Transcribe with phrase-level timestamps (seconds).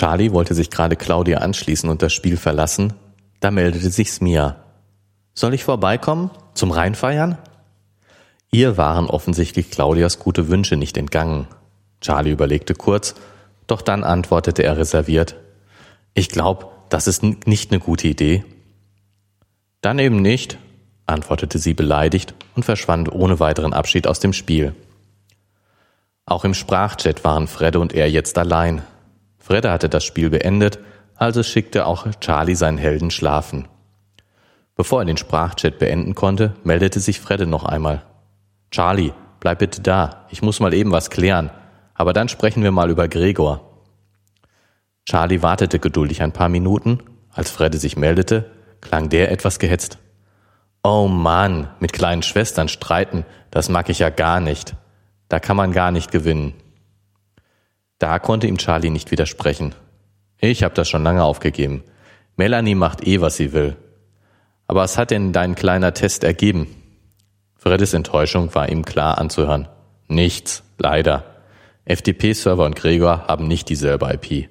[0.00, 2.94] Charlie wollte sich gerade Claudia anschließen und das Spiel verlassen,
[3.40, 4.56] da meldete sich Smia.
[5.34, 6.30] Soll ich vorbeikommen?
[6.54, 7.36] Zum Rheinfeiern?
[8.50, 11.48] Ihr waren offensichtlich Claudias gute Wünsche nicht entgangen.
[12.00, 13.14] Charlie überlegte kurz,
[13.66, 15.36] doch dann antwortete er reserviert.
[16.14, 18.46] Ich glaube, das ist nicht eine gute Idee.
[19.82, 20.56] Dann eben nicht,
[21.04, 24.74] antwortete sie beleidigt und verschwand ohne weiteren Abschied aus dem Spiel.
[26.24, 28.80] Auch im Sprachchat waren Fredde und er jetzt allein.
[29.50, 30.78] Fredde hatte das Spiel beendet,
[31.16, 33.66] also schickte auch Charlie seinen Helden schlafen.
[34.76, 38.04] Bevor er den Sprachchat beenden konnte, meldete sich Fredde noch einmal.
[38.70, 41.50] Charlie, bleib bitte da, ich muss mal eben was klären,
[41.94, 43.72] aber dann sprechen wir mal über Gregor.
[45.04, 47.00] Charlie wartete geduldig ein paar Minuten,
[47.32, 49.98] als Fredde sich meldete, klang der etwas gehetzt.
[50.84, 54.76] Oh Mann, mit kleinen Schwestern streiten, das mag ich ja gar nicht.
[55.28, 56.54] Da kann man gar nicht gewinnen.
[58.00, 59.74] Da konnte ihm Charlie nicht widersprechen.
[60.38, 61.84] Ich habe das schon lange aufgegeben.
[62.34, 63.76] Melanie macht eh, was sie will.
[64.66, 66.66] Aber was hat denn dein kleiner Test ergeben?
[67.56, 69.68] Freddes Enttäuschung war ihm klar anzuhören.
[70.08, 71.24] Nichts, leider.
[71.84, 74.48] FTP-Server und Gregor haben nicht dieselbe IP.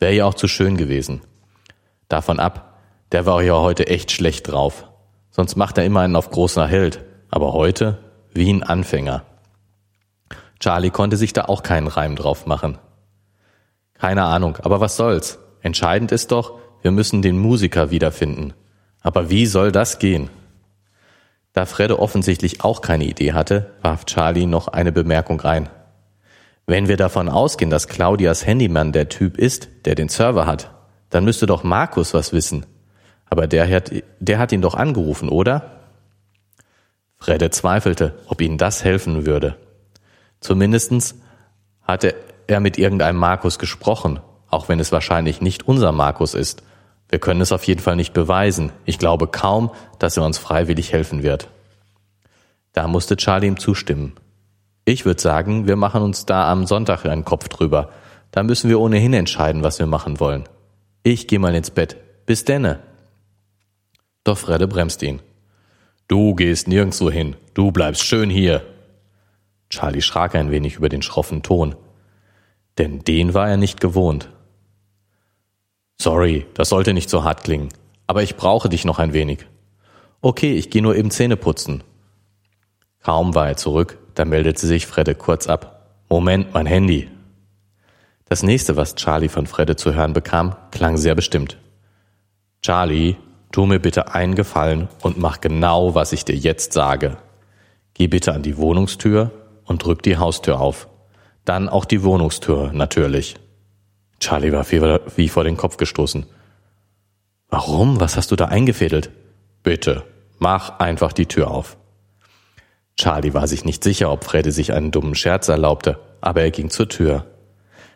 [0.00, 1.20] Wäre ja auch zu schön gewesen.
[2.08, 2.80] Davon ab,
[3.12, 4.88] der war ja heute echt schlecht drauf.
[5.30, 7.04] Sonst macht er immer einen auf großer Held.
[7.30, 7.98] Aber heute
[8.32, 9.22] wie ein Anfänger.
[10.58, 12.78] Charlie konnte sich da auch keinen Reim drauf machen.
[13.98, 15.38] Keine Ahnung, aber was soll's?
[15.60, 18.54] Entscheidend ist doch, wir müssen den Musiker wiederfinden.
[19.00, 20.30] Aber wie soll das gehen?
[21.52, 25.68] Da Fredde offensichtlich auch keine Idee hatte, warf Charlie noch eine Bemerkung ein.
[26.66, 30.70] Wenn wir davon ausgehen, dass Claudias Handyman der Typ ist, der den Server hat,
[31.10, 32.66] dann müsste doch Markus was wissen.
[33.30, 35.80] Aber der hat, der hat ihn doch angerufen, oder?
[37.18, 39.56] Fredde zweifelte, ob ihnen das helfen würde.
[40.40, 41.16] Zumindestens
[41.82, 42.14] hatte
[42.48, 44.18] er mit irgendeinem Markus gesprochen,
[44.50, 46.62] auch wenn es wahrscheinlich nicht unser Markus ist.
[47.08, 48.72] Wir können es auf jeden Fall nicht beweisen.
[48.84, 51.48] Ich glaube kaum, dass er uns freiwillig helfen wird.
[52.72, 54.14] Da musste Charlie ihm zustimmen.
[54.84, 57.90] Ich würde sagen, wir machen uns da am Sonntag einen Kopf drüber.
[58.30, 60.44] Da müssen wir ohnehin entscheiden, was wir machen wollen.
[61.02, 61.96] Ich gehe mal ins Bett.
[62.26, 62.80] Bis denne.
[64.24, 65.20] Doch Fredde bremst ihn.
[66.08, 67.36] Du gehst nirgendwo hin.
[67.52, 68.62] Du bleibst schön hier.
[69.70, 71.74] Charlie schrak ein wenig über den schroffen Ton.
[72.78, 74.30] Denn den war er nicht gewohnt.
[76.00, 77.70] Sorry, das sollte nicht so hart klingen.
[78.06, 79.46] Aber ich brauche dich noch ein wenig.
[80.20, 81.82] Okay, ich gehe nur eben Zähne putzen.
[83.02, 86.02] Kaum war er zurück, da meldete sich Fredde kurz ab.
[86.08, 87.08] Moment, mein Handy.
[88.28, 91.58] Das nächste, was Charlie von Fredde zu hören bekam, klang sehr bestimmt.
[92.62, 93.16] Charlie,
[93.52, 97.16] tu mir bitte einen Gefallen und mach genau, was ich dir jetzt sage.
[97.94, 99.30] Geh bitte an die Wohnungstür
[99.64, 100.88] und drück die Haustür auf.
[101.48, 103.36] Dann auch die Wohnungstür, natürlich.
[104.20, 104.66] Charlie war
[105.16, 106.26] wie vor den Kopf gestoßen.
[107.48, 108.00] Warum?
[108.00, 109.08] Was hast du da eingefädelt?
[109.62, 110.04] Bitte,
[110.38, 111.78] mach einfach die Tür auf.
[112.98, 116.68] Charlie war sich nicht sicher, ob Freddy sich einen dummen Scherz erlaubte, aber er ging
[116.68, 117.24] zur Tür.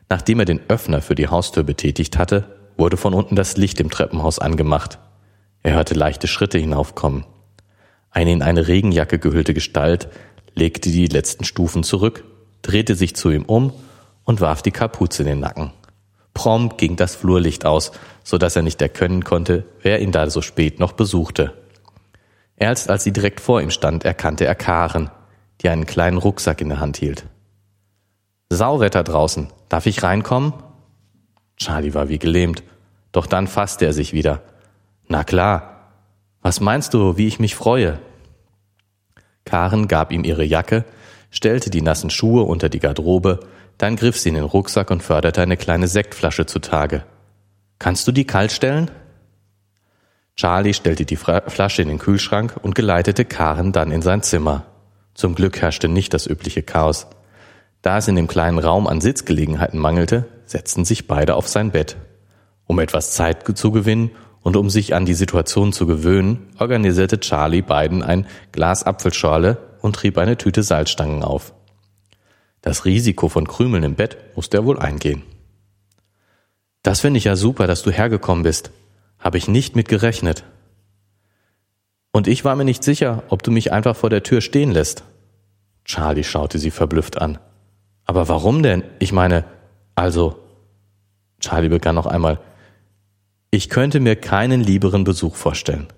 [0.09, 3.91] Nachdem er den Öffner für die Haustür betätigt hatte, wurde von unten das Licht im
[3.91, 4.99] Treppenhaus angemacht.
[5.63, 7.27] Er hörte leichte Schritte hinaufkommen.
[8.11, 10.09] Eine in eine Regenjacke gehüllte Gestalt
[10.55, 12.25] legte die letzten Stufen zurück,
[12.63, 13.73] drehte sich zu ihm um
[14.25, 15.73] und warf die Kapuze in den Nacken.
[16.35, 17.93] Prompt ging das Flurlicht aus,
[18.25, 21.55] so dass er nicht erkennen konnte, wer ihn da so spät noch besuchte.
[22.57, 25.11] Erst als sie direkt vor ihm stand, erkannte er Karen,
[25.61, 27.27] die einen kleinen Rucksack in der Hand hielt.
[28.49, 30.53] Sauwetter draußen, darf ich reinkommen?
[31.57, 32.63] Charlie war wie gelähmt,
[33.13, 34.43] doch dann fasste er sich wieder.
[35.09, 35.69] Na klar.
[36.41, 38.01] Was meinst du, wie ich mich freue?
[39.45, 40.85] Karen gab ihm ihre Jacke,
[41.33, 43.41] stellte die nassen Schuhe unter die Garderobe,
[43.79, 47.03] dann griff sie in den Rucksack und förderte eine kleine Sektflasche zutage.
[47.81, 48.93] Kannst du die kalt stellen?
[50.37, 54.67] Charlie stellte die Flasche in den Kühlschrank und geleitete Karen dann in sein Zimmer.
[55.15, 57.09] Zum Glück herrschte nicht das übliche Chaos.
[57.83, 61.97] Da es in dem kleinen Raum an Sitzgelegenheiten mangelte, setzten sich beide auf sein Bett.
[62.67, 64.13] Um etwas Zeit zu gewinnen
[64.43, 69.97] und um sich an die Situation zu gewöhnen, organisierte Charlie beiden ein Glas Apfelschorle und
[69.97, 71.53] trieb eine Tüte Salzstangen auf.
[72.63, 75.23] Das Risiko von Krümeln im Bett musste er wohl eingehen.
[76.83, 78.71] Das finde ich ja super, dass du hergekommen bist.
[79.19, 80.45] Habe ich nicht mit gerechnet.
[82.13, 85.05] Und ich war mir nicht sicher, ob du mich einfach vor der Tür stehen lässt.
[85.85, 87.39] Charlie schaute sie verblüfft an.
[88.05, 88.85] Aber warum denn?
[88.99, 89.45] Ich meine,
[89.95, 90.39] also.
[91.41, 92.41] Charlie begann noch einmal.
[93.51, 95.89] Ich könnte mir keinen lieberen Besuch vorstellen.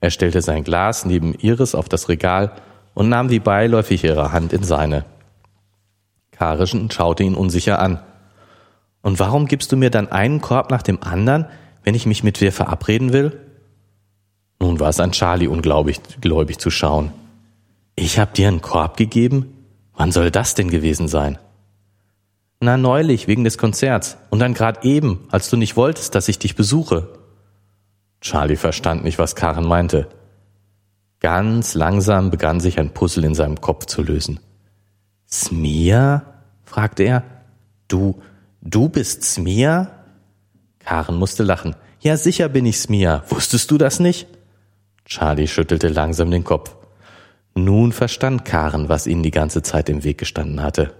[0.00, 2.52] Er stellte sein Glas neben Iris auf das Regal
[2.98, 5.04] und nahm wie beiläufig ihre Hand in seine.
[6.32, 8.00] Karischen schaute ihn unsicher an.
[9.02, 11.46] Und warum gibst du mir dann einen Korb nach dem anderen,
[11.84, 13.38] wenn ich mich mit dir verabreden will?
[14.58, 17.12] Nun war es an Charlie ungläubig gläubig zu schauen.
[17.94, 19.54] Ich hab dir einen Korb gegeben?
[19.94, 21.38] Wann soll das denn gewesen sein?
[22.58, 24.16] Na, neulich, wegen des Konzerts.
[24.30, 27.06] Und dann grad eben, als du nicht wolltest, dass ich dich besuche.
[28.20, 30.08] Charlie verstand nicht, was Karen meinte.
[31.20, 34.40] Ganz langsam begann sich ein Puzzle in seinem Kopf zu lösen.
[35.30, 36.22] Smia?
[36.64, 37.24] fragte er.
[37.88, 38.20] Du,
[38.60, 39.90] du bist Smia?
[40.78, 41.74] Karen musste lachen.
[42.00, 43.24] Ja, sicher bin ich Smia.
[43.28, 44.28] Wusstest du das nicht?
[45.04, 46.76] Charlie schüttelte langsam den Kopf.
[47.54, 50.94] Nun verstand Karen, was ihnen die ganze Zeit im Weg gestanden hatte.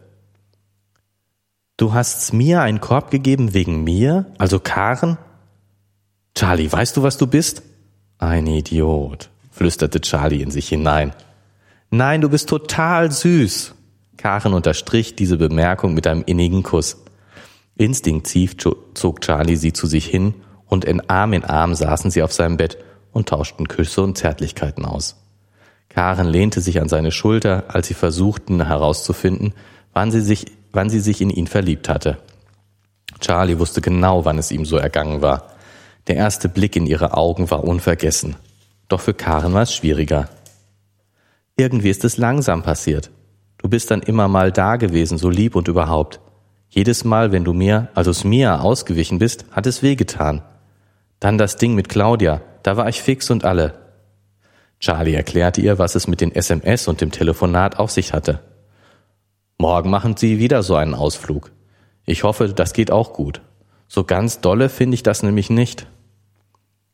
[1.77, 5.17] Du hast mir einen Korb gegeben wegen mir, also Karen?
[6.35, 7.63] Charlie, weißt du, was du bist?
[8.19, 11.13] Ein Idiot, flüsterte Charlie in sich hinein.
[11.91, 13.75] Nein, du bist total süß.
[14.17, 17.03] Karen unterstrich diese Bemerkung mit einem innigen Kuss.
[17.77, 20.35] Instinktiv zog Charlie sie zu sich hin
[20.67, 22.79] und in Arm in Arm saßen sie auf seinem Bett
[23.13, 25.17] und tauschten Küsse und Zärtlichkeiten aus.
[25.89, 29.55] Karen lehnte sich an seine Schulter, als sie versuchten herauszufinden,
[29.93, 32.19] wann sie sich, wann sie sich in ihn verliebt hatte.
[33.21, 35.49] Charlie wusste genau, wann es ihm so ergangen war.
[36.07, 38.37] Der erste Blick in ihre Augen war unvergessen.
[38.89, 40.29] Doch für Karen war es schwieriger.
[41.57, 43.11] Irgendwie ist es langsam passiert.
[43.59, 46.21] Du bist dann immer mal da gewesen, so lieb und überhaupt.
[46.71, 50.43] Jedes Mal, wenn du mir, also es mir ausgewichen bist, hat es wehgetan.
[51.21, 53.75] Dann das Ding mit Claudia, da war ich fix und alle.
[54.79, 58.41] Charlie erklärte ihr, was es mit den SMS und dem Telefonat auf sich hatte.
[59.59, 61.51] Morgen machen Sie wieder so einen Ausflug.
[62.05, 63.41] Ich hoffe, das geht auch gut.
[63.89, 65.89] So ganz dolle finde ich das nämlich nicht.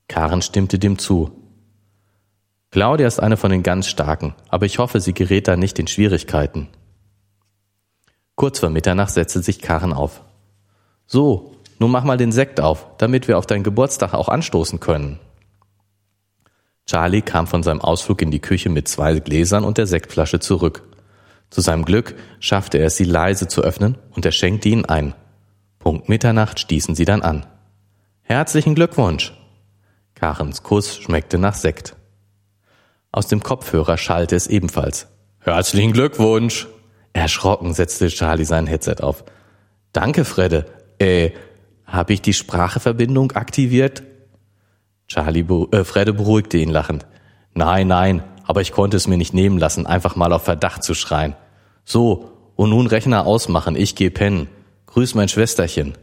[0.08, 1.43] Karen stimmte dem zu.
[2.74, 5.86] Claudia ist eine von den ganz Starken, aber ich hoffe, sie gerät da nicht in
[5.86, 6.66] Schwierigkeiten.
[8.34, 10.22] Kurz vor Mitternacht setzte sich Karen auf.
[11.06, 15.20] So, nun mach mal den Sekt auf, damit wir auf deinen Geburtstag auch anstoßen können.
[16.84, 20.82] Charlie kam von seinem Ausflug in die Küche mit zwei Gläsern und der Sektflasche zurück.
[21.50, 25.14] Zu seinem Glück schaffte er es, sie leise zu öffnen und er schenkte ihnen ein.
[25.78, 27.46] Punkt Mitternacht stießen sie dann an.
[28.22, 29.32] Herzlichen Glückwunsch!
[30.16, 31.94] Karens Kuss schmeckte nach Sekt.
[33.14, 35.06] Aus dem Kopfhörer schallte es ebenfalls.
[35.38, 36.66] Herzlichen Glückwunsch!
[37.12, 39.22] Erschrocken setzte Charlie sein Headset auf.
[39.92, 40.66] Danke, Fredde.
[40.98, 41.30] Äh,
[41.86, 44.02] habe ich die Spracheverbindung aktiviert?
[45.06, 47.06] Charlie, äh, Fredde beruhigte ihn lachend.
[47.52, 50.94] Nein, nein, aber ich konnte es mir nicht nehmen lassen, einfach mal auf Verdacht zu
[50.94, 51.36] schreien.
[51.84, 54.48] So, und nun Rechner ausmachen, ich geh pennen.
[54.86, 55.94] Grüß mein Schwesterchen.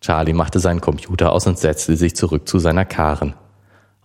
[0.00, 3.34] Charlie machte seinen Computer aus und setzte sich zurück zu seiner Karen.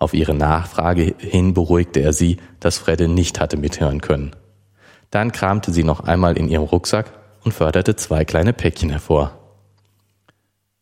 [0.04, 4.36] Auf ihre Nachfrage hin beruhigte er sie, dass Fredde nicht hatte mithören können.
[5.12, 7.14] Dann kramte sie noch einmal in ihrem Rucksack
[7.46, 9.32] und förderte zwei kleine Päckchen hervor.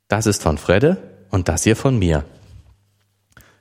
[0.07, 0.97] Das ist von Fredde
[1.29, 2.23] und das hier von mir.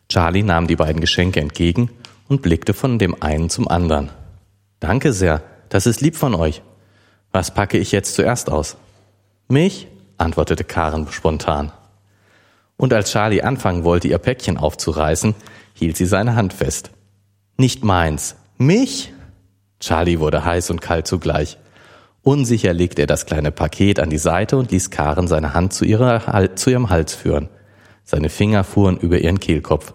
[0.09, 1.91] Charlie nahm die beiden Geschenke entgegen
[2.27, 4.09] und blickte von dem einen zum anderen.
[4.79, 6.63] Danke sehr, das ist lieb von euch.
[7.33, 8.79] Was packe ich jetzt zuerst aus?
[9.47, 9.89] Mich?
[10.17, 11.71] antwortete Karen spontan.
[12.81, 15.35] Und als Charlie anfangen wollte, ihr Päckchen aufzureißen,
[15.75, 16.91] hielt sie seine Hand fest.
[17.59, 18.37] Nicht meins.
[18.57, 19.13] Mich?
[19.81, 21.59] Charlie wurde heiß und kalt zugleich.
[22.23, 25.85] Unsicher legte er das kleine Paket an die Seite und ließ Karen seine Hand zu,
[25.85, 27.51] ihrer, zu ihrem Hals führen.
[28.03, 29.93] Seine Finger fuhren über ihren Kehlkopf.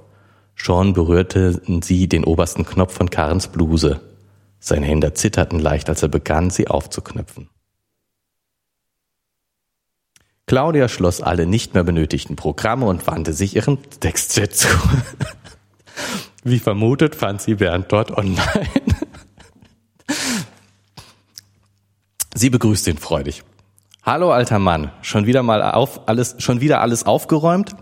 [0.54, 4.00] Schon berührten sie den obersten Knopf von Karens Bluse.
[4.60, 7.50] Seine Hände zitterten leicht, als er begann, sie aufzuknöpfen.
[10.48, 14.68] Claudia schloss alle nicht mehr benötigten Programme und wandte sich ihrem Textchat zu.
[16.44, 18.70] Wie vermutet fand sie Bernd dort online.
[22.36, 23.44] Sie begrüßt ihn freudig.
[24.04, 27.76] Hallo alter Mann, schon wieder mal auf alles, schon wieder alles aufgeräumt?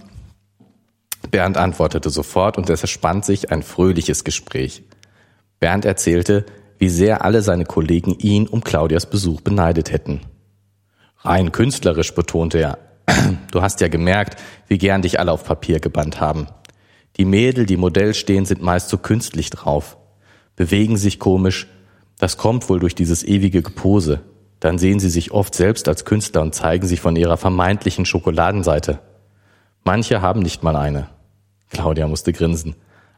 [1.31, 4.83] Bernd antwortete sofort und es erspannt sich ein fröhliches Gespräch.
[5.59, 6.45] Bernd erzählte,
[6.77, 10.21] wie sehr alle seine Kollegen ihn um Claudias Besuch beneidet hätten.
[11.23, 12.77] Rein künstlerisch betonte er.
[13.51, 16.47] Du hast ja gemerkt, wie gern dich alle auf Papier gebannt haben.
[17.17, 19.97] Die Mädel, die Modell stehen, sind meist so künstlich drauf,
[20.55, 21.67] bewegen sich komisch.
[22.17, 24.21] Das kommt wohl durch dieses ewige Gepose.
[24.59, 28.99] Dann sehen sie sich oft selbst als Künstler und zeigen sich von ihrer vermeintlichen Schokoladenseite.
[29.83, 31.09] Manche haben nicht mal eine.
[31.69, 32.75] Claudia musste grinsen.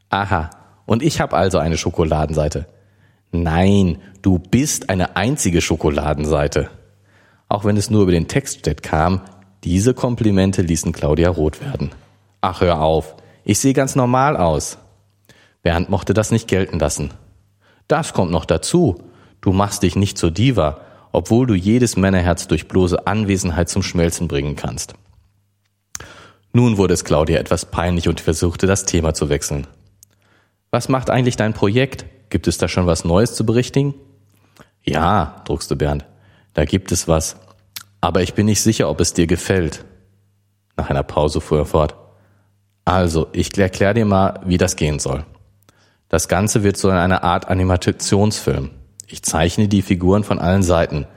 [0.09, 0.49] Aha,
[0.85, 2.67] und ich habe also eine Schokoladenseite.
[3.31, 6.69] Nein, du bist eine einzige Schokoladenseite.
[7.47, 9.21] Auch wenn es nur über den Textchat kam,
[9.63, 11.91] diese Komplimente ließen Claudia rot werden.
[12.41, 13.15] Ach, hör auf.
[13.43, 14.77] Ich sehe ganz normal aus.
[15.63, 17.11] Bernd mochte das nicht gelten lassen.
[17.87, 19.01] Das kommt noch dazu.
[19.41, 24.27] Du machst dich nicht zur Diva, obwohl du jedes Männerherz durch bloße Anwesenheit zum Schmelzen
[24.27, 24.95] bringen kannst.
[26.53, 29.67] Nun wurde es Claudia etwas peinlich und versuchte das Thema zu wechseln.
[30.71, 32.05] Was macht eigentlich dein Projekt?
[32.29, 33.93] Gibt es da schon was Neues zu berichtigen?
[34.83, 36.05] Ja, druckste Bernd,
[36.55, 37.35] da gibt es was.
[38.01, 39.85] Aber ich bin nicht sicher, ob es dir gefällt.
[40.77, 41.95] Nach einer Pause fuhr er fort.
[42.85, 45.25] Also, ich erkläre dir mal, wie das gehen soll.
[46.09, 48.71] Das Ganze wird so eine Art Animationsfilm.
[49.07, 51.07] Ich zeichne die Figuren von allen Seiten.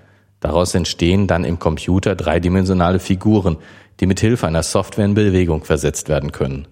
[0.40, 3.58] Daraus entstehen dann im Computer dreidimensionale Figuren,
[4.00, 6.68] die mit Hilfe einer Software in Bewegung versetzt werden können.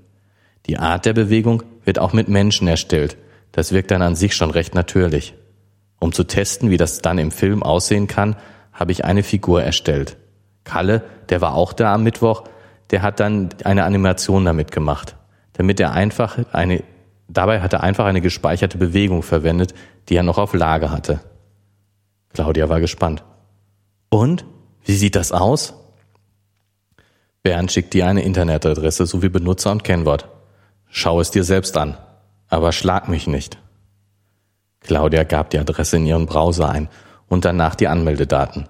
[0.66, 3.16] Die Art der Bewegung wird auch mit Menschen erstellt.
[3.52, 5.34] Das wirkt dann an sich schon recht natürlich.
[6.00, 8.36] Um zu testen, wie das dann im Film aussehen kann,
[8.76, 10.16] habe ich eine Figur erstellt.
[10.62, 12.44] Kalle, der war auch da am Mittwoch,
[12.90, 15.16] der hat dann eine Animation damit gemacht,
[15.54, 16.84] damit er einfach eine
[17.28, 19.74] Dabei hat er einfach eine gespeicherte Bewegung verwendet,
[20.08, 21.20] die er noch auf Lage hatte.
[22.32, 23.24] Claudia war gespannt.
[24.10, 24.44] Und?
[24.84, 25.74] Wie sieht das aus?
[27.42, 30.28] Bernd schickt dir eine Internetadresse sowie Benutzer und Kennwort.
[30.88, 31.96] Schau es dir selbst an,
[32.48, 33.58] aber schlag mich nicht.
[34.80, 36.88] Claudia gab die Adresse in ihren Browser ein
[37.28, 38.68] und danach die Anmeldedaten.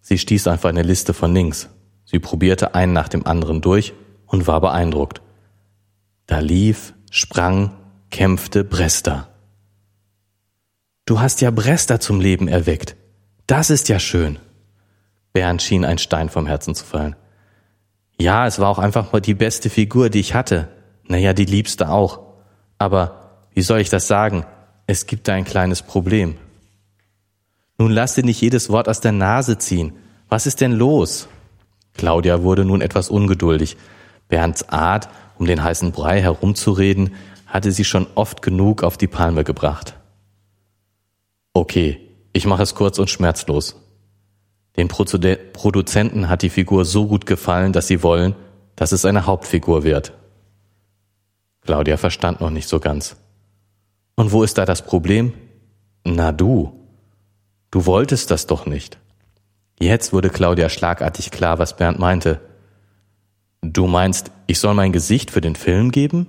[0.00, 1.68] Sie stieß einfach eine Liste von Links.
[2.04, 3.92] Sie probierte einen nach dem anderen durch
[4.26, 5.20] und war beeindruckt.
[6.26, 7.72] Da lief, sprang,
[8.10, 9.28] kämpfte Bresta.
[11.04, 12.96] Du hast ja Bresta zum Leben erweckt.
[13.46, 14.38] Das ist ja schön.
[15.32, 17.14] Bernd schien ein Stein vom Herzen zu fallen.
[18.18, 20.68] Ja, es war auch einfach mal die beste Figur, die ich hatte.
[21.04, 22.20] Naja, die liebste auch.
[22.78, 24.46] Aber, wie soll ich das sagen?
[24.86, 26.36] Es gibt da ein kleines Problem.
[27.78, 29.92] Nun lass dir nicht jedes Wort aus der Nase ziehen.
[30.28, 31.28] Was ist denn los?
[31.94, 33.76] Claudia wurde nun etwas ungeduldig.
[34.28, 37.14] Bernds Art, um den heißen Brei herumzureden,
[37.46, 39.94] hatte sie schon oft genug auf die Palme gebracht.
[41.52, 42.00] Okay,
[42.32, 43.76] ich mache es kurz und schmerzlos.
[44.76, 48.34] Den Produzenten hat die Figur so gut gefallen, dass sie wollen,
[48.74, 50.12] dass es eine Hauptfigur wird.
[51.62, 53.16] Claudia verstand noch nicht so ganz.
[54.16, 55.32] Und wo ist da das Problem?
[56.04, 56.85] Na du.
[57.76, 58.96] Du wolltest das doch nicht.
[59.78, 62.40] Jetzt wurde Claudia schlagartig klar, was Bernd meinte.
[63.60, 66.26] Du meinst, ich soll mein Gesicht für den Film geben?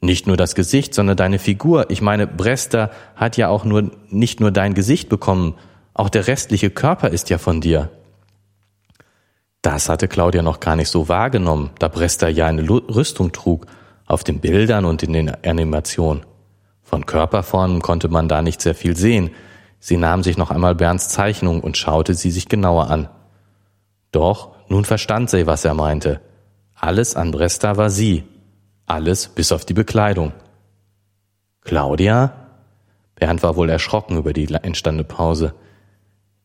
[0.00, 1.88] Nicht nur das Gesicht, sondern deine Figur.
[1.88, 5.54] Ich meine, Bresta hat ja auch nur, nicht nur dein Gesicht bekommen,
[5.94, 7.92] auch der restliche Körper ist ja von dir.
[9.62, 13.66] Das hatte Claudia noch gar nicht so wahrgenommen, da Bresta ja eine Rüstung trug,
[14.04, 16.26] auf den Bildern und in den Animationen.
[16.82, 19.30] Von Körperformen konnte man da nicht sehr viel sehen.
[19.80, 23.08] Sie nahm sich noch einmal Bernds Zeichnung und schaute sie sich genauer an.
[24.12, 26.20] Doch nun verstand sie, was er meinte.
[26.74, 28.24] Alles an Bresta war sie,
[28.86, 30.32] alles bis auf die Bekleidung.
[31.62, 32.32] Claudia?
[33.14, 35.54] Bernd war wohl erschrocken über die entstandene Pause.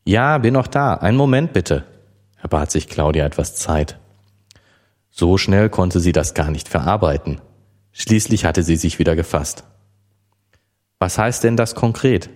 [0.04, 0.94] Ja, bin noch da.
[0.94, 1.84] Einen Moment bitte.
[2.40, 3.98] Er bat sich Claudia etwas Zeit.
[5.10, 7.40] So schnell konnte sie das gar nicht verarbeiten.
[7.92, 9.64] Schließlich hatte sie sich wieder gefasst.
[10.98, 12.28] Was heißt denn das konkret?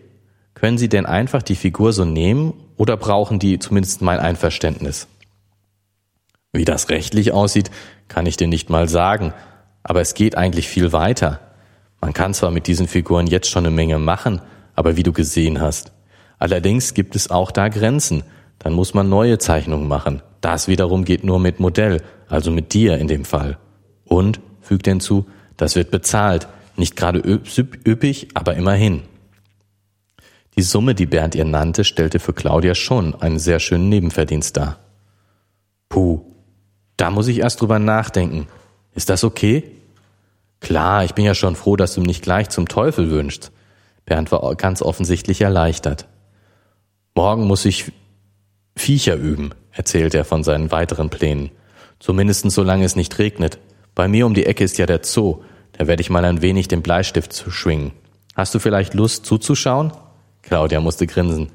[0.55, 5.07] Können Sie denn einfach die Figur so nehmen oder brauchen die zumindest mein Einverständnis?
[6.53, 7.71] Wie das rechtlich aussieht,
[8.09, 9.33] kann ich dir nicht mal sagen,
[9.83, 11.41] aber es geht eigentlich viel weiter.
[12.01, 14.41] Man kann zwar mit diesen Figuren jetzt schon eine Menge machen,
[14.75, 15.93] aber wie du gesehen hast.
[16.39, 18.25] Allerdings gibt es auch da Grenzen.
[18.59, 20.23] Dann muss man neue Zeichnungen machen.
[20.41, 23.59] Das wiederum geht nur mit Modell, also mit dir in dem Fall.
[24.05, 25.27] Und, fügt hinzu,
[25.57, 26.49] das wird bezahlt.
[26.77, 29.03] Nicht gerade üppig, aber immerhin.
[30.61, 34.79] Die Summe, die Bernd ihr nannte, stellte für Claudia schon einen sehr schönen Nebenverdienst dar.
[35.89, 36.21] Puh,
[36.99, 38.47] da muss ich erst drüber nachdenken,
[38.95, 39.65] ist das okay?
[40.61, 43.53] Klar, ich bin ja schon froh, dass du mich gleich zum Teufel wünschst.
[44.05, 46.09] Bernd war ganz offensichtlich erleichtert.
[47.15, 47.91] Morgen muss ich
[48.77, 51.53] Viecher üben, erzählt er von seinen weiteren Plänen.
[52.01, 53.59] Zumindest solange es nicht regnet.
[53.95, 55.41] Bei mir um die Ecke ist ja der Zoo.
[55.73, 57.93] Da werde ich mal ein wenig den Bleistift schwingen.
[58.35, 59.93] Hast du vielleicht Lust zuzuschauen?
[60.43, 61.51] Claudia musste grinsen.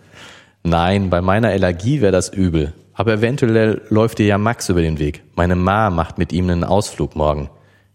[0.64, 2.74] Nein, bei meiner Allergie wäre das übel.
[2.94, 5.24] Aber eventuell läuft dir ja Max über den Weg.
[5.36, 7.50] Meine Ma macht mit ihm einen Ausflug morgen.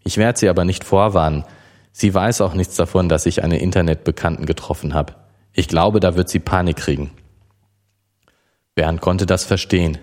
[0.04, 1.44] Ich werde sie aber nicht vorwarnen.
[1.92, 5.14] Sie weiß auch nichts davon, dass ich eine Internetbekannten getroffen habe.
[5.52, 7.10] Ich glaube, da wird sie Panik kriegen.
[8.74, 9.98] Bernd konnte das verstehen.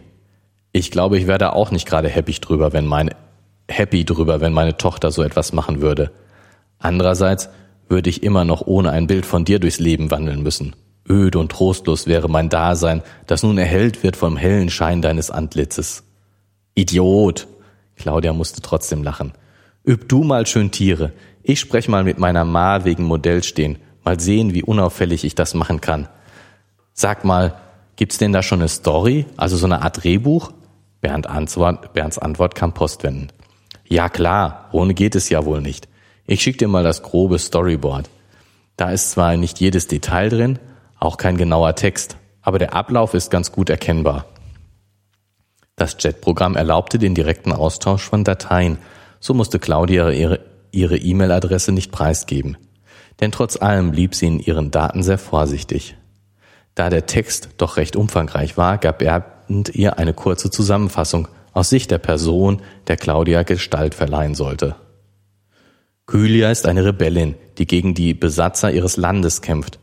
[0.71, 3.15] Ich glaube, ich werde auch nicht gerade happy drüber, wenn meine
[3.69, 6.11] happy drüber, wenn meine Tochter so etwas machen würde.
[6.79, 7.49] Andererseits
[7.89, 10.75] würde ich immer noch ohne ein Bild von dir durchs Leben wandeln müssen.
[11.09, 16.03] Öde und trostlos wäre mein Dasein, das nun erhellt wird vom hellen Schein deines Antlitzes.
[16.75, 17.47] Idiot!
[17.95, 19.33] Claudia musste trotzdem lachen.
[19.87, 21.13] Üb du mal schön Tiere.
[21.43, 23.77] Ich sprech mal mit meiner Ma wegen Modell stehen.
[24.03, 26.07] Mal sehen, wie unauffällig ich das machen kann.
[26.93, 27.55] Sag mal,
[27.97, 30.51] Gibt's denn da schon eine Story, also so eine Art Drehbuch?
[31.01, 33.33] Bernd Antwort, Bernds Antwort kam postwendend.
[33.87, 35.89] Ja klar, ohne geht es ja wohl nicht.
[36.29, 38.09] Ich schick dir mal das grobe Storyboard.
[38.75, 40.59] Da ist zwar nicht jedes Detail drin,
[40.99, 44.25] auch kein genauer Text, aber der Ablauf ist ganz gut erkennbar.
[45.77, 48.77] Das Chatprogramm erlaubte den direkten Austausch von Dateien,
[49.21, 52.57] so musste Claudia ihre E-Mail-Adresse nicht preisgeben.
[53.21, 55.95] Denn trotz allem blieb sie in ihren Daten sehr vorsichtig.
[56.75, 61.89] Da der Text doch recht umfangreich war, gab Bernd ihr eine kurze Zusammenfassung aus Sicht
[61.89, 64.75] der Person, der Claudia Gestalt verleihen sollte.
[66.09, 69.79] Kylia ist eine Rebellin, die gegen die Besatzer ihres Landes kämpft.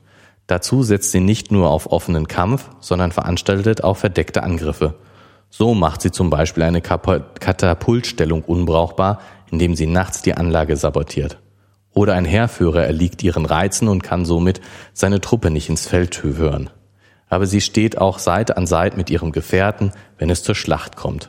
[0.47, 4.95] Dazu setzt sie nicht nur auf offenen Kampf, sondern veranstaltet auch verdeckte Angriffe.
[5.51, 11.41] So macht sie zum Beispiel eine Katapultstellung unbrauchbar, indem sie nachts die Anlage sabotiert.
[11.93, 14.63] Oder ein Heerführer erliegt ihren Reizen und kann somit
[14.95, 16.71] seine Truppe nicht ins Feld hören.
[17.29, 21.29] Aber sie steht auch Seite an Seite mit ihrem Gefährten, wenn es zur Schlacht kommt.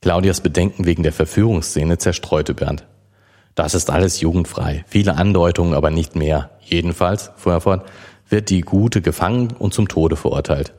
[0.00, 2.86] Claudias Bedenken wegen der Verführungsszene zerstreute Bernd.
[3.56, 6.50] Das ist alles jugendfrei, viele Andeutungen, aber nicht mehr.
[6.60, 7.88] Jedenfalls, fuhr er fort,
[8.28, 10.74] wird die Gute gefangen und zum Tode verurteilt.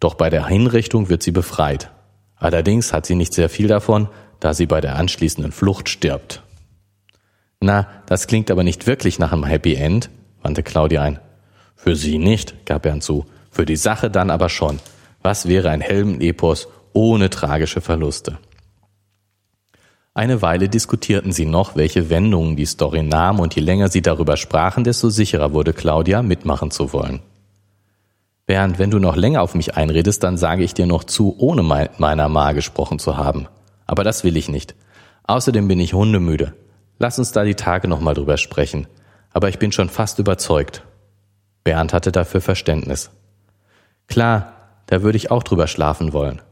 [0.00, 1.90] Doch bei der Hinrichtung wird sie befreit.
[2.36, 4.08] Allerdings hat sie nicht sehr viel davon,
[4.40, 6.42] da sie bei der anschließenden Flucht stirbt.
[7.60, 10.08] Na, das klingt aber nicht wirklich nach einem Happy End,
[10.40, 11.20] wandte Claudia ein.
[11.76, 14.80] Für sie nicht, gab Bernd zu, für die Sache dann aber schon.
[15.20, 18.38] Was wäre ein Helmenepos ohne tragische Verluste?
[20.14, 24.36] Eine Weile diskutierten sie noch, welche Wendungen die Story nahm, und je länger sie darüber
[24.36, 27.20] sprachen, desto sicherer wurde Claudia, mitmachen zu wollen.
[28.44, 31.62] Bernd, wenn du noch länger auf mich einredest, dann sage ich dir noch zu, ohne
[31.62, 33.48] meiner Ma gesprochen zu haben.
[33.86, 34.74] Aber das will ich nicht.
[35.24, 36.52] Außerdem bin ich hundemüde.
[36.98, 38.88] Lass uns da die Tage nochmal drüber sprechen.
[39.32, 40.82] Aber ich bin schon fast überzeugt.
[41.64, 43.10] Bernd hatte dafür Verständnis.
[44.08, 44.52] Klar,
[44.86, 46.42] da würde ich auch drüber schlafen wollen.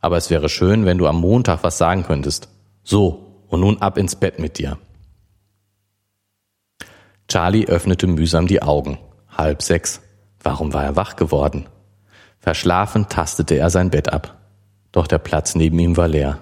[0.00, 2.48] Aber es wäre schön, wenn du am Montag was sagen könntest.
[2.82, 4.78] So, und nun ab ins Bett mit dir.
[7.28, 8.98] Charlie öffnete mühsam die Augen.
[9.28, 10.00] Halb sechs.
[10.42, 11.66] Warum war er wach geworden?
[12.38, 14.38] Verschlafen tastete er sein Bett ab.
[14.90, 16.40] Doch der Platz neben ihm war leer.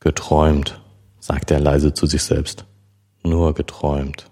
[0.00, 0.80] Geträumt,
[1.20, 2.64] sagte er leise zu sich selbst.
[3.22, 4.30] Nur geträumt.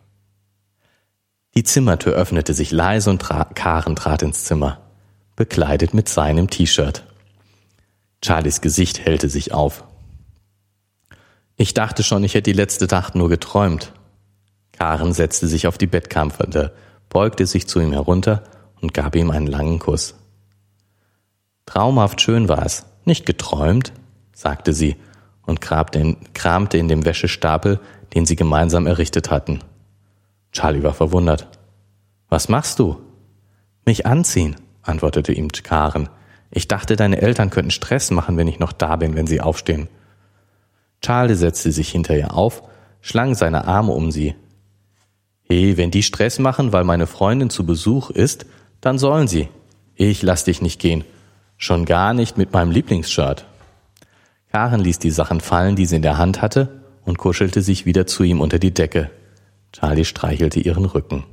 [1.54, 4.80] Die Zimmertür öffnete sich leise und tra Karen trat ins Zimmer,
[5.36, 7.04] bekleidet mit seinem T-Shirt.
[8.24, 9.84] Charlies Gesicht hellte sich auf.
[11.56, 13.92] Ich dachte schon, ich hätte die letzte Nacht nur geträumt.
[14.72, 16.74] Karen setzte sich auf die Bettkante,
[17.08, 18.42] beugte sich zu ihm herunter
[18.80, 20.14] und gab ihm einen langen Kuss.
[21.66, 23.92] Traumhaft schön war es, nicht geträumt,
[24.34, 24.96] sagte sie
[25.46, 27.80] und kramte in dem Wäschestapel,
[28.14, 29.60] den sie gemeinsam errichtet hatten.
[30.52, 31.48] Charlie war verwundert.
[32.28, 33.00] Was machst du?
[33.86, 36.08] Mich anziehen, antwortete ihm Karen.
[36.50, 39.88] Ich dachte, deine Eltern könnten Stress machen, wenn ich noch da bin, wenn sie aufstehen.
[41.04, 42.62] Charlie setzte sich hinter ihr auf,
[43.02, 44.34] schlang seine Arme um sie.
[45.42, 48.46] Hey, wenn die Stress machen, weil meine Freundin zu Besuch ist,
[48.80, 49.50] dann sollen sie.
[49.96, 51.04] Ich lass dich nicht gehen.
[51.58, 53.44] Schon gar nicht mit meinem Lieblingsshirt.
[54.50, 58.06] Karen ließ die Sachen fallen, die sie in der Hand hatte, und kuschelte sich wieder
[58.06, 59.10] zu ihm unter die Decke.
[59.72, 61.24] Charlie streichelte ihren Rücken.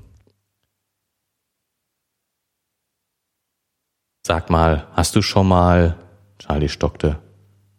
[4.28, 5.96] Sag mal, hast du schon mal.
[6.40, 7.20] Charlie stockte.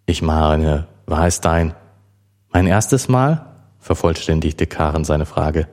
[0.07, 1.75] Ich meine, war es dein.
[2.53, 3.47] Mein erstes Mal?
[3.79, 5.67] vervollständigte Karen seine Frage.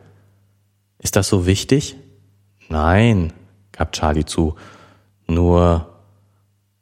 [0.98, 1.96] Ist das so wichtig?
[2.70, 3.34] Nein,
[3.72, 4.56] gab Charlie zu.
[5.28, 5.88] Nur,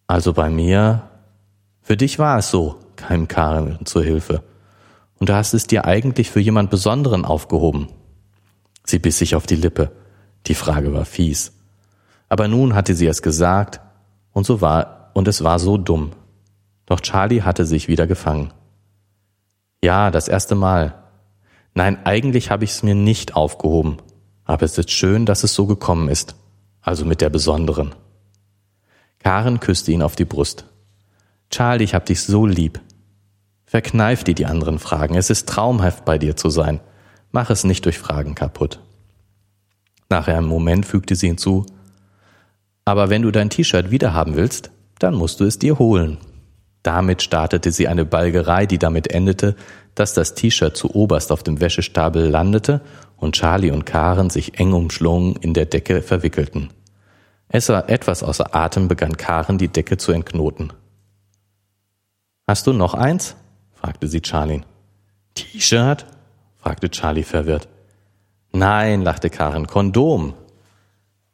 [0.05, 1.09] also bei mir
[1.81, 4.43] für dich war es so, kam Karen zur Hilfe.
[5.19, 7.87] Und du hast es dir eigentlich für jemand Besonderen aufgehoben.
[8.85, 9.91] Sie biss sich auf die Lippe.
[10.45, 11.53] Die Frage war fies.
[12.29, 13.81] Aber nun hatte sie es gesagt,
[14.31, 16.11] und so war, und es war so dumm.
[16.85, 18.53] Doch Charlie hatte sich wieder gefangen.
[19.87, 20.95] Ja, das erste Mal.
[21.73, 23.99] Nein, eigentlich habe ich es mir nicht aufgehoben.
[24.43, 26.35] Aber es ist schön, dass es so gekommen ist.
[26.81, 27.95] Also mit der Besonderen.
[29.19, 30.65] Karen küsste ihn auf die Brust.
[31.51, 32.81] Charlie, ich hab dich so lieb.
[33.65, 35.15] Verkneif dir die anderen Fragen.
[35.15, 36.81] Es ist traumhaft bei dir zu sein.
[37.31, 38.81] Mach es nicht durch Fragen kaputt.
[40.09, 41.65] Nach einem Moment fügte sie hinzu,
[42.83, 44.69] aber wenn du dein T-Shirt wiederhaben willst,
[44.99, 46.17] dann musst du es dir holen.
[46.87, 49.57] Damit startete sie eine Balgerei, die damit endete,
[49.93, 52.79] dass das T-Shirt zu oberst auf dem Wäschestapel landete
[53.17, 56.69] und Charlie und Karen sich eng umschlungen in der Decke verwickelten.
[57.49, 60.71] Es war etwas außer Atem, begann Karen die Decke zu entknoten.
[62.47, 63.35] Hast du noch eins?
[63.73, 64.61] fragte sie Charlie.
[65.33, 66.05] T-Shirt?
[66.55, 67.67] fragte Charlie verwirrt.
[68.53, 70.35] Nein, lachte Karen, Kondom.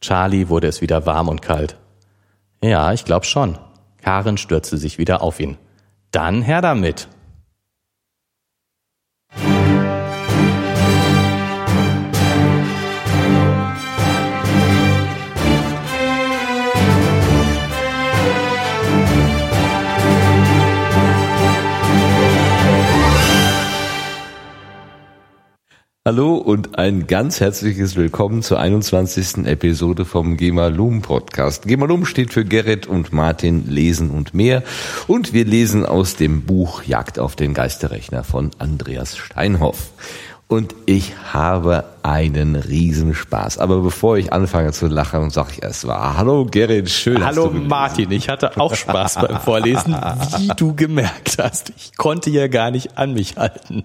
[0.02, 1.78] Charlie wurde es wieder warm und kalt.
[2.64, 3.60] Ja, ich glaube schon.
[4.04, 5.58] Karen stürzte sich wieder auf ihn.
[6.12, 7.08] Dann her damit.
[26.06, 29.46] Hallo und ein ganz herzliches Willkommen zur 21.
[29.46, 31.66] Episode vom Gemalum Podcast.
[31.66, 34.64] Gemalum steht für Gerrit und Martin Lesen und mehr
[35.08, 39.92] und wir lesen aus dem Buch Jagd auf den Geisterrechner von Andreas Steinhoff
[40.50, 43.58] und ich habe einen Riesenspaß.
[43.58, 47.26] Aber bevor ich anfange zu lachen, sage ich erst mal, hallo Gerrit, schön.
[47.26, 49.96] Hallo Martin, ich hatte auch Spaß beim Vorlesen,
[50.38, 51.72] wie du gemerkt hast.
[51.78, 53.84] Ich konnte ja gar nicht an mich halten.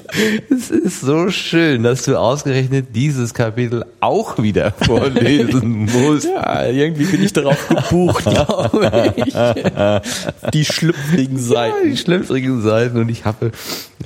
[0.50, 6.26] Es ist so schön, dass du ausgerechnet dieses Kapitel auch wieder vorlesen musst.
[6.26, 10.50] Ja, irgendwie bin ich darauf gebucht, glaube ich.
[10.50, 11.76] Die schlüpfrigen Seiten.
[11.85, 13.52] Ja, die schlüpfrigen Seiten und ich habe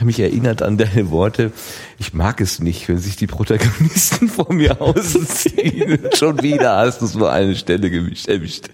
[0.03, 1.53] mich erinnert an deine Worte.
[1.99, 5.99] Ich mag es nicht, wenn sich die Protagonisten vor mir ausziehen.
[6.15, 8.69] Schon wieder hast du es nur eine Stelle gemischt, erwischt.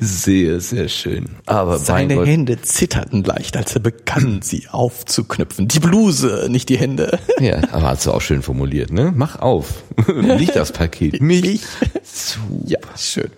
[0.00, 1.26] Sehr, sehr schön.
[1.46, 5.68] Aber seine Hände zitterten leicht, als er begann, sie aufzuknüpfen.
[5.68, 7.18] Die Bluse, nicht die Hände.
[7.40, 9.12] Ja, aber hast du auch schön formuliert, ne?
[9.16, 9.82] Mach auf.
[10.06, 11.20] Nicht das Paket.
[11.20, 11.62] Mich.
[12.04, 12.62] Super.
[12.66, 13.30] Ja, schön.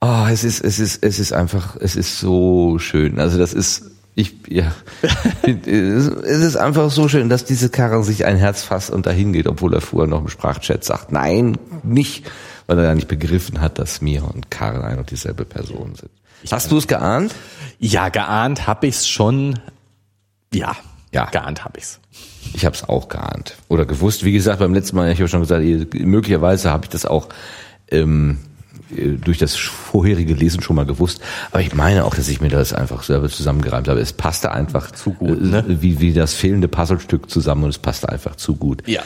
[0.00, 3.18] Oh, es ist, es ist, es ist einfach, es ist so schön.
[3.18, 4.72] Also das ist ich, ja,
[5.42, 9.46] es ist einfach so schön, dass diese Karre sich ein Herz fasst und dahin geht,
[9.46, 12.28] obwohl er vorher noch im Sprachchat sagt, nein, nicht,
[12.66, 16.10] weil er ja nicht begriffen hat, dass Mia und Karl ein und dieselbe Person sind.
[16.42, 17.32] Ich Hast du es geahnt?
[17.78, 19.60] Ja, geahnt habe ich's schon.
[20.52, 20.74] Ja,
[21.12, 22.00] ja, geahnt habe ich's.
[22.54, 24.24] Ich habe es auch geahnt oder gewusst.
[24.24, 27.28] Wie gesagt, beim letzten Mal, ich habe schon gesagt, möglicherweise habe ich das auch
[27.92, 28.57] ähm, äh,
[28.90, 31.20] durch das vorherige Lesen schon mal gewusst.
[31.50, 34.00] Aber ich meine auch, dass ich mir das einfach selber zusammengereimt habe.
[34.00, 35.64] Es passte einfach zu gut, ne?
[35.66, 38.86] wie, wie das fehlende Puzzlestück zusammen und es passte einfach zu gut.
[38.86, 39.02] Ja.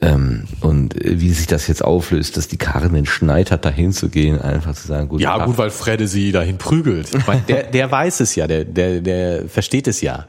[0.00, 3.92] Ähm, und äh, wie sich das jetzt auflöst, dass die Karin den Schneid hat, dahin
[3.92, 5.20] zu gehen, einfach zu sagen, gut.
[5.20, 7.10] Ja, gut, weil Fredde sie dahin prügelt.
[7.48, 10.26] der, der weiß es ja, der, der, der versteht es ja.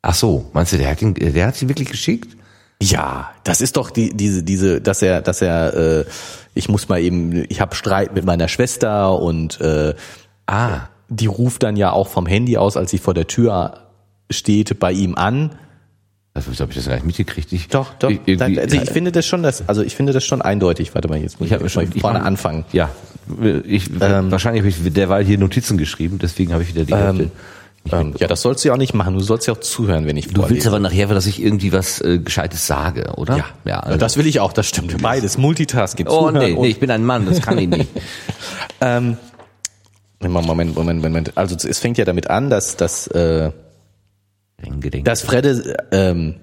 [0.00, 2.36] Ach so, meinst du, der hat, ihn, der hat sie wirklich geschickt?
[2.82, 6.04] Ja, das ist doch die, diese, diese, dass er, dass er, äh,
[6.54, 9.94] ich muss mal eben, ich habe Streit mit meiner Schwester und äh,
[10.46, 10.80] ah.
[11.08, 13.78] die ruft dann ja auch vom Handy aus, als sie vor der Tür
[14.30, 15.50] steht, bei ihm an.
[16.34, 17.52] Also habe ich das gar nicht mitgekriegt.
[17.52, 18.10] Ich, doch, doch.
[18.10, 20.94] Ich, also ich finde das schon, das, also ich finde das schon eindeutig.
[20.94, 22.64] Warte mal, jetzt muss ich, ich schon vorne ich, anfangen.
[22.72, 22.88] Ja,
[23.64, 27.30] ich, ähm, wahrscheinlich habe ich derweil hier Notizen geschrieben, deswegen habe ich wieder die ähm,
[27.90, 29.14] ähm, ja, das sollst du ja auch nicht machen.
[29.14, 30.48] Du sollst ja auch zuhören, wenn ich vorlese.
[30.48, 33.36] Du willst aber nachher, dass ich irgendwie was äh, Gescheites sage, oder?
[33.36, 34.52] Ja, ja, also das will ich auch.
[34.52, 35.00] Das stimmt.
[35.02, 35.36] Beides.
[35.36, 36.06] Multitasking.
[36.06, 37.26] Oh nee, nee, ich bin ein Mann.
[37.26, 37.90] Das kann ich nicht.
[38.80, 39.16] ähm,
[40.20, 41.36] Moment, Moment, Moment.
[41.36, 43.50] Also es fängt ja damit an, dass dass äh,
[45.02, 46.36] dass Fredde ähm,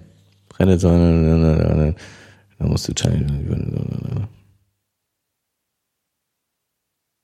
[0.54, 2.94] Fredde so da musst du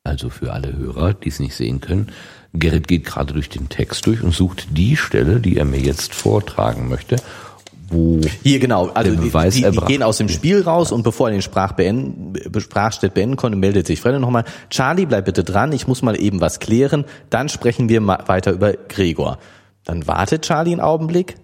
[0.06, 2.12] also für alle Hörer, die es nicht sehen können,
[2.60, 6.13] Gerrit geht gerade durch den Text durch und sucht die Stelle, die er mir jetzt
[6.13, 7.18] vortragen möchte,
[7.88, 11.34] wo hier genau, also die, die, die gehen aus dem Spiel raus und bevor er
[11.34, 15.88] den Sprach beenden, Sprachschritt beenden konnte, meldet sich Fredde nochmal, Charlie, bleib bitte dran, ich
[15.88, 19.38] muss mal eben was klären, dann sprechen wir mal weiter über Gregor.
[19.84, 21.36] Dann wartet Charlie einen Augenblick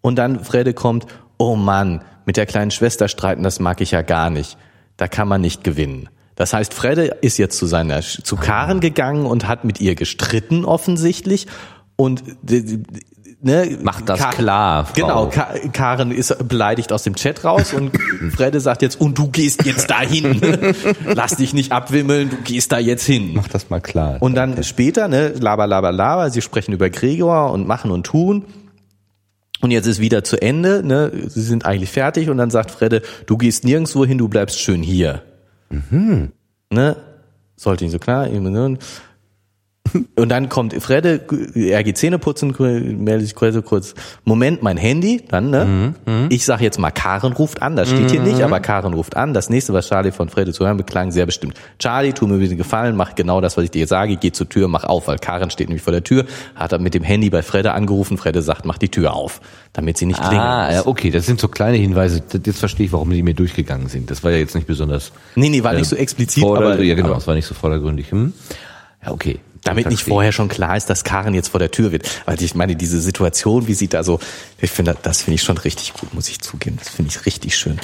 [0.00, 4.02] und dann Fredde kommt, oh Mann, mit der kleinen Schwester streiten, das mag ich ja
[4.02, 4.56] gar nicht.
[4.96, 6.08] Da kann man nicht gewinnen.
[6.34, 10.64] Das heißt, Fredde ist jetzt zu seiner zu Karen gegangen und hat mit ihr gestritten
[10.64, 11.46] offensichtlich
[11.96, 12.22] und
[13.42, 14.86] ne, macht das Ka klar.
[14.86, 14.94] Frau.
[14.94, 17.92] Genau, Ka Karen ist beleidigt aus dem Chat raus und
[18.34, 20.40] Fredde sagt jetzt und du gehst jetzt dahin.
[21.04, 23.32] Lass dich nicht abwimmeln, du gehst da jetzt hin.
[23.34, 24.16] Mach das mal klar.
[24.20, 28.44] Und dann später, ne, laber laber laber, sie sprechen über Gregor und machen und tun.
[29.60, 31.12] Und jetzt ist wieder zu Ende, ne?
[31.28, 34.82] Sie sind eigentlich fertig und dann sagt Fredde, du gehst nirgendwo hin, du bleibst schön
[34.82, 35.22] hier.
[35.72, 36.32] Mhm.
[36.70, 36.96] Ne?
[37.56, 38.28] Sollte nicht so klar.
[40.16, 41.20] Und dann kommt Fredde,
[41.54, 45.64] er geht Zähne putzen, meldet sich kurz, kurz, Moment, mein Handy, dann, ne?
[45.64, 46.26] Mhm, mhm.
[46.30, 48.08] ich sag jetzt mal, Karen ruft an, das steht mhm.
[48.08, 49.34] hier nicht, aber Karen ruft an.
[49.34, 51.54] Das nächste, was Charlie von Fredde zu hören beklang, sehr bestimmt.
[51.78, 54.68] Charlie, tu mir bitte Gefallen, mach genau das, was ich dir sage, geh zur Tür,
[54.68, 56.24] mach auf, weil Karen steht nämlich vor der Tür,
[56.54, 59.40] hat er mit dem Handy bei Fredde angerufen, Fredde sagt, mach die Tür auf,
[59.72, 60.40] damit sie nicht klingelt.
[60.40, 63.88] Ah, ja, okay, das sind so kleine Hinweise, jetzt verstehe ich, warum die mir durchgegangen
[63.88, 64.10] sind.
[64.10, 65.12] Das war ja jetzt nicht besonders...
[65.34, 66.80] Nee, nee, war äh, nicht so explizit, aber...
[66.82, 68.10] Ja, genau, es war nicht so vordergründig.
[68.10, 68.32] Hm?
[69.04, 69.40] Ja, okay.
[69.64, 72.08] Damit nicht vorher schon klar ist, dass Karen jetzt vor der Tür wird.
[72.26, 74.18] Weil ich meine, diese Situation, wie sie da so,
[74.60, 76.78] ich finde, das finde ich schon richtig gut, muss ich zugeben.
[76.78, 77.78] Das finde ich richtig schön.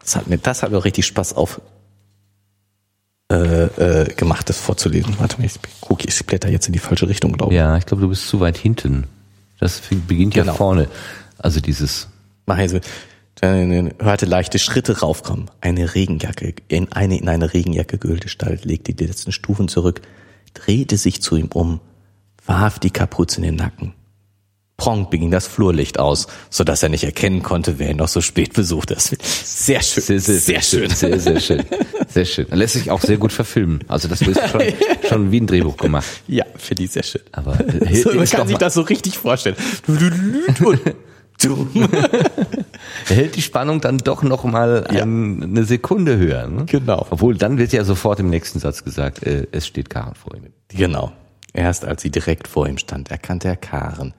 [0.00, 1.60] Das hat mir, das hat mir richtig Spaß auf,
[3.30, 5.14] äh, äh, äh, gemacht, das vorzulesen.
[5.18, 7.56] Warte mal, ich gucke, ich blätter jetzt in die falsche Richtung, glaube ich.
[7.58, 9.04] Ja, ich glaube, du bist zu weit hinten.
[9.60, 10.54] Das beginnt ja Genau.
[10.54, 10.88] vorne.
[11.38, 12.08] Also dieses.
[12.46, 12.84] Mach jetzt mit.
[13.36, 15.50] Dann hörte leichte Schritte raufkommen.
[15.60, 20.02] Eine Regenjacke, in eine in eine Regenjacke gehüllte Gestalt legte die letzten Stufen zurück,
[20.54, 21.80] drehte sich zu ihm um,
[22.46, 23.94] warf die Kapuze in den Nacken.
[24.76, 28.20] Prompt ging das Flurlicht aus, so dass er nicht erkennen konnte, wer ihn noch so
[28.20, 29.00] spät besucht hat.
[29.00, 30.90] Sehr schön, sehr, schön.
[30.90, 31.62] Sehr, sehr schön.
[32.08, 32.46] Sehr schön.
[32.50, 33.84] Lässt sich auch sehr gut verfilmen.
[33.86, 34.62] Also das ist schon,
[35.08, 36.06] schon wie ein Drehbuch gemacht.
[36.26, 37.22] Ja, finde ich sehr schön.
[37.30, 39.54] Aber äh, So, man kann sich mal- das so richtig vorstellen.
[43.08, 45.02] Er hält die Spannung dann doch noch mal Ja.
[45.02, 46.46] ein, eine Sekunde höher.
[46.48, 46.64] Ne?
[46.66, 47.06] Genau.
[47.10, 50.44] Obwohl dann wird ja sofort im nächsten Satz gesagt, äh, es steht Karen vor ihm.
[50.68, 51.12] Genau.
[51.52, 54.14] Erst als sie direkt vor ihm stand, erkannte er Karen,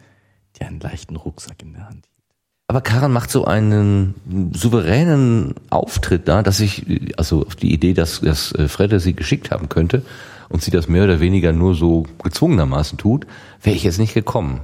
[0.57, 2.25] die einen leichten Rucksack in der Hand hielt.
[2.67, 4.15] Aber Karen macht so einen
[4.53, 6.85] souveränen Auftritt da, dass ich,
[7.17, 10.03] also auf die Idee, dass, dass äh, Fredde sie geschickt haben könnte
[10.49, 13.27] und sie das mehr oder weniger nur so gezwungenermaßen tut,
[13.61, 14.61] wäre ich jetzt nicht gekommen.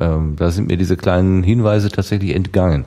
[0.00, 2.84] Ähm, da sind mir diese kleinen Hinweise tatsächlich entgangen.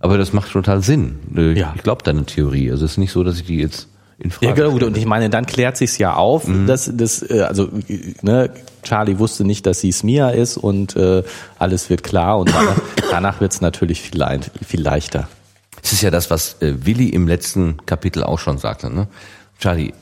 [0.00, 1.18] Aber das macht total Sinn.
[1.36, 1.72] Äh, Ja.
[1.76, 2.70] Ich glaube deine Theorie.
[2.70, 4.70] Also es ist nicht so, dass ich die jetzt in Frage Ja, genau.
[4.70, 4.86] stelle.
[4.86, 7.68] Und ich meine, dann klärt sich's ja auf, dass das, äh, also
[8.22, 8.50] ne,
[8.82, 11.22] Charlie wusste nicht, dass sie Smia ist und äh,
[11.58, 14.22] alles wird klar und danach, danach wird's natürlich viel,
[14.66, 15.28] viel leichter.
[15.82, 18.92] Es ist ja das, was äh, Willi im letzten Kapitel auch schon sagte.
[18.92, 19.06] Ne?
[19.58, 19.92] Charlie,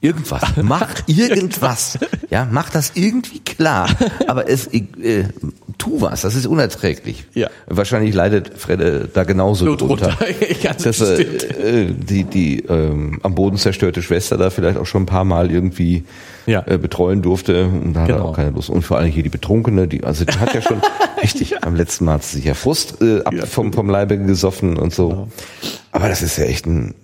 [0.00, 1.98] irgendwas, mach irgendwas.
[2.30, 3.88] Ja, mach das irgendwie klar.
[4.26, 5.24] Aber es, äh,
[5.78, 7.24] tu was, das ist unerträglich.
[7.34, 7.48] Ja.
[7.66, 10.08] Wahrscheinlich leidet Fredde da genauso Blut drunter.
[10.18, 10.26] runter.
[10.62, 15.02] Ganz Dass er, äh, die, die ähm, am Boden zerstörte Schwester da vielleicht auch schon
[15.02, 16.04] ein paar Mal irgendwie
[16.46, 16.62] Ja.
[16.66, 18.28] äh, betreuen durfte und da hat er Genau.
[18.28, 18.70] auch keine Lust.
[18.70, 20.80] Und vor allem hier die Betrunkene, die, also die hat ja schon
[21.22, 23.46] richtig, am letzten Mal hat sie sich ja Frust äh, ab Ja.
[23.46, 25.28] vom, vom Leibe gesoffen und so.
[25.92, 26.94] Aber das ist ja echt ein,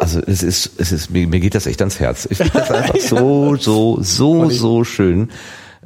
[0.00, 2.26] also es ist, es ist, mir, mir geht das echt ans Herz.
[2.30, 5.30] Ich finde das einfach so, so, so, Und ich- so schön.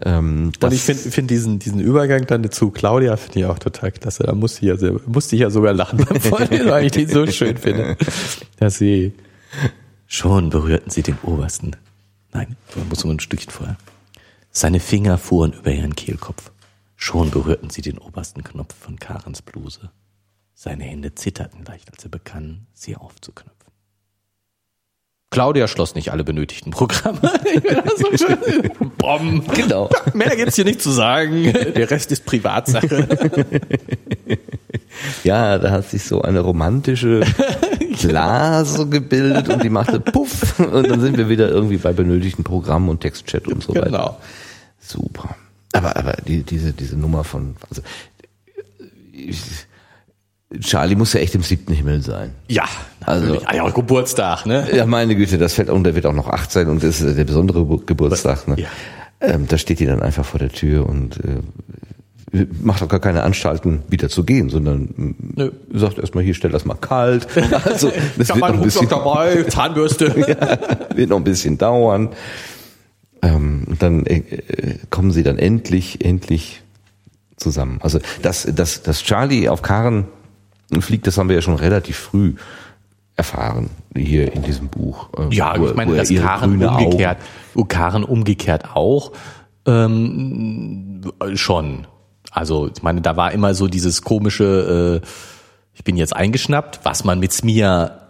[0.05, 3.92] Ähm, Und ich finde find diesen, diesen Übergang dann zu Claudia finde ich auch total
[3.92, 4.24] klasse.
[4.24, 7.24] Da musste ich ja, musste ich ja sogar lachen beim Vorlesen, weil ich den so
[7.29, 7.96] schön finde.
[8.59, 9.12] Dass sie
[10.09, 11.77] schon berührten sie den obersten.
[12.33, 13.77] Nein, man muss nur ein Stückchen vorher.
[14.50, 16.50] Seine Finger fuhren über ihren Kehlkopf.
[16.96, 19.90] Schon berührten sie den obersten Knopf von Karens Bluse.
[20.55, 23.54] Seine Hände zitterten leicht, als er begann, sie aufzuknöpfen.
[25.35, 27.18] Claudia schloss nicht alle benötigten Programme.
[27.97, 28.38] So schön.
[28.99, 29.44] Bom.
[29.55, 29.90] Genau.
[30.12, 31.53] Mehr gibt's hier nicht zu sagen.
[31.53, 33.09] Der Rest ist Privatsache.
[35.25, 37.23] Ja, da hat sich so eine romantische
[38.01, 42.88] Blase gebildet und die machte Puff und dann sind wir wieder irgendwie bei benötigten Programmen
[42.88, 43.87] und Textchat und so weiter.
[43.87, 44.20] Genau.
[44.79, 45.35] Super.
[45.73, 47.83] Aber, aber die, diese, diese Nummer von, also,
[49.12, 49.40] ich,
[50.61, 52.33] Charlie muss ja echt im siebten Himmel sein.
[52.49, 52.64] Ja,
[53.05, 53.49] Also- natürlich.
[53.49, 54.67] Ah, ja, auch Geburtstag, ne?
[54.75, 57.17] Ja, meine Güte, das fällt, und der wird auch noch acht sein und das ist
[57.17, 58.57] der besondere Gebur- Geburtstag, ne?
[58.59, 58.69] Ja.
[59.21, 63.23] Ähm, da steht die dann einfach vor der Tür und äh, macht auch gar keine
[63.23, 65.51] Anstalten, wieder zu gehen, sondern mm, Nö.
[65.73, 67.27] sagt erstmal hier, stell das mal kalt.
[67.64, 70.14] Also, das Ich wird noch, meinen ein bisschen, dabei, Zahnbürste.
[70.97, 72.11] wird noch ein bisschen dauern.
[73.23, 74.23] Ähm, und dann äh,
[74.90, 76.62] kommen sie dann endlich, endlich
[77.37, 77.79] zusammen.
[77.83, 80.05] Also, dass, dass, dass Charlie auf Karen
[80.83, 82.35] fliegt, das haben wir ja schon relativ früh
[83.17, 85.09] erfahren, hier in diesem Buch.
[85.17, 87.19] äh, Ja, wo- ich meine, dass ihre Karen Augen- umgekehrt,
[87.69, 89.13] Karen umgekehrt auch
[89.67, 91.01] ähm,
[91.35, 91.87] schon.
[92.31, 95.07] Also ich meine, da war immer so dieses komische, äh,
[95.75, 98.01] ich bin jetzt eingeschnappt, was man mit Smia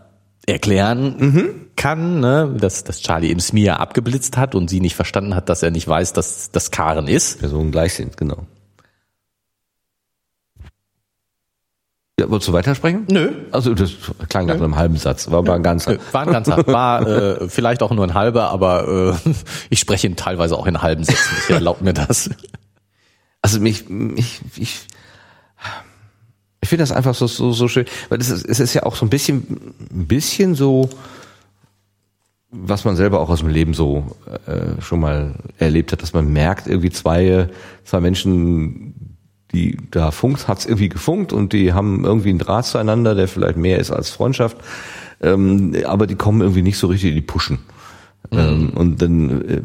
[0.47, 1.49] erklären Mhm.
[1.77, 2.55] kann, ne?
[2.59, 5.89] dass, dass Charlie eben Smia abgeblitzt hat und sie nicht verstanden hat, dass er nicht
[5.89, 7.41] weiß, dass das Karen ist.
[7.41, 8.47] Personen gleich sind, genau.
[12.19, 13.07] Ja, wolltest du weitersprechen?
[13.11, 13.33] Nö.
[13.51, 13.93] Also das
[14.29, 15.93] klang nach einem halben Satz, war aber ein ganzer.
[15.95, 19.31] Nö, War ein ganzer, war äh, vielleicht auch nur ein halber, aber äh,
[19.71, 21.35] ich spreche ihn teilweise auch in halben Sätzen.
[21.43, 22.31] Ich erlaube mir das.
[23.43, 24.87] Also mich, mich ich,
[26.61, 28.95] ich finde das einfach so, so, so schön, weil es ist, es ist ja auch
[28.95, 30.89] so ein bisschen, ein bisschen so,
[32.51, 36.33] was man selber auch aus dem Leben so äh, schon mal erlebt hat, dass man
[36.33, 37.51] merkt, irgendwie zwei,
[37.85, 38.95] zwei Menschen,
[39.55, 43.57] die da funkt, hat's irgendwie gefunkt und die haben irgendwie einen Draht zueinander, der vielleicht
[43.57, 44.57] mehr ist als Freundschaft,
[45.23, 47.59] ähm, aber die kommen irgendwie nicht so richtig in die Pushen.
[48.31, 49.63] Ähm, und dann äh,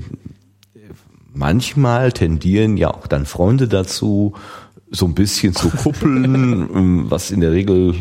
[1.33, 4.33] manchmal tendieren ja auch dann Freunde dazu,
[4.91, 6.25] so ein bisschen zu kuppeln,
[6.75, 7.93] ähm, was in der Regel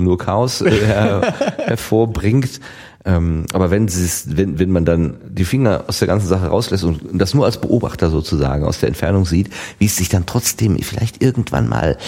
[0.00, 2.60] nur Chaos äh, her, hervorbringt.
[3.06, 7.00] Ähm, aber wenn, wenn, wenn man dann die Finger aus der ganzen Sache rauslässt und
[7.12, 11.22] das nur als Beobachter sozusagen aus der Entfernung sieht, wie es sich dann trotzdem vielleicht
[11.22, 11.98] irgendwann mal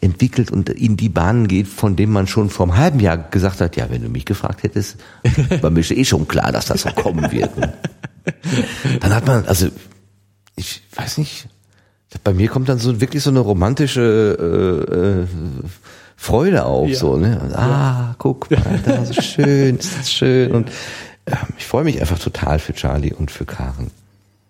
[0.00, 3.60] entwickelt und in die Bahnen geht, von dem man schon vor einem halben Jahr gesagt
[3.60, 4.96] hat, ja, wenn du mich gefragt hättest,
[5.60, 7.50] war mir eh schon klar, dass das so kommen wird.
[9.00, 9.68] Dann hat man, also
[10.56, 11.48] ich weiß nicht,
[12.24, 14.36] bei mir kommt dann so wirklich so eine romantische
[14.90, 15.26] äh, äh,
[16.20, 16.98] Freude auf, ja.
[16.98, 17.40] so, ne?
[17.54, 18.14] Ah, ja.
[18.18, 20.52] guck mal, da so schön, ist das schön.
[20.52, 20.68] Und
[21.24, 23.90] äh, ich freue mich einfach total für Charlie und für Karen.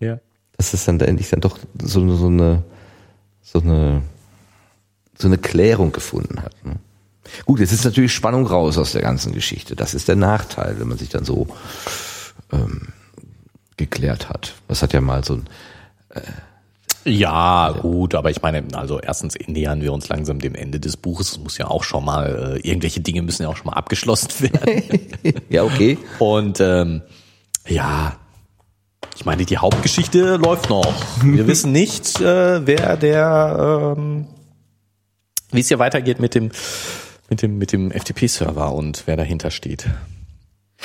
[0.01, 0.19] Ja.
[0.57, 2.65] Dass es dann da endlich dann doch so, so eine,
[3.43, 4.03] so eine,
[5.17, 6.53] so eine Klärung gefunden hat.
[6.65, 6.75] Ne?
[7.47, 9.77] Gut, jetzt ist natürlich Spannung raus aus der ganzen Geschichte.
[9.77, 11.47] Das ist der Nachteil, wenn man sich dann so
[12.51, 12.89] ähm,
[13.77, 14.57] geklärt hat.
[14.67, 15.47] Das hat ja mal so ein
[16.09, 16.21] äh,
[17.05, 21.33] ja, gut, aber ich meine, also erstens nähern wir uns langsam dem Ende des Buches.
[21.33, 24.29] Es muss ja auch schon mal, äh, irgendwelche Dinge müssen ja auch schon mal abgeschlossen
[24.41, 24.83] werden.
[25.49, 25.97] ja, okay.
[26.19, 27.03] Und ähm,
[27.67, 28.17] ja,
[29.17, 30.95] ich meine, die Hauptgeschichte läuft noch.
[31.23, 34.27] Wir wissen nicht, äh, wer der, ähm,
[35.53, 36.51] wie es hier weitergeht mit dem,
[37.31, 39.87] mit dem, mit dem FTP-Server und wer dahinter steht.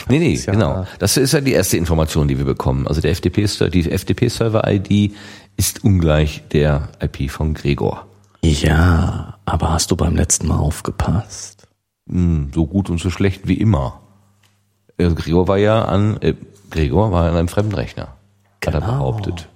[0.09, 0.85] Nee, nee, ja genau.
[0.99, 2.87] Das ist ja die erste Information, die wir bekommen.
[2.87, 5.13] Also der FTP, die FTP-Server-ID
[5.57, 8.05] ist ungleich der IP von Gregor.
[8.41, 11.67] Ja, aber hast du beim letzten Mal aufgepasst?
[12.07, 14.01] Hm, so gut und so schlecht wie immer.
[14.99, 16.35] Also Gregor war ja an, äh,
[16.69, 18.15] Gregor war an einem fremden Rechner.
[18.59, 18.77] Genau.
[18.77, 18.99] Hat er genau.
[18.99, 19.49] behauptet.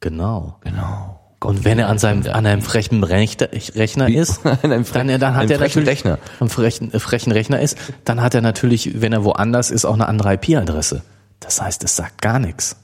[0.00, 0.58] Genau.
[0.60, 1.20] Genau.
[1.40, 4.84] Und wenn er an seinem an einem frechen Rechner ist, dann,
[5.20, 6.18] dann hat er natürlich Rechner.
[6.40, 9.94] am frechen, äh, frechen Rechner ist, dann hat er natürlich, wenn er woanders ist, auch
[9.94, 11.02] eine andere IP-Adresse.
[11.40, 12.76] Das heißt, es sagt gar nichts.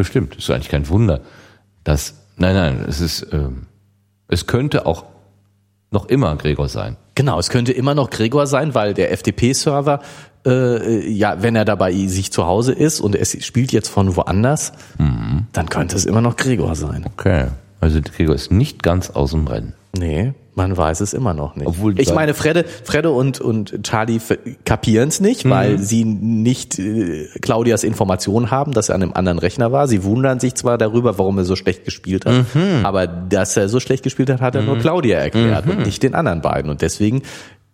[0.00, 1.20] Bestimmt, ist eigentlich kein Wunder.
[1.84, 3.66] Dass, nein, nein, es ist, ähm,
[4.28, 5.04] es könnte auch
[5.90, 6.96] noch immer Gregor sein.
[7.16, 10.00] Genau, es könnte immer noch Gregor sein, weil der FTP-Server,
[10.46, 14.72] äh, ja, wenn er dabei sich zu Hause ist und es spielt jetzt von woanders,
[14.96, 15.48] mhm.
[15.52, 17.04] dann könnte es immer noch Gregor sein.
[17.04, 17.48] Okay,
[17.82, 19.74] also Gregor ist nicht ganz aus dem Rennen.
[19.94, 21.66] Nee, man weiß es immer noch nicht.
[21.66, 24.20] Obwohl ich meine, Fredde, Fredde und, und Charlie
[24.64, 25.50] kapieren es nicht, mhm.
[25.50, 29.86] weil sie nicht äh, Claudias Information haben, dass er an einem anderen Rechner war.
[29.88, 32.84] Sie wundern sich zwar darüber, warum er so schlecht gespielt hat, mhm.
[32.84, 34.68] aber dass er so schlecht gespielt hat, hat er mhm.
[34.68, 35.84] nur Claudia erklärt und mhm.
[35.84, 36.70] nicht den anderen beiden.
[36.70, 37.22] Und deswegen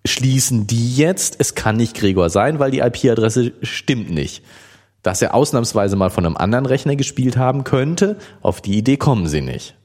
[0.04, 4.44] schließen die jetzt, es kann nicht Gregor sein, weil die IP-Adresse stimmt nicht.
[5.02, 9.28] Dass er ausnahmsweise mal von einem anderen Rechner gespielt haben könnte, auf die Idee kommen
[9.28, 9.76] sie nicht.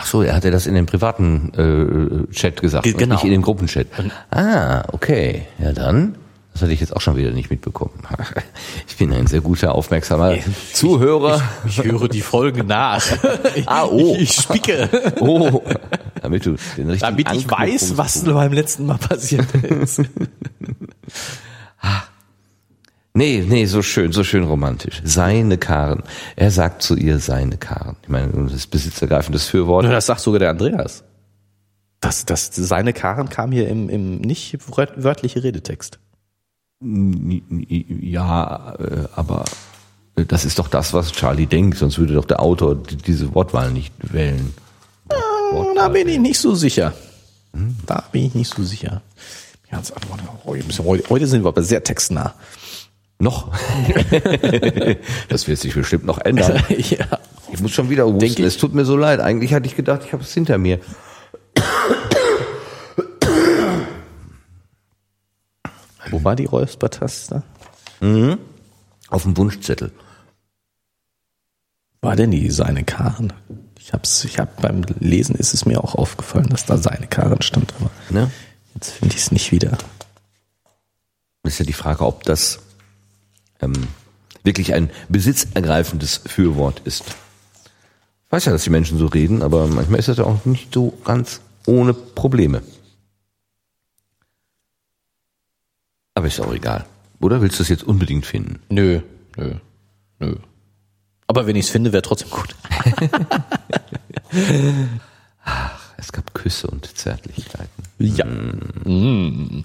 [0.00, 3.16] Ach so, er hatte das in dem privaten äh, Chat gesagt, Ge genau.
[3.16, 3.88] nicht in dem Gruppenchat.
[4.30, 5.46] Ah, okay.
[5.58, 6.14] Ja dann.
[6.52, 7.92] Das hatte ich jetzt auch schon wieder nicht mitbekommen.
[8.88, 11.40] Ich bin ein sehr guter, aufmerksamer ich, Zuhörer.
[11.66, 13.04] Ich, ich, höre die Folgen nach.
[13.66, 14.16] ah, oh.
[14.16, 14.88] Ich, ich spicke.
[15.20, 15.62] Oh.
[16.20, 20.02] Damit du den richtigen Damit ich weiß, was beim letzten Mal passiert ist.
[23.18, 23.20] Ah.
[23.20, 25.02] Nee, nee, so schön, so schön romantisch.
[25.04, 26.04] Seine Karen.
[26.36, 27.96] Er sagt zu ihr seine Karen.
[28.02, 29.84] Ich meine, das ist besitzergreifendes Fürwort.
[29.84, 31.02] Ja, das sagt sogar der Andreas.
[32.00, 35.98] Das, das, seine Karen kam hier im, im nicht wörtliche Redetext.
[36.80, 39.44] Ja, äh, aber
[40.14, 43.92] das ist doch das, was Charlie denkt, sonst würde doch der Autor diese Wortwahl nicht
[44.12, 44.54] wählen.
[45.50, 46.94] Wortwahl da bin ich nicht so sicher.
[47.52, 47.74] Hm?
[47.84, 49.02] Da bin ich nicht so sicher.
[50.44, 52.34] Heute sind wir aber sehr textnah.
[53.18, 53.52] Noch.
[55.28, 56.62] das wird sich bestimmt noch ändern.
[56.68, 57.18] ja.
[57.50, 58.44] Ich muss schon wieder husten.
[58.44, 59.20] Es tut mir so leid.
[59.20, 60.78] Eigentlich hatte ich gedacht, ich habe es hinter mir.
[66.10, 67.42] Wo war die Räuspertaste?
[68.00, 68.38] Mhm.
[69.08, 69.92] Auf dem Wunschzettel.
[72.00, 73.32] War denn die seine Karen?
[73.78, 77.42] Ich hab's, ich hab beim Lesen ist es mir auch aufgefallen, dass da seine Karen
[77.42, 78.30] stand, aber ne?
[78.74, 79.76] jetzt finde ich es nicht wieder.
[81.42, 82.60] Ist ja die Frage, ob das
[83.60, 83.72] ähm,
[84.44, 87.04] wirklich ein besitzergreifendes Fürwort ist.
[88.26, 90.72] Ich weiß ja, dass die Menschen so reden, aber manchmal ist das ja auch nicht
[90.72, 92.62] so ganz ohne Probleme.
[96.14, 96.84] Aber ist auch egal.
[97.20, 98.60] Oder willst du es jetzt unbedingt finden?
[98.68, 99.00] Nö,
[99.36, 99.54] nö,
[100.18, 100.36] nö.
[101.26, 102.56] Aber wenn ich es finde, wäre trotzdem gut.
[105.44, 107.84] Ach, es gab Küsse und Zärtlichkeiten.
[107.98, 108.24] Ja.
[108.24, 109.64] Mm.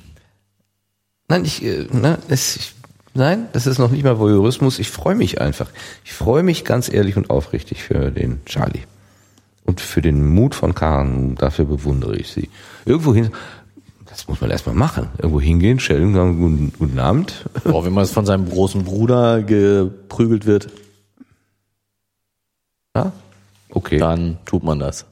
[1.27, 2.73] Nein, ich, äh, na, es, ich
[3.16, 4.80] Nein, das ist noch nicht mal Voyeurismus.
[4.80, 5.70] Ich freue mich einfach.
[6.03, 8.82] Ich freue mich ganz ehrlich und aufrichtig für den Charlie.
[9.66, 11.36] Und für den Mut von Karen.
[11.36, 12.49] Dafür bewundere ich sie.
[12.86, 13.30] Irgendwo hin,
[14.07, 15.09] das muss man erstmal machen.
[15.18, 17.45] Irgendwo hingehen, stellen, sagen, guten, guten Abend.
[17.64, 20.70] Boah, wenn man von seinem großen Bruder geprügelt wird.
[22.95, 23.11] Ja,
[23.70, 23.99] okay.
[23.99, 25.05] Dann tut man das.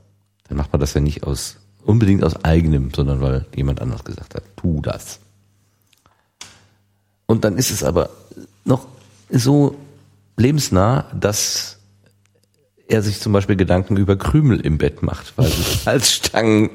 [0.48, 4.36] Dann macht man das ja nicht aus, unbedingt aus eigenem, sondern weil jemand anders gesagt
[4.36, 5.20] hat, tu das.
[7.32, 8.10] Und dann ist es aber
[8.66, 8.88] noch
[9.30, 9.78] so
[10.36, 11.78] lebensnah, dass
[12.90, 16.70] er sich zum Beispiel Gedanken über Krümel im Bett macht, weil sie Salzstangen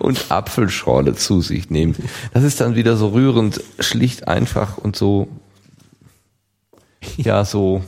[0.00, 1.94] und Apfelschorle zu sich nehmen.
[2.32, 5.28] Das ist dann wieder so rührend, schlicht einfach und so,
[7.16, 7.84] ja, so,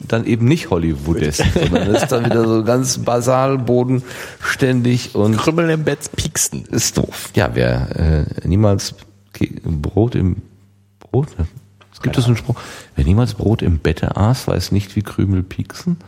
[0.00, 5.70] dann eben nicht Hollywoodesk, sondern das ist dann wieder so ganz basal, bodenständig und Krümmel
[5.70, 6.64] im Bett pieksten.
[6.72, 7.30] ist doof.
[7.36, 8.96] Ja, wer äh, niemals
[9.62, 10.42] Brot im
[11.14, 11.28] Brot,
[11.92, 12.60] es gibt es einen Spruch,
[12.96, 15.98] wer niemals Brot im Bette aß, weiß nicht, wie Krümel pieksen.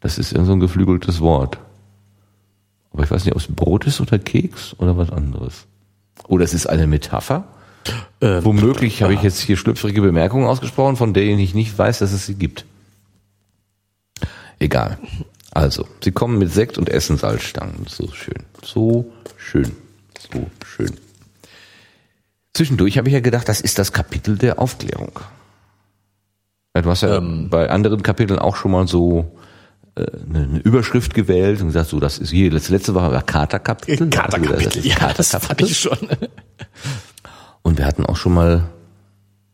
[0.00, 1.58] Das ist ja so ein geflügeltes Wort.
[2.90, 5.66] Aber ich weiß nicht, ob es Brot ist oder Keks oder was anderes.
[6.26, 7.44] Oder es ist eine Metapher.
[8.22, 12.12] Ähm, Womöglich habe ich jetzt hier schlüpfrige Bemerkungen ausgesprochen, von denen ich nicht weiß, dass
[12.12, 12.64] es sie gibt.
[14.58, 14.96] Egal.
[15.50, 17.84] Also, sie kommen mit Sekt und essen Salzstangen.
[17.88, 18.44] So schön.
[18.62, 19.76] So schön.
[20.32, 20.94] So schön.
[22.54, 25.12] Zwischendurch habe ich ja gedacht, das ist das Kapitel der Aufklärung.
[26.74, 27.48] Ja, Du hast ja Ähm.
[27.50, 29.36] bei anderen Kapiteln auch schon mal so
[29.96, 34.08] äh, eine Überschrift gewählt und gesagt, so, das ist hier, das letzte war Katerkapitel.
[34.10, 35.70] Katerkapitel, Also, das ist ja, das Katerkapitel.
[35.70, 35.98] ich schon.
[37.62, 38.64] Und wir hatten auch schon mal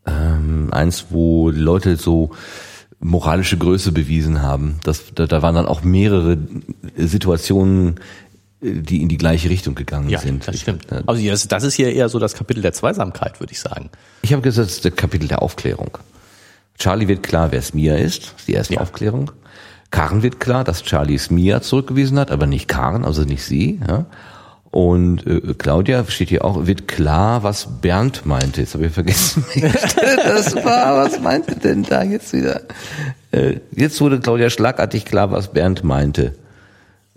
[0.05, 2.31] ähm, eins, wo die Leute so
[2.99, 4.79] moralische Größe bewiesen haben.
[4.83, 6.37] Das, da, da waren dann auch mehrere
[6.97, 7.99] Situationen,
[8.61, 10.47] die in die gleiche Richtung gegangen Ja, sind.
[10.47, 10.85] das stimmt.
[10.85, 13.89] Ich, Also das, das ist hier eher so das Kapitel der Zweisamkeit, würde ich sagen.
[14.21, 15.97] ich habe gesagt, das ist das Kapitel der Aufklärung.
[16.77, 18.33] Charlie wird klar, wer Smia ist.
[18.47, 18.81] Die erste Ja.
[18.81, 19.31] Aufklärung.
[19.91, 23.79] Karen wird klar, dass Charlie Smia zurückgewiesen hat, aber nicht Karen, also nicht sie.
[23.87, 24.05] Ja.
[24.71, 28.61] Und äh, Claudia steht hier auch, wird klar, was Bernd meinte.
[28.61, 29.43] Jetzt habe ich vergessen,
[30.23, 31.03] das war.
[31.05, 32.61] Was meinte denn da jetzt wieder?
[33.31, 36.35] Äh, jetzt wurde Claudia schlagartig klar, was Bernd meinte.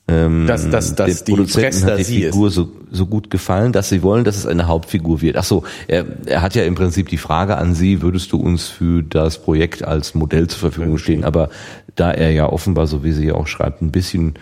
[0.06, 2.34] Ähm, Dass, dass, dass den die Produzenten hat die ist.
[2.34, 5.38] Figur so, so gut gefallen, dass sie wollen, dass es eine Hauptfigur wird.
[5.38, 8.68] Ach so, er, er hat ja im Prinzip die Frage an Sie, würdest du uns
[8.68, 11.24] für das Projekt als Modell zur Verfügung stehen?
[11.24, 11.48] Aber
[11.94, 14.34] da er ja offenbar, so wie sie ja auch schreibt, ein bisschen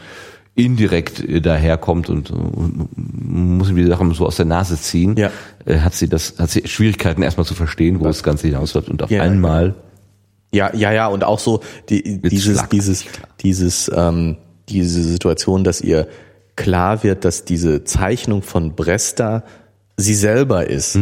[0.57, 5.31] indirekt äh, daherkommt und, und muss ihm die Sachen so aus der Nase ziehen, Ja.
[5.65, 9.01] äh, hat sie das, hat sie Schwierigkeiten erstmal zu verstehen, wo das Ganze hinausläuft und
[9.03, 9.77] auf Ja, einmal
[10.53, 13.05] Ja, ja, ja, und auch so die, dieses, schlagartig dieses,
[13.43, 14.37] dieses, ähm,
[14.69, 16.09] diese Situation, dass ihr
[16.57, 19.45] klar wird, dass diese Zeichnung von Bresta
[19.97, 20.97] sie selber ist.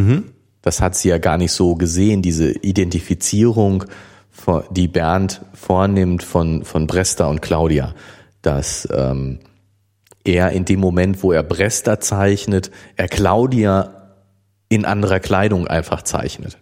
[0.62, 3.84] Das hat sie ja gar nicht so gesehen, diese Identifizierung,
[4.70, 7.94] die Bernd vornimmt von, von Bresta und Claudia,
[8.42, 9.40] dass ähm,
[10.24, 14.16] er in dem Moment, wo er Bresta zeichnet, er Claudia
[14.68, 16.58] in anderer Kleidung einfach zeichnet.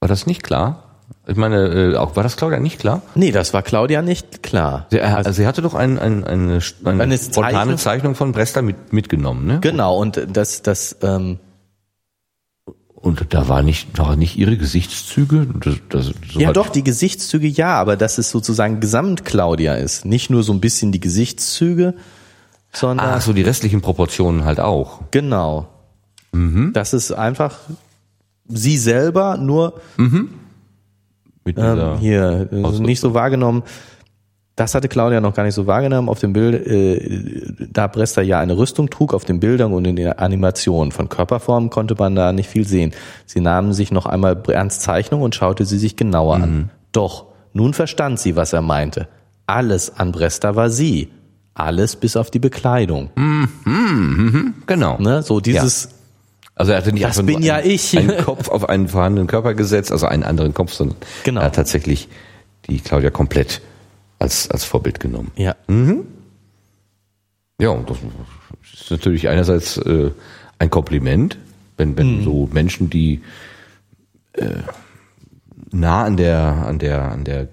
[0.00, 0.89] war das nicht klar.
[1.26, 3.02] Ich meine, äh, auch war das Claudia nicht klar?
[3.14, 4.86] Nee, das war Claudia nicht klar.
[4.90, 8.62] Sie, also, sie hatte doch ein, ein, eine, eine, Eine spontane Zeichnung- Zeichnung von Bresta
[8.62, 9.58] mit, mitgenommen, ne?
[9.60, 11.38] Genau, und das, das, ähm,
[12.94, 15.46] Und da war nicht, war nicht ihre Gesichtszüge.
[15.62, 20.04] Das, das, so ja doch, die Gesichtszüge ja, aber dass es sozusagen gesamt Claudia ist.
[20.04, 21.94] Nicht nur so ein bisschen die Gesichtszüge,
[22.72, 25.00] sondern Ach so, die restlichen Proportionen halt auch.
[25.10, 25.68] genau.
[26.32, 26.72] Mhm.
[26.74, 27.58] Das ist einfach
[28.46, 30.34] sie selber, nur dieser,
[31.58, 32.86] ähm, hier Ausdruck.
[32.86, 33.62] nicht so wahrgenommen.
[34.56, 36.08] Das hatte Claudia noch gar nicht so wahrgenommen.
[36.10, 39.96] Auf dem Bild, äh, da Bresta ja eine Rüstung trug, auf den Bildern und in
[39.96, 42.92] der Animation von Körperformen konnte man da nicht viel sehen.
[43.24, 46.42] Sie nahmen sich noch einmal Bernds Zeichnung und schaute sie sich genauer Mhm.
[46.44, 46.70] an.
[46.92, 49.08] Doch, nun verstand sie, was er meinte.
[49.46, 51.08] Alles an Bresta war sie.
[51.54, 53.10] Alles bis auf die Bekleidung.
[54.66, 54.98] genau.
[54.98, 55.22] Ne?
[55.22, 55.88] So dieses,
[56.60, 57.96] Also er hatte nicht Das einfach bin nur ja einen, ich.
[57.96, 61.40] einen Kopf auf einen vorhandenen Körper gesetzt, also einen anderen Kopf, sondern Genau.
[61.40, 62.06] er hat tatsächlich
[62.68, 63.62] die Claudia komplett
[64.18, 65.32] als, als Vorbild genommen.
[65.36, 65.56] ja,
[67.58, 67.96] Ja, und das
[68.74, 70.10] ist natürlich einerseits äh,
[70.58, 71.38] ein Kompliment,
[71.78, 73.22] wenn, wenn so Menschen, die
[74.34, 74.44] äh,
[75.70, 77.48] nah an der, an der, an der,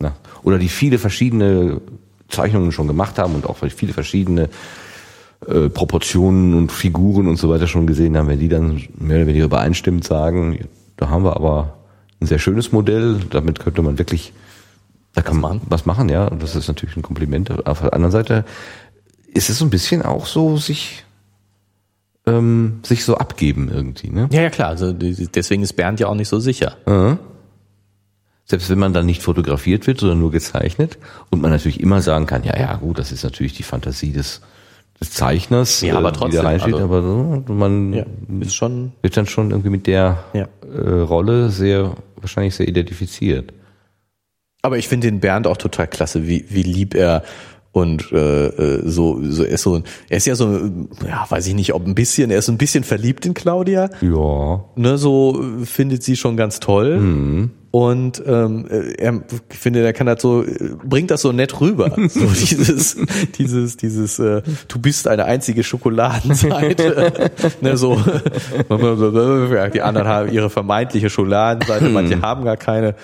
[0.00, 1.80] na, oder die viele verschiedene
[2.30, 4.48] Zeichnungen schon gemacht haben und auch viele verschiedene
[5.46, 9.26] äh, Proportionen und Figuren und so weiter schon gesehen haben, wenn die dann mehr oder
[9.26, 10.66] weniger übereinstimmend sagen,
[10.96, 11.76] da haben wir aber
[12.20, 14.32] ein sehr schönes Modell, damit könnte man wirklich
[15.16, 16.26] da kann man was machen, ja.
[16.26, 17.66] Und das ist natürlich ein Kompliment.
[17.66, 18.44] Auf der anderen Seite
[19.32, 21.04] ist es so ein bisschen auch so, sich,
[22.26, 24.28] ähm, sich so abgeben irgendwie, ne?
[24.30, 24.68] ja, ja klar.
[24.68, 26.76] Also deswegen ist Bernd ja auch nicht so sicher.
[28.44, 30.98] Selbst wenn man dann nicht fotografiert wird, sondern nur gezeichnet
[31.30, 34.42] und man natürlich immer sagen kann, ja, ja, gut, das ist natürlich die Fantasie des,
[35.00, 38.04] des Zeichners, Ja, aber die trotzdem, da reinsteht, also- aber so, man Ja,
[38.40, 40.48] ist schon wird dann schon irgendwie mit der Ja.
[40.74, 43.52] äh, Rolle sehr, wahrscheinlich sehr identifiziert.
[44.62, 47.22] Aber ich finde den Bernd auch total klasse, wie, wie lieb er
[47.76, 50.48] und äh, äh, so, so er ist so er ist ja so
[51.06, 53.90] ja weiß ich nicht ob ein bisschen er ist so ein bisschen verliebt in Claudia.
[54.00, 54.64] Ja.
[54.76, 56.98] ne so findet sie schon ganz toll.
[56.98, 57.50] Mhm.
[57.72, 59.20] und ähm, äh, er
[59.52, 60.42] ich finde er kann das so
[60.84, 61.94] bringt das so nett rüber.
[62.08, 62.96] So dieses
[63.36, 67.30] dieses dieses äh, du bist eine einzige Schokoladenseite.
[67.60, 68.00] Ne so.
[68.70, 72.94] Die anderen haben ihre vermeintliche Schokoladenseite manche haben gar keine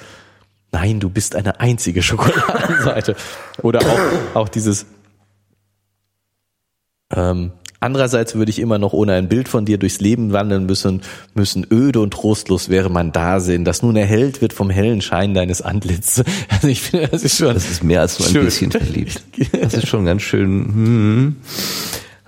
[0.72, 3.14] Nein, du bist eine einzige Schokoladenseite.
[3.62, 4.86] Oder auch, auch dieses.
[7.14, 11.02] Ähm, andererseits würde ich immer noch ohne ein Bild von dir durchs Leben wandeln müssen,
[11.34, 15.60] müssen öde und trostlos wäre mein Dasein, das nun erhellt wird vom hellen Schein deines
[15.60, 16.24] Antlitzes.
[16.48, 17.52] Also ich finde, das ist schon.
[17.52, 18.44] Das ist mehr als nur ein Schön.
[18.46, 19.22] bisschen verliebt.
[19.60, 20.48] Das ist schon ganz schön.
[20.48, 21.36] Hm.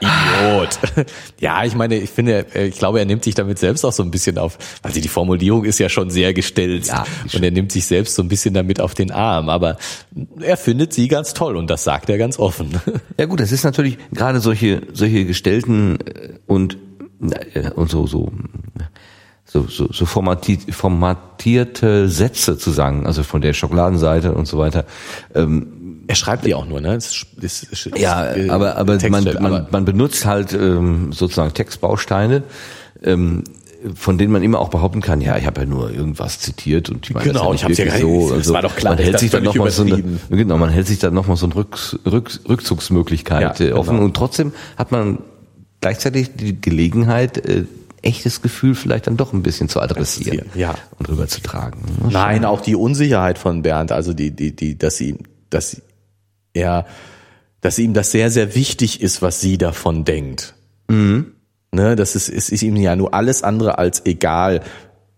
[0.05, 0.79] Idiot.
[1.41, 4.03] Ja, ich meine, ich finde, äh, ich glaube, er nimmt sich damit selbst auch so
[4.03, 7.73] ein bisschen auf, also die Formulierung ist ja schon sehr gestellt Ja, und er nimmt
[7.73, 9.77] sich selbst so ein bisschen damit auf den Arm, aber
[10.41, 12.71] er findet sie ganz toll und das sagt er ganz offen.
[13.19, 16.79] Ja gut, das ist natürlich gerade solche solche gestellten äh, und
[17.55, 18.33] äh, und so so
[19.45, 24.85] so so, so formatiert, formatierte Sätze zu sagen, also von der Schokoladenseite und so weiter.
[25.35, 25.74] Ähm,
[26.07, 26.95] Er schreibt die auch nur, ne?
[26.95, 32.43] Es es es ja, äh, aber aber man, man man benutzt halt ähm, sozusagen Textbausteine.
[33.03, 33.45] Ähm,
[33.95, 37.07] von denen man immer auch behaupten kann, ja, ich habe ja nur irgendwas zitiert und
[37.07, 38.33] ich meine, Genau, das ich hab's ja so.
[38.33, 40.71] Also war doch klar, man hält sich dann noch völlig mal so eine, genau, man
[40.71, 44.05] hält sich dann noch mal so eine Rücks, Rücks, Rückzugsmöglichkeit Ja, äh, offen genau.
[44.05, 45.19] und trotzdem hat man
[45.81, 47.65] gleichzeitig die Gelegenheit, äh,
[48.01, 50.75] echtes Gefühl vielleicht dann doch ein bisschen zu adressieren ja.
[50.99, 51.81] und rüberzutragen.
[52.11, 55.19] Nein, auch die Unsicherheit von Bernd, also die, die, die, dass sie,
[55.51, 55.81] dass
[56.55, 56.87] er,
[57.61, 60.55] dass ihm das sehr, sehr wichtig ist, was sie davon denkt.
[61.73, 64.61] Ne, das ist, es ist ihm ja nur alles andere als egal,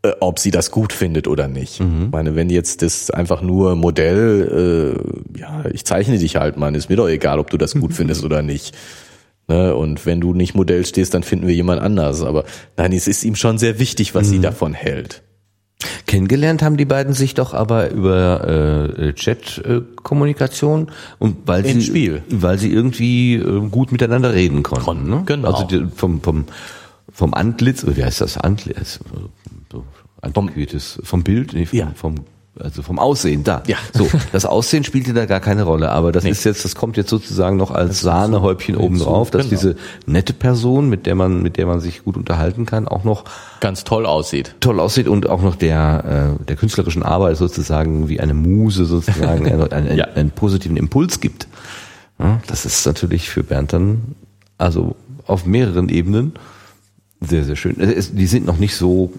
[0.03, 1.81] äh, ob sie das gut findet oder nicht.
[2.05, 4.97] Ich meine, wenn jetzt das einfach nur Modell,
[5.37, 7.93] äh, ja, ich zeichne dich halt, Mann, ist mir doch egal, ob du das gut
[7.95, 8.75] findest oder nicht.
[9.49, 12.23] Ne, und wenn du nicht Modell stehst, dann finden wir jemand anders.
[12.23, 12.45] Aber
[12.77, 15.23] nein, es ist ihm schon sehr wichtig, was sie davon hält.
[16.07, 22.23] Kennengelernt haben die beiden sich doch aber über äh, Chat-Kommunikation und weil sie Spiel.
[22.31, 24.85] weil sie irgendwie äh, gut miteinander reden konnten.
[24.85, 25.23] Konnten, ne?
[25.27, 25.53] genau.
[25.53, 26.45] Also die, vom vom
[27.13, 29.01] vom Antlitz, oder wie heißt das Antlitz?
[29.73, 29.85] So,
[30.23, 31.93] antiquiertes, vom Bild, nee, vom, Ja.
[31.95, 32.15] vom
[32.59, 33.63] also vom Aussehen da.
[33.67, 33.77] Ja.
[33.93, 37.11] So, das Aussehen spielte da gar keine Rolle, aber das ist jetzt, das kommt jetzt
[37.11, 39.61] sozusagen noch als Sahnehäubchen oben drauf, dass genau.
[39.61, 39.77] diese
[40.07, 43.25] nette Person, mit der man, mit der man sich gut unterhalten kann, auch noch
[43.61, 44.55] Ganz toll aussieht.
[44.61, 49.47] toll aussieht und auch noch der, äh, der künstlerischen Arbeit sozusagen wie eine Muse sozusagen
[49.51, 50.07] einen, einen, Ja.
[50.15, 51.49] einen positiven Impuls gibt.
[52.19, 54.15] Ja, das ist natürlich für Bernd dann,
[54.57, 54.97] also
[55.27, 56.33] auf mehreren Ebenen
[57.21, 57.81] sehr, sehr schön.
[57.81, 59.13] Es Die sind noch nicht so,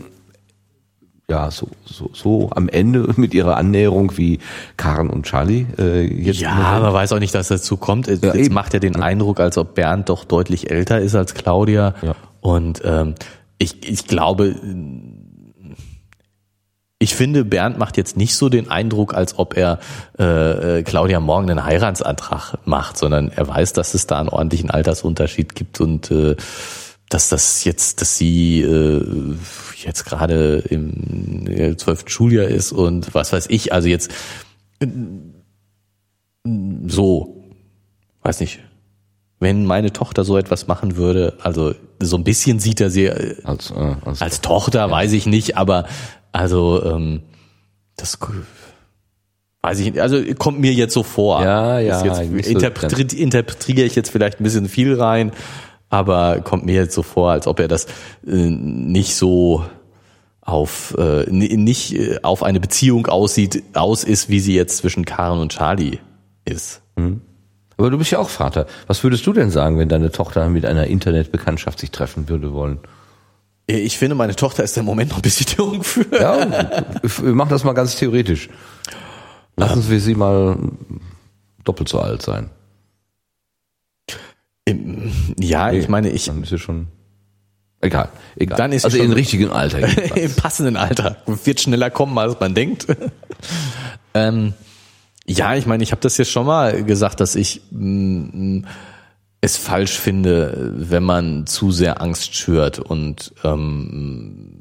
[1.30, 4.39] ja, so, so, so am Ende mit ihrer Annäherung wie
[4.78, 6.39] Karen und Charlie äh, jetzt.
[6.39, 8.07] Ja, man weiß auch nicht, dass dazu kommt.
[8.07, 8.53] Jetzt Ja, eben.
[8.53, 11.95] macht er den Eindruck, als ob Bernd doch deutlich älter ist als Claudia.
[12.01, 12.15] Ja.
[12.39, 13.15] Und ähm,
[13.57, 14.55] ich, ich glaube,
[16.99, 19.80] ich finde, Bernd macht jetzt nicht so den Eindruck, als ob er
[20.17, 24.71] äh, äh, Claudia morgen einen Heiratsantrag macht, sondern er weiß, dass es da einen ordentlichen
[24.71, 26.36] Altersunterschied gibt und äh,
[27.10, 29.36] dass das jetzt, dass sie äh,
[29.78, 34.12] jetzt gerade im äh, zwölften Schuljahr ist und was weiß ich, also jetzt
[36.88, 37.43] so,
[38.22, 38.60] weiß nicht,
[39.39, 43.36] wenn meine Tochter so etwas machen würde, also so ein bisschen sieht er sie äh,
[43.43, 45.86] als, äh, als, als Tochter, weiß ich nicht, aber
[46.32, 47.22] also ähm,
[47.95, 48.18] das
[49.62, 51.43] weiß ich nicht, also kommt mir jetzt so vor.
[51.43, 55.32] Ja, ja, jetzt, interpret, interpretiere ich jetzt vielleicht ein bisschen viel rein,
[55.90, 57.86] aber kommt mir jetzt so vor, als ob er das
[58.26, 59.64] äh, nicht so
[60.42, 65.40] auf äh, nicht äh, auf eine Beziehung aussieht, aus ist, wie sie jetzt zwischen Karen
[65.40, 66.00] und Charlie
[66.46, 66.82] ist.
[67.78, 68.66] aber du bist ja auch Vater.
[68.88, 72.80] Was würdest du denn sagen, wenn deine Tochter mit einer Internetbekanntschaft sich treffen würde wollen?
[73.68, 76.06] Ich finde, meine Tochter ist im Moment noch ein bisschen jung für.
[76.18, 76.48] Ja,
[77.04, 78.50] wir machen das mal ganz theoretisch.
[79.58, 80.58] Lassen wir sie mal
[81.66, 82.50] doppelt so alt sein.
[85.39, 86.88] Ja, ich meine, ich Dann ist sie schon.
[87.80, 88.57] Egal, egal.
[88.57, 89.80] Dann ist also im richtigen Alter.
[90.18, 92.88] im passenden Alter wird schneller kommen, als man denkt.
[94.13, 94.53] ähm,
[95.26, 98.61] ja, ich meine, ich habe das jetzt schon mal gesagt, dass ich mm,
[99.41, 104.57] es falsch finde, wenn man zu sehr Angst schürt und ähm,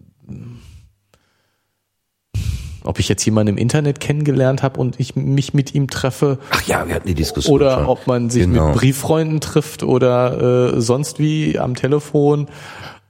[2.86, 6.62] ob ich jetzt jemanden im Internet kennengelernt habe und ich mich mit ihm treffe Ach
[6.66, 7.54] ja, wir hatten die Diskussion.
[7.56, 7.86] oder schon.
[7.86, 8.68] ob man sich Genau.
[8.68, 12.48] mit Brieffreunden trifft oder äh, sonst wie am Telefon.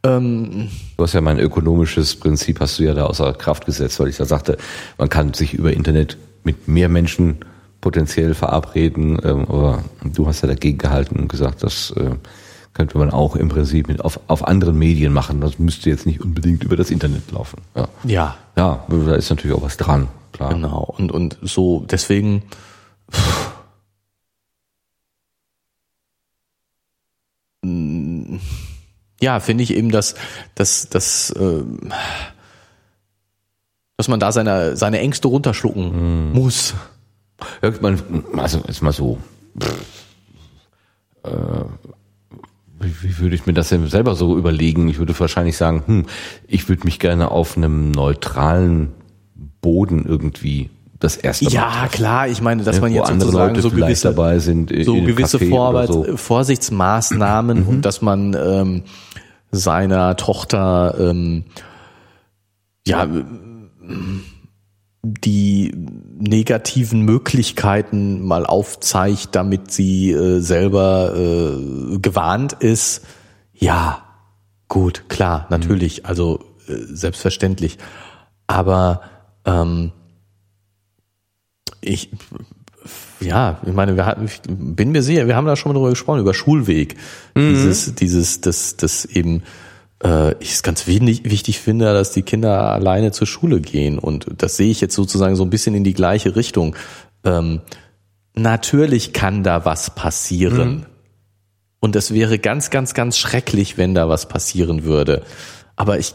[0.02, 4.08] Ähm, Du hast ja mein ökonomisches Prinzip, hast du ja da außer Kraft gesetzt, weil
[4.08, 4.56] ich da sagte,
[4.98, 7.38] man kann sich über Internet mit mehr Menschen
[7.80, 12.10] potenziell verabreden, ähm, aber du hast ja dagegen gehalten und gesagt, das äh,
[12.76, 15.40] könnte man auch im Prinzip mit auf, auf anderen Medien machen.
[15.40, 17.62] Das müsste jetzt nicht unbedingt über das Internet laufen.
[17.74, 20.52] Ja, Ja, ja da ist natürlich auch was dran, klar.
[20.52, 20.94] genau.
[20.98, 22.42] Und, und so, deswegen.
[23.10, 23.50] pff,
[27.62, 28.36] mm,
[29.22, 30.14] Ja, finde ich eben, dass,
[30.54, 31.92] dass, dass, ähm,
[33.96, 36.74] dass man da seine, seine Ängste runterschlucken muss.
[37.62, 38.02] Ja, man,
[38.36, 39.18] also jetzt mal so.
[41.22, 41.64] Äh,
[42.80, 44.88] wie, wie würde ich mir das denn selber so überlegen?
[44.88, 46.06] Ich würde wahrscheinlich sagen, hm,
[46.46, 48.92] ich würde mich gerne auf einem neutralen
[49.60, 51.90] Boden irgendwie das erste Mal Ja, treffen.
[51.92, 54.94] klar, ich meine, dass Ja, man jetzt andere sozusagen Leute so gewisse, dabei sind, so
[55.02, 56.16] gewisse Vorarbeit, so.
[56.16, 58.82] Vorsichtsmaßnahmen und dass man ähm,
[59.50, 61.44] seiner Tochter ähm,
[62.86, 64.22] ja ähm,
[65.12, 65.72] die
[66.18, 73.04] negativen Möglichkeiten mal aufzeigt, damit sie äh, selber äh, gewarnt ist.
[73.52, 74.02] Ja,
[74.68, 77.78] gut, klar, natürlich, also äh, selbstverständlich.
[78.46, 79.02] Aber
[79.44, 79.92] ähm,
[81.80, 82.10] ich,
[83.20, 85.90] ja, ich meine, wir hatten, ich bin mir sicher, wir haben da schon mal drüber
[85.90, 86.96] gesprochen, über Schulweg.
[87.36, 89.42] Dieses, dieses, das, das eben,
[90.02, 93.98] ich es ganz wichtig, wichtig finde, dass die Kinder alleine zur Schule gehen.
[93.98, 96.76] Und das sehe ich jetzt sozusagen so ein bisschen in die gleiche Richtung.
[97.24, 97.62] Ähm,
[98.34, 100.86] natürlich kann da was passieren.
[101.80, 105.22] Und es wäre ganz, ganz, ganz schrecklich, wenn da was passieren würde.
[105.76, 106.14] Aber ich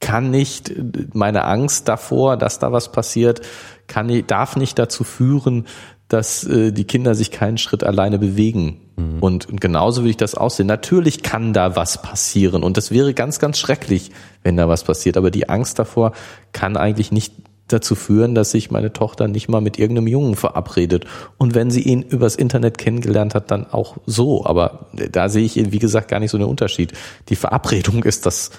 [0.00, 0.72] kann nicht,
[1.14, 3.40] meine Angst davor, dass da was passiert,
[3.86, 5.66] kann, darf nicht dazu führen,
[6.08, 8.80] dass äh, die Kinder sich keinen Schritt alleine bewegen.
[9.20, 10.66] Und, und genauso würde ich das aussehen.
[10.66, 14.10] Natürlich kann da was passieren und das wäre ganz, ganz schrecklich,
[14.42, 15.16] wenn da was passiert.
[15.16, 16.12] Aber die Angst davor
[16.52, 17.32] kann eigentlich nicht
[17.68, 21.04] dazu führen, dass sich meine Tochter nicht mal mit irgendeinem Jungen verabredet.
[21.36, 24.44] Und wenn sie ihn übers Internet kennengelernt hat, dann auch so.
[24.44, 26.92] Aber da sehe ich, wie gesagt, gar nicht so einen Unterschied.
[27.28, 28.50] Die Verabredung ist das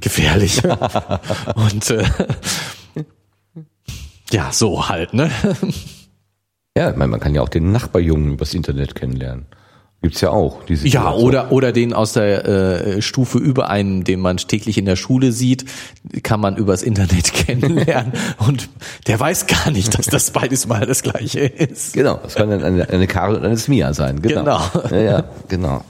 [0.00, 0.78] Gefährliche.
[1.54, 2.04] Und äh,
[4.30, 5.30] ja, so halt, ne?
[6.76, 9.46] Ja, ich meine, man kann ja auch den Nachbarjungen übers Internet kennenlernen.
[10.02, 10.64] Gibt's ja auch.
[10.64, 11.24] Diese Ja, Situation.
[11.24, 15.30] oder, oder den aus der äh, Stufe über einen, den man täglich in der Schule
[15.32, 15.64] sieht,
[16.24, 18.12] kann man übers Internet kennenlernen
[18.46, 18.68] und
[19.06, 21.94] der weiß gar nicht, dass das beides mal das gleiche ist.
[21.94, 24.20] Genau, das kann dann eine, eine Karl und eine Smia sein.
[24.20, 24.40] Genau.
[24.42, 24.60] Genau.
[24.90, 25.82] Ja, ja, genau.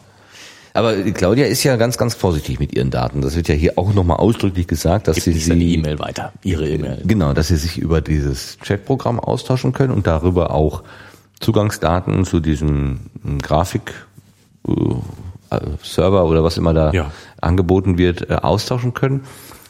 [0.75, 3.21] Aber Claudia ist ja ganz, ganz vorsichtig mit ihren Daten.
[3.21, 6.33] Das wird ja hier auch nochmal ausdrücklich gesagt, dass sie Ich seine sie, E-Mail weiter,
[6.43, 7.03] ihre E-Mail.
[7.07, 10.83] genau, dass sie sich über dieses Chatprogramm austauschen können und darüber auch
[11.43, 13.11] Zugangsdaten zu diesem
[13.43, 13.93] Grafik
[14.67, 14.73] äh,
[15.83, 17.11] Server oder was immer da Ja.
[17.41, 19.25] angeboten wird, äh, austauschen können.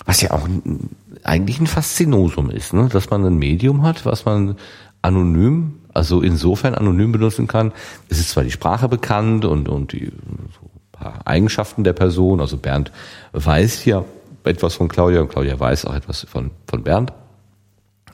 [0.05, 0.49] Was ja auch
[1.25, 2.89] eigentlich ein Faszinosum ist, ne?
[2.89, 4.57] dass man ein Medium hat, was man
[5.01, 7.73] anonym, also insofern anonym benutzen kann.
[8.09, 12.57] Es ist zwar die Sprache bekannt und, und die so paar Eigenschaften der Person, also
[12.57, 12.93] Bernd
[13.33, 14.05] weiß ja
[14.45, 17.13] etwas von Claudia und Claudia weiß auch etwas von, von Bernd.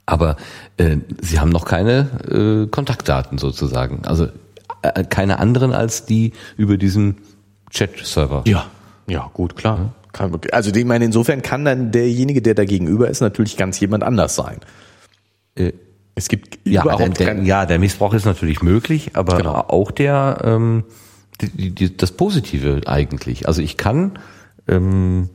[0.09, 0.37] Aber
[0.79, 4.07] äh, sie haben noch keine äh, Kontaktdaten sozusagen.
[4.07, 4.29] Also
[4.81, 7.19] äh, keine anderen als die über diesen
[7.71, 8.43] Chat-Server.
[8.47, 8.67] Ja,
[9.07, 9.93] ja, gut, klar.
[10.13, 14.03] Kann, also ich meine, insofern kann dann derjenige, der da gegenüber ist, natürlich ganz jemand
[14.03, 14.61] anders sein.
[15.55, 15.73] Äh,
[16.15, 19.55] Es gibt Ja, der, überhaupt der, kein, ja, der Missbrauch ist natürlich möglich, aber Genau.
[19.57, 20.85] auch der ähm,
[21.43, 23.47] die, die, die, das Positive eigentlich.
[23.47, 24.19] Also ich kann
[24.67, 25.29] ähm,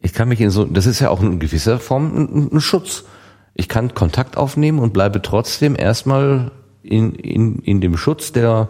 [0.00, 3.04] ich kann mich in so das ist ja auch in gewisser Form ein, ein Schutz.
[3.58, 6.52] Ich kann Kontakt aufnehmen und bleibe trotzdem erstmal
[6.82, 8.68] in, in, in dem Schutz der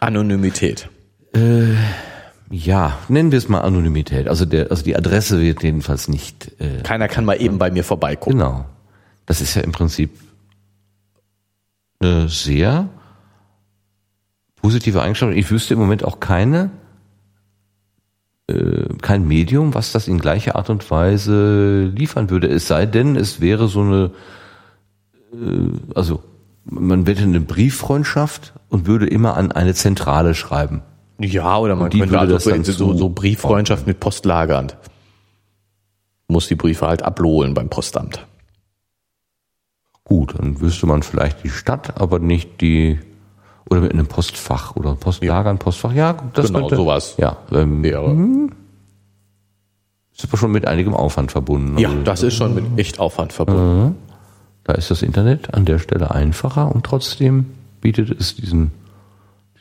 [0.00, 0.90] Anonymität.
[2.50, 4.28] ja, nennen wir es mal Anonymität.
[4.28, 7.84] Also der also die Adresse wird jedenfalls nicht äh, Keiner kann mal eben bei mir
[7.84, 8.38] vorbeigucken.
[8.38, 8.64] Genau.
[9.26, 10.10] Das ist ja im Prinzip
[12.00, 12.88] eine sehr
[14.60, 15.36] positive Eigenschaft.
[15.36, 16.85] Ich wüsste im Moment auch keine, äh,
[19.02, 22.46] kein Medium, was das in gleicher Art und Weise liefern würde.
[22.48, 24.10] Es sei denn, es wäre so eine,
[25.32, 26.22] äh, also
[26.64, 30.82] man hätte eine Brieffreundschaft und würde immer an eine Zentrale schreiben.
[31.18, 34.72] Ja, oder man die könnte würde also so, so, Brieffreundschaft mit Postlagern.
[36.28, 38.26] Muss die Briefe halt abholen beim Postamt.
[40.04, 42.98] Gut, dann wüsste man vielleicht die Stadt, aber nicht die
[43.68, 45.92] oder mit einem Postfach oder Postlager, ein Postfach.
[45.92, 47.14] Ja, das Genau, könnte, sowas.
[47.18, 48.14] Ja, ähm, Wäre.
[50.14, 51.78] ist aber schon mit einigem Aufwand verbunden.
[51.78, 53.96] Ja, Also, das ist schon mit echt Aufwand verbunden.
[54.64, 57.46] da ist das Internet an der Stelle einfacher und trotzdem
[57.80, 58.72] bietet es diesen,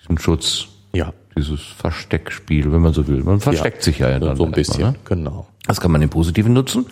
[0.02, 1.14] diesen Schutz, Ja.
[1.36, 3.24] dieses Versteckspiel, wenn man so will.
[3.24, 4.96] Man versteckt sich ja so, dann so ein bisschen, Ne?
[5.06, 5.48] genau.
[5.68, 6.86] Das kann man im Positiven nutzen.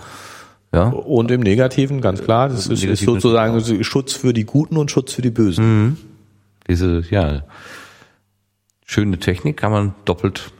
[0.74, 0.90] Ja.
[0.90, 2.50] Und im Negativen, ganz klar.
[2.50, 5.98] Das ist, ist sozusagen Schutz für die Guten und Schutz für die Bösen.
[6.68, 7.44] Diese, ja,
[8.86, 10.52] schöne Technik kann man doppelt,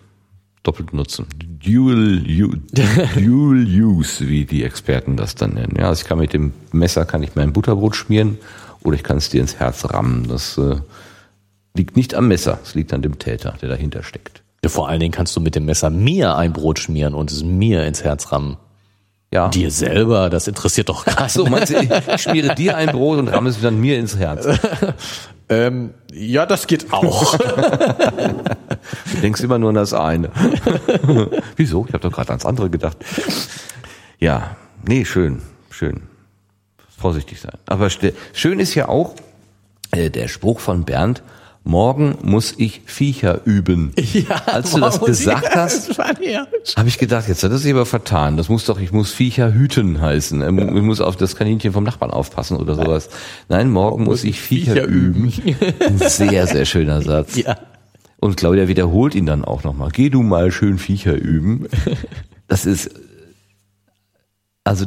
[0.64, 1.28] doppelt nutzen.
[1.64, 2.20] Dual,
[3.16, 5.76] Dual Use, wie die Experten das dann nennen.
[5.78, 8.38] Ja, also ich kann mit dem Messer kann ich mein Butterbrot schmieren
[8.82, 10.28] oder ich kann es dir ins Herz rammen.
[10.28, 10.76] Das äh,
[11.74, 14.44] liegt nicht am Messer, es liegt an dem Täter, der dahinter steckt.
[14.64, 17.44] Ja, Vor allen Dingen kannst du mit dem Messer mir ein Brot schmieren und es
[17.44, 18.58] mir ins Herz rammen.
[19.34, 19.48] Ja.
[19.48, 21.28] Dir selber, das interessiert doch keinen.
[21.28, 24.48] so, meinst du, ich schmiere dir ein Brot und ramme es dann mir ins Herz.
[25.50, 27.38] Ähm, ja, das geht auch.
[29.14, 30.30] Du denkst immer nur an das eine.
[31.58, 31.86] Wieso?
[31.86, 32.98] Ich habe doch gerade ans andere gedacht.
[34.20, 36.04] Ja, nee, schön, schön.
[36.98, 37.58] Vorsichtig sein.
[37.66, 39.16] Aber schön ist ja auch
[39.92, 41.22] äh, der Spruch von Bernd,
[41.64, 43.94] morgen muss ich Viecher üben.
[44.14, 46.46] ja, Als du das gesagt sie- hast, das ja-
[46.76, 48.36] habe ich gedacht, jetzt hat er sich aber vertan.
[48.38, 50.42] Das muss doch, ich muss Viecher hüten heißen.
[50.42, 53.10] Ähm, Ich muss auf das Kaninchen vom Nachbarn aufpassen oder sowas.
[53.50, 55.32] Nein, morgen muss ich Viecher, Viecher üben.
[55.80, 57.36] Ein sehr, sehr schöner Satz.
[57.38, 57.58] Ja.
[58.20, 59.90] Und Claudia wiederholt ihn dann auch nochmal.
[59.92, 61.68] Geh du mal schön Viecher üben.
[62.48, 62.90] Das ist,
[64.64, 64.86] also,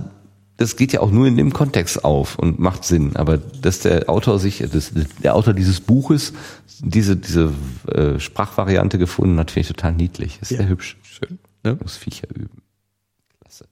[0.59, 3.17] das geht ja auch nur in dem Kontext auf und macht Sinn.
[3.17, 4.93] Aber dass der Autor sich, das,
[5.23, 6.33] der Autor dieses Buches
[6.81, 7.53] diese, diese
[7.89, 10.39] äh, Sprachvariante gefunden hat, finde ich total niedlich.
[10.43, 10.97] Ist sehr hübsch.
[11.03, 11.39] Schön.
[11.65, 11.79] Ne?
[11.83, 12.63] Muss Viecher üben.
[13.41, 13.65] Klasse.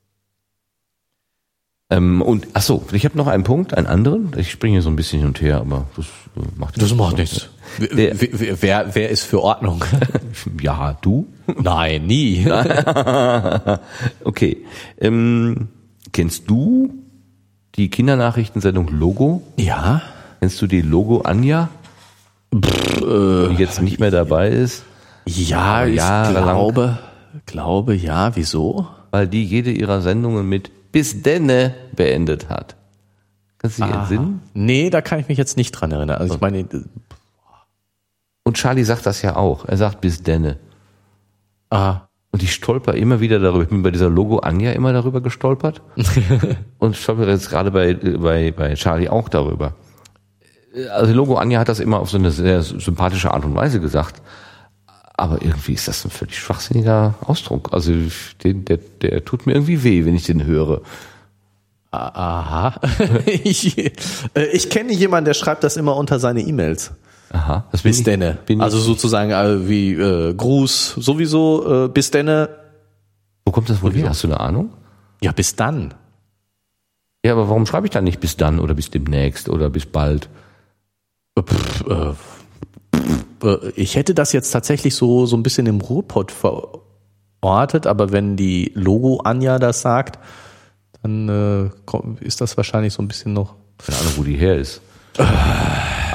[1.91, 4.33] Ähm, und, ach so, ich habe noch einen Punkt, einen anderen.
[4.39, 7.19] Ich springe hier so ein bisschen hin und her, aber das äh, macht Das macht
[7.19, 7.51] nichts.
[7.81, 9.85] Der- Wer, wer, wer, wer ist für Ordnung?
[10.61, 11.27] Ja, du?
[11.63, 12.45] Nein, nie.
[14.25, 14.65] Okay.
[14.99, 15.69] Ähm,
[16.15, 16.95] kennst du
[17.75, 19.43] die Kindernachrichtensendung Logo?
[19.59, 20.01] Ja.
[20.41, 21.69] Kennst du die Logo Anja?
[22.55, 24.85] die jetzt nicht mehr dabei ist,
[25.27, 26.99] Ja, ich glaube,
[27.47, 28.35] glaube, ja.
[28.37, 28.87] Wieso?
[29.11, 32.75] weil die jede ihrer Sendungen mit bis denne beendet hat.
[33.59, 34.41] Kannst du dich entsinnen?
[34.55, 36.19] Nee, da kann ich mich jetzt nicht dran erinnern.
[36.19, 36.65] Also ich meine,
[38.45, 39.65] Und Charlie sagt das ja auch.
[39.65, 40.59] Er sagt bis denne.
[41.71, 42.03] ah,
[42.35, 43.63] Und ich stolper immer wieder darüber.
[43.63, 45.83] Ich bin bei dieser Logo Anja immer darüber gestolpert.
[46.79, 49.75] und stolper jetzt gerade bei, bei, bei Charlie auch darüber.
[50.91, 54.21] Also Logo Anja hat das immer auf so eine sehr sympathische Art und Weise gesagt.
[55.17, 57.73] Aber irgendwie ist das ein völlig schwachsinniger Ausdruck.
[57.73, 57.93] Also
[58.43, 60.81] den, der, der tut mir irgendwie weh, wenn ich den höre.
[61.93, 62.81] aha.
[63.27, 63.91] ich äh,
[64.53, 66.95] ich kenne jemanden, der schreibt das immer unter seine E-Mails.
[67.31, 67.65] Aha.
[67.73, 68.39] Das bin Bis ich- denne.
[68.47, 72.49] Bin Also sozusagen äh, wie äh, Gruß sowieso, äh, bis denne.
[73.45, 74.09] wo kommt das wohl her?
[74.09, 74.71] Hast du eine Ahnung?
[75.23, 75.95] Ja, bis dann.
[77.25, 80.29] Ja, aber warum schreibe ich dann nicht bis dann oder bis demnächst oder bis bald?
[81.37, 85.81] Äh, pff, äh, pff, äh, ich hätte das jetzt tatsächlich so, so ein bisschen im
[85.81, 90.19] Ruhrpott verortet, aber wenn die Logo Anja das sagt,
[91.03, 91.71] dann äh,
[92.25, 93.55] ist das wahrscheinlich so ein bisschen noch.
[93.79, 94.81] Keine Ahnung, wo die her ist.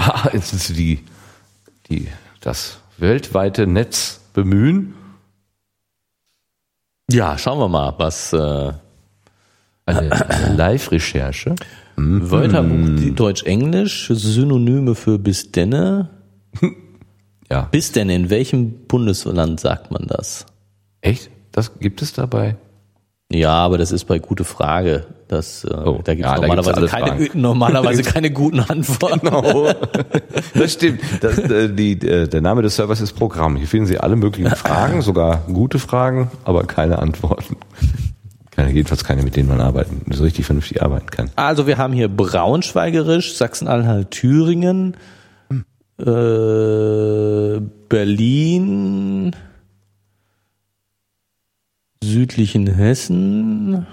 [0.32, 1.00] Willst du die,
[1.90, 2.08] die,
[2.42, 4.94] das weltweite Netz bemühen.
[7.10, 8.74] Ja, schauen wir mal, was äh,
[9.86, 11.56] Eine, eine Live-Recherche.
[11.96, 16.10] Wörterbuch die Deutsch-Englisch, Synonyme für bis denne.
[17.52, 17.62] Ja.
[17.72, 20.46] Bis denn, in welchem Bundesland sagt man das?
[21.02, 21.32] Echt?
[21.52, 22.58] Das gibt es dabei?
[23.32, 25.06] Ja, aber das ist bei gute Frage.
[25.28, 29.20] Das, äh, Oh, da gibt es ja, normalerweise, keine, normalerweise keine guten Antworten.
[29.30, 29.72] Genau.
[30.56, 31.02] Das stimmt.
[31.22, 33.56] Das, äh, die, äh, der Name des Servers ist Programm.
[33.56, 37.58] Hier finden Sie alle möglichen Fragen, sogar gute Fragen, aber keine Antworten.
[38.50, 41.30] Keine, jedenfalls keine, mit denen man arbeiten, so richtig vernünftig arbeiten kann.
[41.36, 44.98] Also wir haben hier Braunschweigerisch, Sachsen-Anhalt, Thüringen,
[46.00, 49.36] äh, Berlin,
[52.04, 53.86] südlichen Hessen.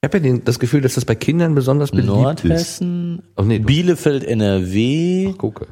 [0.00, 2.14] Ich habe ja den, das Gefühl, dass das bei Kindern besonders beliebt ist.
[2.14, 5.32] Nordhessen, nee, du- Bielefeld, NRW.
[5.36, 5.66] Gucke.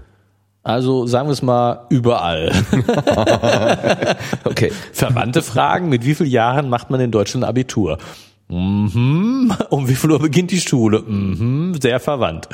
[0.62, 2.50] Also sagen wir es mal überall.
[4.44, 4.72] Okay.
[4.92, 7.98] Verwandte Fragen, mit wie vielen Jahren macht man in Deutschland Abitur?
[8.48, 9.52] Mhm.
[9.70, 11.00] Um wie viel Uhr beginnt die Schule?
[11.02, 11.74] Mhm.
[11.80, 12.48] Sehr verwandt.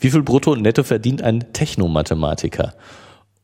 [0.00, 2.74] Wie viel Brutto und Netto verdient ein Technomathematiker?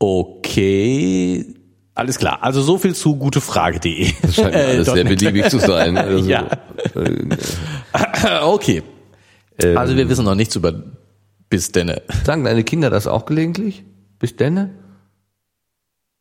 [0.01, 1.45] Okay.
[1.93, 2.39] Alles klar.
[2.41, 4.11] Also so viel zu gutefrage.de.
[4.23, 5.95] Das scheint mir alles sehr Äh, beliebig zu sein.
[5.97, 6.47] Also, Ja.
[8.43, 8.81] Okay.
[9.75, 10.73] Also wir wissen noch nichts über
[11.49, 12.01] bis denne.
[12.23, 13.83] Sagen deine Kinder das auch gelegentlich?
[14.17, 14.71] Bis denne?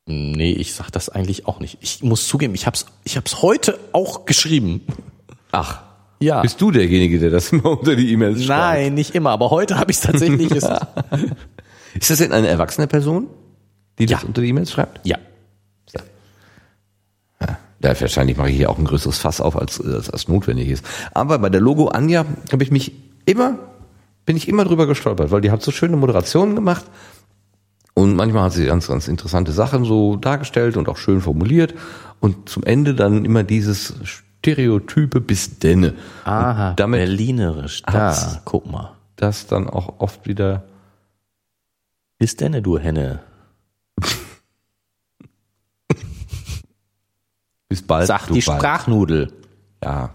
[0.07, 1.79] Nee, ich sag das eigentlich auch nicht.
[1.81, 4.83] Ich muss zugeben, ich hab's, ich hab's heute auch geschrieben.
[5.53, 5.83] Ach.
[6.21, 6.43] Ja.
[6.43, 8.61] Bist du derjenige, der das immer unter die E-Mails schreibt?
[8.61, 10.51] Nein, nicht immer, aber heute habe ich es tatsächlich.
[11.95, 13.29] Ist das denn eine erwachsene Person,
[14.01, 14.27] die das Ja.
[14.27, 15.07] unter die E-Mails schreibt?
[15.07, 15.17] ja.
[17.41, 17.59] Ja.
[17.83, 20.85] Ja, wahrscheinlich mache ich hier auch ein größeres Fass auf, als, als, als notwendig ist.
[21.13, 22.93] Aber bei der Logo Anja habe ich mich
[23.25, 23.59] immer,
[24.27, 26.85] bin ich immer drüber gestolpert, weil die hat so schöne Moderationen gemacht.
[27.95, 31.75] Und manchmal hat sie ganz, ganz interessante Sachen so dargestellt und auch schön formuliert.
[32.21, 35.95] Und zum Ende dann immer dieses Stereotype bis denne.
[36.25, 37.83] Aha, Und damit berlinerisch.
[37.87, 38.93] hat's- Da, guck mal.
[39.17, 40.65] das dann auch oft wieder
[42.19, 43.21] Bis denne, du Henne.
[47.69, 48.07] bis bald.
[48.07, 48.61] Sag die bald.
[48.61, 49.33] Sprachnudel.
[49.83, 50.15] Ja.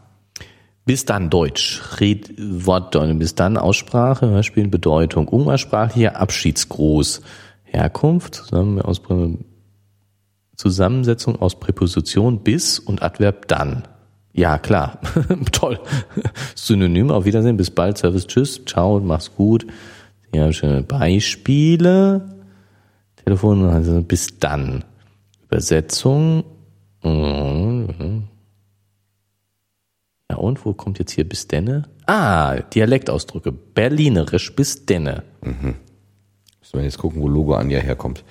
[0.86, 1.82] Bis dann Deutsch.
[2.00, 3.20] Red, Wortdeutung.
[3.20, 5.28] Bis dann Aussprache, Hörspiel, Bedeutung.
[5.28, 7.22] Umgangssprachlicher Abschiedsgruß.
[7.64, 9.02] Herkunft, zusammen aus,
[10.56, 13.84] Zusammensetzung aus Präposition bis und Adverb dann.
[14.34, 15.00] Ja, klar.
[15.52, 15.80] Toll.
[16.56, 19.66] Synonym, auf Wiedersehen, bis bald, Service, tschüss, ciao, mach's gut.
[20.34, 22.35] Ja, schöne Beispiele.
[23.26, 24.84] Telefon, also bis dann.
[25.44, 26.44] Übersetzung.
[27.04, 28.28] Mhm.
[30.30, 31.90] Ja, und wo kommt jetzt hier bis denne?
[32.06, 33.52] Ah, Dialektausdrücke.
[33.52, 35.24] Berlinerisch bis denne.
[35.42, 35.78] Müssen
[36.74, 38.24] wir jetzt gucken, wo Logo Anja herkommt.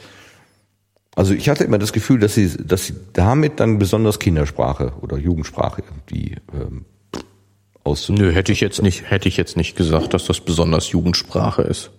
[1.17, 5.17] Also ich hatte immer das Gefühl, dass sie, dass sie damit dann besonders Kindersprache oder
[5.17, 6.85] Jugendsprache irgendwie ähm,
[7.85, 8.09] aus.
[8.09, 11.91] Nö, hätte ich jetzt nicht, hätte ich jetzt nicht gesagt, dass das besonders Jugendsprache ist.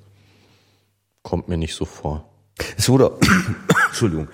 [1.23, 2.29] Kommt mir nicht so vor.
[2.77, 3.11] Es wurde,
[3.87, 4.27] Entschuldigung,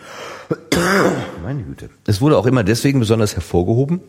[1.43, 1.89] meine Güte.
[2.05, 4.01] Es wurde auch immer deswegen besonders hervorgehoben,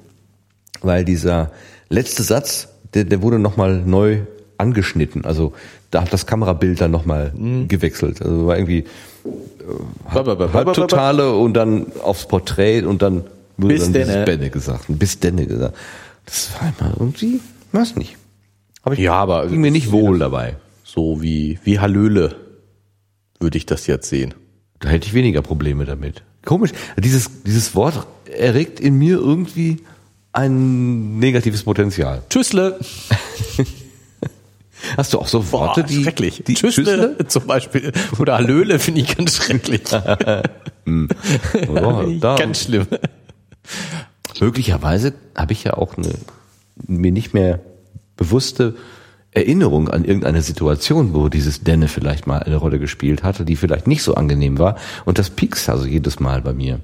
[0.83, 1.51] weil dieser
[1.89, 4.21] letzte Satz, der, der wurde nochmal neu
[4.59, 5.25] angeschnitten.
[5.25, 5.53] Also
[5.91, 7.33] da hat das Kamerabild dann nochmal
[7.69, 8.23] gewechselt.
[8.23, 8.85] Also war irgendwie
[10.09, 13.25] Halbtotale und dann aufs Porträt und dann
[13.57, 14.25] wurde Bis dann denne.
[14.25, 14.85] Benne gesagt.
[14.89, 15.77] Bis denne gesagt.
[16.27, 17.41] Das war immer irgendwie,
[17.73, 18.17] weiß nicht.
[18.83, 20.57] Aber ich Ja, aber ging mir nicht wohl dabei.
[20.85, 22.37] so wie, wie Hallöle
[23.43, 24.35] würde ich das jetzt sehen.
[24.81, 26.23] Da hätte ich weniger Probleme damit.
[26.45, 26.73] Komisch.
[26.97, 29.83] Dieses, dieses Wort erregt in mir irgendwie
[30.33, 32.23] ein negatives Potenzial.
[32.31, 32.79] Tschüssle.
[34.97, 36.43] Hast du auch so Worte, Boah, die, schrecklich.
[36.45, 37.93] die Tschüssle zum Beispiel.
[38.19, 39.83] Oder Hallöle finde ich ganz schrecklich.
[41.69, 42.89] Oh, da, ganz schlimm.
[44.41, 46.13] möglicherweise habe ich ja auch eine
[46.89, 47.61] mir nicht mehr
[48.17, 48.75] bewusste
[49.33, 53.87] Erinnerung an irgendeine Situation, wo dieses Denne vielleicht mal eine Rolle gespielt hatte, die vielleicht
[53.87, 54.77] nicht so angenehm war.
[55.07, 56.81] Und das piekst also jedes Mal bei mir.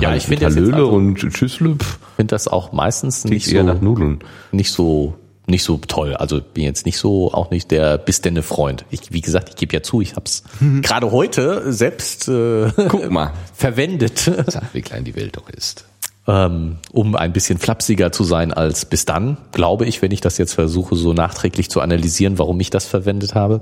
[0.00, 1.76] Ja, ich finde jetzt also- und Tschüssle,
[2.16, 4.20] finde das auch meistens nicht eher so, nach Nudeln.
[4.50, 5.14] nicht so,
[5.46, 6.14] nicht so toll.
[6.14, 8.84] Also bin jetzt nicht so, auch nicht der bis denne Freund.
[8.90, 10.44] Ich, wie gesagt, ich gebe ja zu, ich hab's
[10.80, 13.32] gerade heute selbst äh, Guck mal.
[13.54, 15.84] verwendet, Sag, wie klein die Welt doch ist.
[16.26, 20.38] Ähm, um ein bisschen flapsiger zu sein als bis dann, glaube ich, wenn ich das
[20.38, 23.60] jetzt versuche, so nachträglich zu analysieren, warum ich das verwendet habe.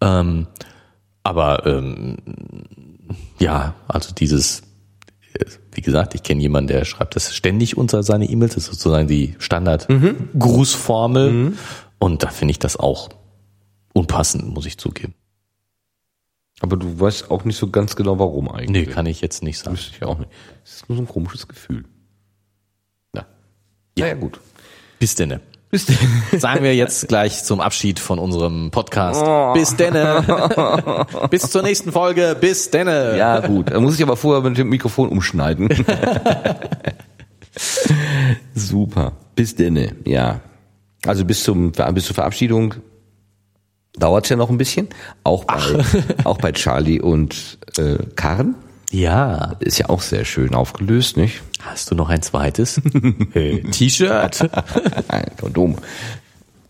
[0.00, 0.46] Ähm,
[1.22, 2.16] aber ähm,
[3.38, 4.62] ja, also dieses,
[5.34, 8.70] äh, wie gesagt, ich kenne jemanden, der schreibt das ständig unter seine E-Mails, das ist
[8.70, 11.30] sozusagen die Standard-Grußformel.
[11.98, 13.10] Und da finde ich das auch
[13.92, 15.14] unpassend, muss ich zugeben.
[16.60, 18.90] Aber du weißt auch nicht so ganz genau, warum Nee, eigentlich.
[18.90, 19.76] kann ich jetzt nicht sagen.
[19.76, 20.30] Wüsste ich auch nicht.
[20.64, 21.84] Es ist nur so ein komisches Gefühl.
[23.14, 23.24] Ja.
[23.98, 24.38] Ja, ja gut.
[24.98, 25.40] Bis denne.
[25.70, 25.86] Bis
[26.36, 29.24] Sagen wir jetzt gleich zum Abschied von unserem Podcast.
[29.54, 30.24] Bis denne.
[31.30, 32.36] Bis zur nächsten Folge.
[32.38, 33.16] Bis denne.
[33.16, 33.70] Ja, gut.
[33.70, 35.68] Da muss ich aber vorher mit dem Mikrofon umschneiden.
[38.54, 39.12] Super.
[39.34, 40.40] Bis denne, ja.
[41.06, 42.74] Also bis zum bis zur Verabschiedung
[44.00, 44.88] dauert es ja noch ein bisschen.
[45.24, 45.60] Auch bei,
[46.24, 48.54] auch bei Charlie und äh, Karen.
[48.90, 49.56] ja.
[49.60, 51.42] Ist ja auch sehr schön aufgelöst, nicht?
[51.60, 52.80] Hast du noch ein zweites?
[53.34, 54.50] Äh, T-Shirt?
[55.40, 55.76] Kondom.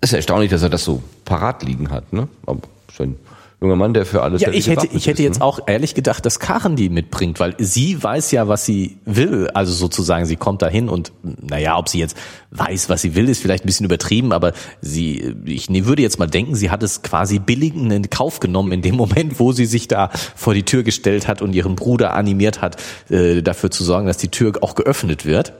[0.00, 2.28] Ist ja erstaunlich, dass er das so parat liegen hat, ne?
[2.46, 2.60] Aber
[2.98, 3.16] ein
[3.60, 5.44] junger Mann, der für alles Ja, ich hätte, ich hätte ist, jetzt ne?
[5.44, 9.48] auch ehrlich gedacht, dass Karen die mitbringt, weil sie weiß ja, was sie will.
[9.52, 12.16] Also sozusagen, sie kommt dahin und naja, ob sie jetzt
[12.52, 16.18] weiß, was sie will, ist vielleicht ein bisschen übertrieben, aber sie, ich ne- würde jetzt
[16.18, 19.66] mal denken, sie hat es quasi billigend in Kauf genommen in dem Moment, wo sie
[19.66, 22.76] sich da vor die Tür gestellt hat und ihren Bruder animiert hat,
[23.10, 25.52] äh, dafür zu sorgen, dass die Tür auch geöffnet wird.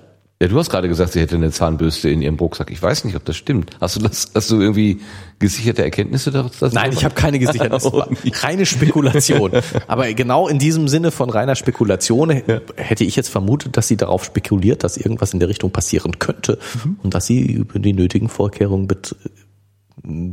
[0.43, 2.70] Ja, du hast gerade gesagt, sie hätte eine Zahnbürste in ihrem Rucksack.
[2.70, 3.76] Ich weiß nicht, ob das stimmt.
[3.78, 5.01] Hast du das, hast du irgendwie
[5.38, 6.66] gesicherte Erkenntnisse dazu?
[6.72, 7.70] Nein, ich habe keine gesichert.
[7.70, 8.09] Das war
[8.41, 9.53] reine Spekulation.
[9.86, 12.30] Aber genau in diesem Sinne von reiner Spekulation
[12.76, 16.59] hätte ich jetzt vermutet, dass sie darauf spekuliert, dass irgendwas in der Richtung passieren könnte
[17.03, 18.88] und dass sie über die nötigen Vorkehrungen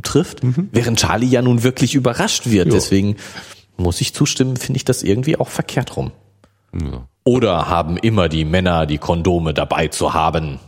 [0.04, 0.40] trifft,
[0.72, 2.72] während Charlie ja nun wirklich überrascht wird.
[2.72, 3.18] Deswegen
[3.76, 6.12] muss ich zustimmen, finde ich das irgendwie auch verkehrt rum.
[6.74, 7.08] Ja.
[7.28, 10.60] Oder haben immer die Männer die Kondome dabei zu haben?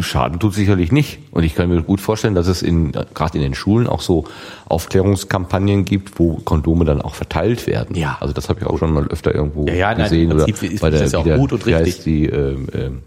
[0.00, 1.20] Schaden tut sicherlich nicht.
[1.30, 4.24] Und ich kann mir gut vorstellen, dass es in, gerade in den Schulen auch so
[4.66, 7.96] Aufklärungskampagnen gibt, wo Kondome dann auch verteilt werden.
[7.96, 8.18] Ja.
[8.20, 10.30] Also das habe ich auch schon mal öfter irgendwo Ja, ja, nein, gesehen.
[10.30, 11.86] im oder ist bei der, das ja auch gut und richtig.
[11.86, 13.02] heißt die ähm, ähm,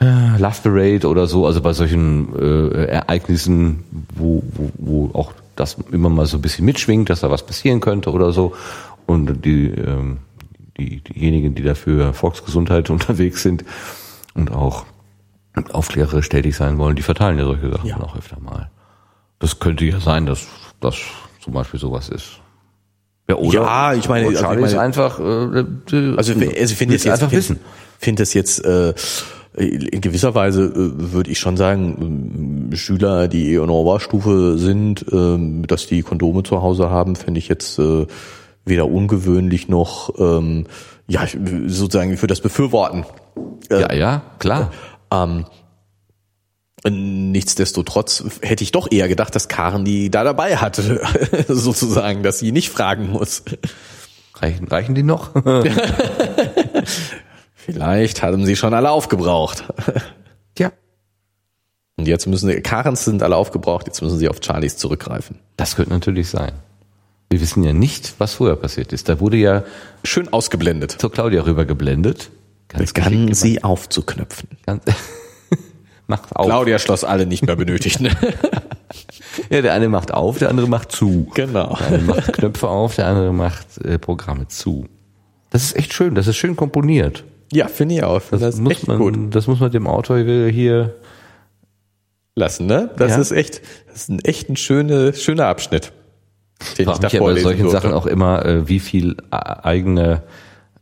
[0.00, 3.84] äh, Love Parade oder so, also bei solchen äh, Ereignissen,
[4.16, 7.78] wo, wo, wo auch das immer mal so ein bisschen mitschwingt, dass da was passieren
[7.78, 8.52] könnte oder so.
[9.06, 10.18] Und die, ähm,
[10.78, 13.64] die diejenigen, die dafür Volksgesundheit unterwegs sind
[14.34, 14.86] und auch
[15.72, 18.00] aufklärerisch tätig sein wollen, die verteilen ja solche Sachen Ja.
[18.00, 18.70] auch öfter mal.
[19.40, 20.46] Das könnte ja sein, dass
[20.80, 20.96] das
[21.40, 22.40] zum Beispiel sowas ist.
[23.28, 23.52] Ja, oder?
[23.54, 25.22] Ja, ich meine, also ich Charlie ist meine- einfach, äh,
[26.16, 27.60] Also, ich- also ich finde es jetzt einfach find, wissen.
[27.98, 28.94] Finde es jetzt äh,
[29.56, 34.56] in gewisser Weise äh, würde ich schon sagen, ähm, Schüler, die eh in der Oberstufe
[34.58, 38.06] sind, ähm, dass die Kondome zu Hause haben, finde ich jetzt äh,
[38.68, 40.66] weder ungewöhnlich noch ähm,
[41.06, 41.26] ja
[41.66, 43.04] sozusagen für das Befürworten.
[43.70, 44.72] Ja, ja, klar.
[45.10, 45.44] Ähm,
[46.86, 51.00] nichtsdestotrotz hätte ich doch eher gedacht, dass Karen die da dabei hatte,
[51.48, 53.42] sozusagen, dass sie nicht fragen muss.
[54.34, 55.30] Reichen, reichen die noch?
[57.54, 59.64] Vielleicht haben sie schon alle aufgebraucht.
[60.58, 60.70] ja.
[61.96, 65.40] Und jetzt müssen sie, Karens sind alle aufgebraucht, jetzt müssen sie auf Charlies zurückgreifen.
[65.56, 66.52] Das könnte natürlich sein.
[67.30, 69.08] Wir wissen ja nicht, was vorher passiert ist.
[69.08, 69.64] Da wurde ja
[70.04, 70.92] Schön ausgeblendet.
[70.92, 72.30] zur Claudia rübergeblendet.
[72.68, 74.48] Ganz Begann sie aufzuknöpfen.
[74.66, 74.82] gemacht.
[74.86, 74.96] Ganz
[76.06, 76.46] macht auf.
[76.46, 78.00] Claudia schloss alle nicht mehr benötigt.
[78.00, 78.10] Ne?
[79.50, 81.28] Ja, der eine macht auf, der andere macht zu.
[81.34, 81.76] genau.
[81.78, 84.86] Der eine macht Knöpfe auf, der andere macht äh, Programme zu.
[85.50, 87.24] Das ist echt schön, das ist schön komponiert.
[87.52, 88.20] Ja, finde ich auch.
[88.30, 89.16] Das, ist muss echt man, gut.
[89.34, 90.96] das muss man dem Autor hier
[92.34, 92.90] Lassen, ne?
[92.96, 93.18] Das Ja.
[93.20, 95.92] ist echt, das ist ein echt ein schöner, schöner Abschnitt.
[96.76, 97.80] Den frage mich ja bei solchen durfte.
[97.80, 100.22] Sachen auch immer, äh, wie viel äh, eigene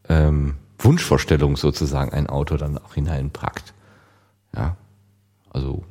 [0.08, 3.74] ähm, Wunschvorstellung sozusagen ein Autor dann auch hineinpackt.
[4.54, 4.76] Ja,
[5.50, 5.84] also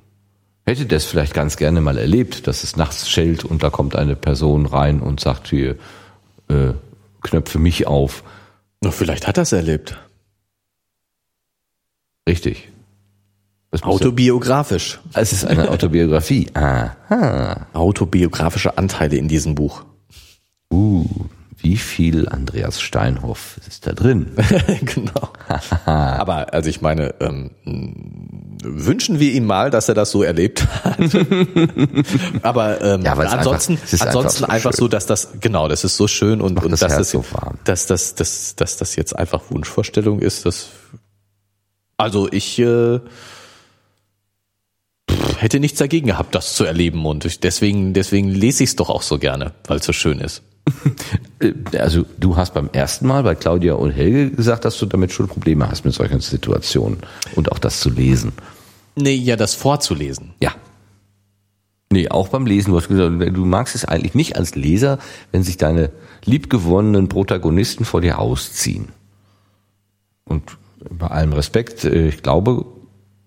[0.66, 4.16] hätte das vielleicht ganz gerne mal erlebt, dass es nachts schellt und da kommt eine
[4.16, 5.76] Person rein und sagt hier,
[6.50, 6.74] äh,
[7.22, 8.24] knöpfe mich auf.
[8.82, 9.98] Na, vielleicht hat er es erlebt.
[12.28, 12.70] Richtig.
[13.84, 15.00] Autobiografisch.
[15.14, 16.48] es ist eine Autobiografie.
[16.54, 17.68] Aha.
[17.74, 19.84] Autobiografische Anteile in diesem Buch.
[20.72, 21.06] Uh,
[21.58, 24.34] wie viel Andreas Steinhoff ist da drin?
[24.82, 25.30] genau.
[25.86, 27.52] Aber also ich meine, ähm,
[28.64, 31.00] wünschen wir ihm mal, dass er das so erlebt hat.
[32.44, 35.98] Aber ähm, Ja, ansonsten, einfach- ansonsten einfach einfach, so so, dass das genau, das ist
[35.98, 37.58] so schön und, und das dass, das, so warm.
[37.64, 40.46] dass, das, dass, dass das jetzt einfach Wunschvorstellung ist.
[40.46, 40.68] Das
[41.98, 43.00] also ich äh,
[45.42, 49.02] hätte nichts dagegen gehabt, das zu erleben und deswegen deswegen lese ich es doch auch
[49.02, 50.44] so gerne, weil es so schön ist.
[51.40, 55.12] Äh, Also du hast beim ersten Mal bei Claudia und Helge gesagt, dass du damit
[55.12, 57.00] schon Probleme hast mit solchen Situationen
[57.36, 58.34] und auch das zu lesen.
[58.96, 60.34] Nee, ja, das vorzulesen.
[60.40, 60.56] Ja.
[61.92, 62.72] Nee, auch beim Lesen.
[62.72, 64.98] Du hast gesagt, du magst es eigentlich nicht als Leser,
[65.32, 65.92] wenn sich deine
[66.26, 68.90] liebgewonnenen Protagonisten vor dir ausziehen.
[70.24, 70.58] Und
[70.90, 72.66] bei allem Respekt, äh, ich glaube,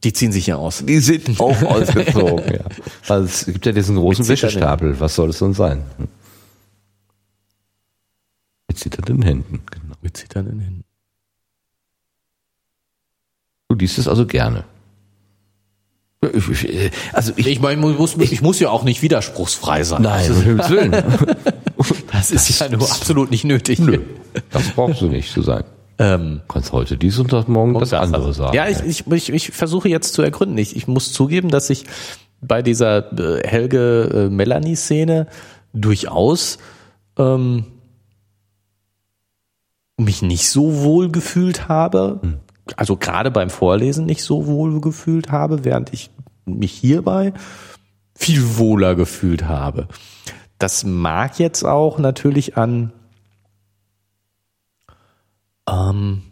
[0.05, 0.85] Die ziehen sich ja aus.
[0.87, 2.55] die sind auch ausgezogen.
[2.55, 2.65] ja.
[3.09, 4.99] Also es gibt ja diesen großen Wäschestapel.
[5.01, 5.83] Was soll es denn sein?
[8.69, 9.61] Mit zitternden Händen.
[9.71, 9.95] Genau.
[10.01, 10.85] Mit zitternden Händen.
[13.69, 14.65] Du liest es also gerne.
[16.23, 19.83] Ja, ich- ich- Also ich, Ich meine, ich muss, ich muss ja auch nicht widerspruchsfrei
[19.85, 20.03] sein.
[20.03, 20.93] nein, um Himmels Willen.
[22.13, 23.79] Das ist ja nur absolut nicht nötig.
[23.79, 24.01] Nö,
[24.51, 25.63] das brauchst du nicht zu sein.
[26.01, 28.57] Ähm, kannst heute dies und das morgen das andere also, sagen.
[28.57, 30.57] Ja, ich, ich, ich, ich versuche jetzt zu ergründen.
[30.59, 31.87] Ich, ich muss zugeben, dass ich
[32.41, 35.27] bei dieser äh, Helge-Melanie-Szene
[35.73, 36.59] durchaus
[37.19, 37.65] ähm,
[39.97, 42.21] mich nicht so wohl gefühlt habe.
[42.77, 46.11] Also gerade beim Vorlesen nicht so wohl gefühlt habe, während ich
[46.45, 47.33] mich hierbei
[48.15, 49.89] viel wohler gefühlt habe.
[50.59, 52.93] Das mag jetzt auch natürlich an
[55.71, 56.23] ähm,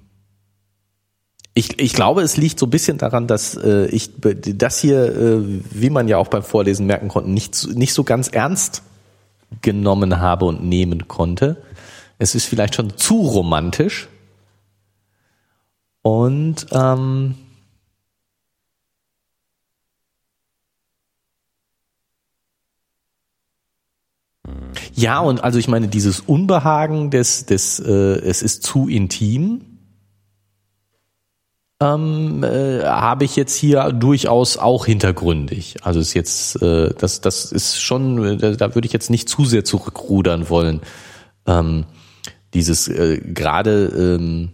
[1.54, 5.42] ich, ich glaube, es liegt so ein bisschen daran, dass äh, ich das hier, äh,
[5.70, 8.82] wie man ja auch beim Vorlesen merken konnte, nicht, so- nicht so ganz ernst
[9.62, 11.62] genommen habe und nehmen konnte.
[12.18, 14.08] Es ist vielleicht schon zu romantisch.
[16.02, 17.36] Und ähm,
[24.96, 29.60] ja, und also ich meine, dieses Unbehagen des, des äh, es ist zu intim,
[31.82, 35.76] ähm, äh, habe ich jetzt hier durchaus auch hintergründig.
[35.82, 39.28] Also ist jetzt, äh, das, das ist schon, äh, da, da würde ich jetzt nicht
[39.28, 40.80] zu sehr zurückrudern wollen.
[41.46, 41.84] Ähm,
[42.54, 44.52] dieses äh, gerade ähm,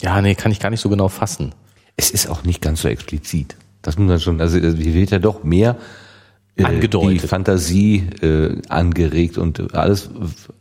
[0.00, 1.54] Ja, nee, kann ich gar nicht so genau fassen.
[1.96, 3.56] Es ist auch nicht ganz so explizit.
[3.82, 6.05] Das muss man schon, also hier wird ja doch mehr äh,
[6.64, 7.22] Angedeutet.
[7.22, 10.08] die Fantasie äh, angeregt und alles,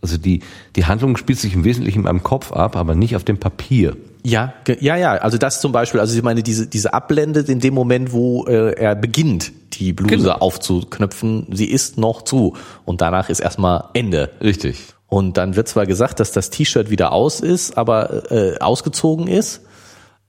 [0.01, 0.41] also die,
[0.75, 3.95] die Handlung spielt sich im Wesentlichen in meinem Kopf ab, aber nicht auf dem Papier.
[4.23, 5.13] Ja, ja, ja.
[5.13, 8.71] Also das zum Beispiel, also ich meine, diese, diese Ablende in dem Moment, wo äh,
[8.73, 10.31] er beginnt, die Bluse Genau.
[10.37, 12.57] aufzuknöpfen, sie ist noch zu.
[12.85, 14.31] Und danach ist erstmal Ende.
[14.41, 14.79] Richtig.
[15.07, 19.61] Und dann wird zwar gesagt, dass das T-Shirt wieder aus ist, aber äh, ausgezogen ist,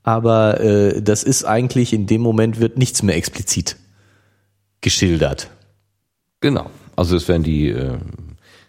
[0.02, 3.76] aber äh, das ist eigentlich in dem Moment wird nichts mehr explizit
[4.82, 5.48] geschildert.
[6.40, 6.70] Genau.
[6.96, 7.98] Also es werden die äh,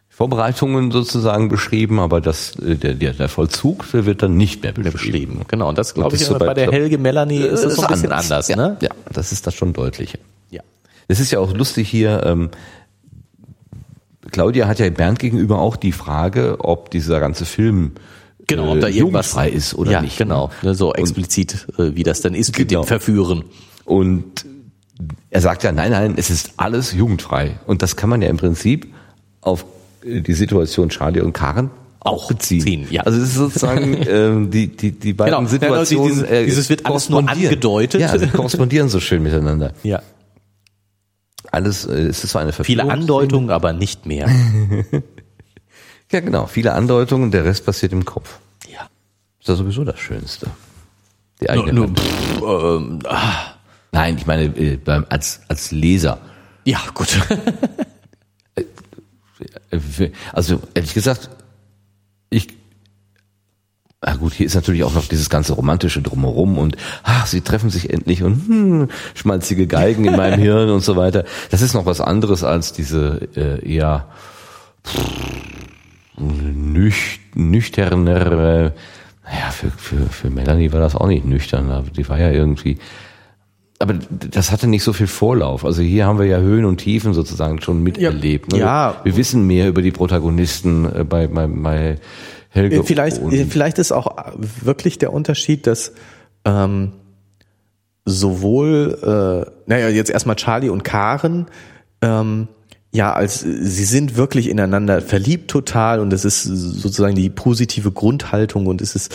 [0.10, 4.72] Vorbereitungen sozusagen beschrieben, aber das, äh, der, der, der Vollzug, der wird dann nicht mehr
[4.72, 4.92] beschrieben.
[4.94, 5.42] beschrieben.
[5.48, 5.70] Genau.
[5.70, 7.88] Und das glaube ich ist so bei, bei- der Helge Melanie ist das so ein
[7.90, 8.32] bisschen anders.
[8.32, 8.78] anders, ja, ne?
[8.82, 10.18] Ja, das ist das schon deutlicher.
[10.50, 10.62] Ja.
[11.08, 12.50] Es ist ja auch lustig hier, ähm,
[14.32, 17.92] Claudia hat ja Bernd gegenüber auch die Frage, ob dieser ganze Film
[18.48, 20.18] Genau, äh, ob da irgendwas jugendfrei ist oder ja, nicht.
[20.18, 22.82] Genau, ne, so explizit, äh, wie das dann ist mit Genau.
[22.84, 23.44] dem Verführen.
[23.86, 24.46] Und
[25.30, 27.60] er sagt ja, nein, nein, es ist alles jugendfrei.
[27.68, 28.94] Und das kann man ja im Prinzip
[29.42, 29.66] auf
[30.04, 31.70] äh, die Situation Charlie und Karen
[32.00, 32.62] auch beziehen.
[32.62, 33.04] ziehen, ja.
[33.04, 36.08] Also es ist sozusagen ähm, die, die, die beiden Genau, Situationen.
[36.14, 38.00] dieses- äh, dieses wird alles nur angedeutet.
[38.02, 39.74] Ja, sie korrespondieren so schön miteinander.
[39.84, 40.02] Ja.
[41.52, 44.30] Alles, äh, es ist so eine Viele Verführungs- Andeutungen, aber nicht mehr.
[46.10, 46.46] Ja, genau.
[46.46, 48.40] Viele Andeutungen, der Rest passiert im Kopf.
[48.72, 48.88] ja.
[49.42, 50.48] Ist ja sowieso das Schönste.
[51.42, 52.00] Die Nur, eigene nur, Hand.
[52.00, 53.57] pff, ähm, ah,
[53.92, 56.20] Nein, ich meine, äh, beim, als, als Leser.
[56.66, 57.18] ja, gut.
[59.70, 61.30] Äh, Also, ehrlich gesagt,
[62.30, 62.48] ich,
[64.02, 67.70] na gut, hier ist natürlich auch noch dieses ganze romantische Drumherum und, ach, sie treffen
[67.70, 71.24] sich endlich und, hm, schmalzige Geigen in meinem Hirn und so weiter.
[71.52, 74.08] Das ist noch was anderes als diese, äh, eher,
[76.18, 78.74] nüch, nüchternere,
[79.24, 82.78] naja, für, für, für Melanie war das auch nicht nüchtern, aber die war ja irgendwie,
[83.80, 85.64] aber das hatte nicht so viel Vorlauf.
[85.64, 88.52] Also hier haben wir ja Höhen und Tiefen sozusagen schon miterlebt.
[88.52, 88.60] Ne?
[88.60, 89.00] Ja.
[89.04, 92.00] Wir wissen mehr über die Protagonisten äh, bei, bei, bei
[92.50, 92.84] Helge.
[92.84, 95.94] Vielleicht, vielleicht ist auch wirklich der Unterschied, dass
[96.44, 96.94] ähm,
[98.06, 98.98] sowohl,
[99.48, 101.46] äh, naja, jetzt erstmal Charlie und Karen,
[102.02, 102.48] ähm,
[102.92, 108.66] ja, als sie sind wirklich ineinander verliebt total und es ist sozusagen die positive Grundhaltung
[108.66, 109.14] und es ist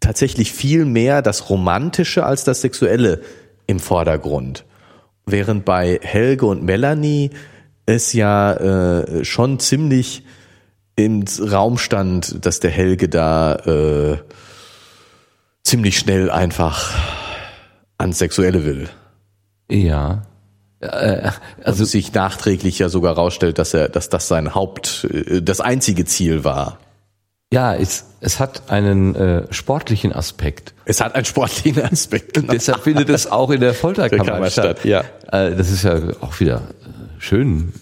[0.00, 3.22] tatsächlich viel mehr das Romantische als das Sexuelle
[3.68, 4.64] im Vordergrund.
[5.24, 7.30] Während bei Helge und Melanie
[7.86, 10.24] es ja äh, schon ziemlich
[10.96, 14.16] im Raum stand, dass der Helge da äh,
[15.62, 16.92] ziemlich schnell einfach
[17.98, 18.88] ans Sexuelle will.
[19.70, 20.22] ja.
[20.80, 21.30] Äh,
[21.62, 26.04] Also sich nachträglich ja sogar rausstellt, dass er, dass das sein Haupt, äh, das einzige
[26.04, 26.78] Ziel war.
[27.52, 30.74] Ja, es, es hat einen äh, sportlichen Aspekt.
[30.84, 32.34] Es hat einen sportlichen Aspekt.
[32.34, 32.52] Genau.
[32.52, 34.84] Deshalb findet es auch in der Folterkammer Kammer statt.
[34.84, 35.00] ja.
[35.32, 37.72] Äh, das ist ja auch wieder äh, schön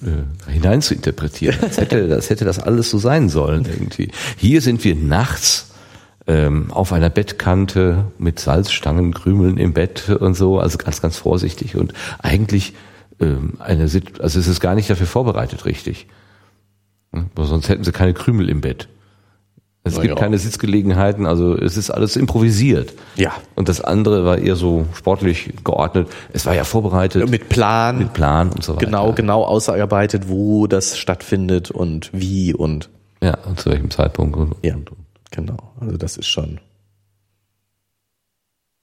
[0.49, 1.59] äh, hineinzuinterpretieren.
[1.61, 4.11] Das hätte, das hätte das alles so sein sollen irgendwie.
[4.37, 5.71] Hier sind wir nachts
[6.29, 11.77] ähm, auf einer Bettkante mit Salzstangen, Krümeln im Bett und so, also ganz, ganz vorsichtig
[11.77, 12.75] und eigentlich
[13.21, 16.07] ähm, eine, Sit- also es ist gar nicht dafür vorbereitet richtig.
[17.11, 18.89] Weil Sonst hätten sie keine Krümel im Bett.
[19.87, 20.21] Es Na gibt ja.
[20.21, 22.93] keine Sitzgelegenheiten, also es ist alles improvisiert.
[23.15, 23.33] Ja.
[23.55, 26.09] Und das andere war eher so sportlich geordnet.
[26.33, 28.85] Es war ja vorbereitet Mit Plan, mit Plan und so weiter.
[28.87, 32.91] genau, genau ausgearbeitet, wo das stattfindet und wie und
[33.23, 34.37] Ja, und zu welchem Zeitpunkt.
[34.37, 34.99] Und, ja, und, und.
[35.31, 35.57] genau.
[35.81, 36.59] Also das ist schon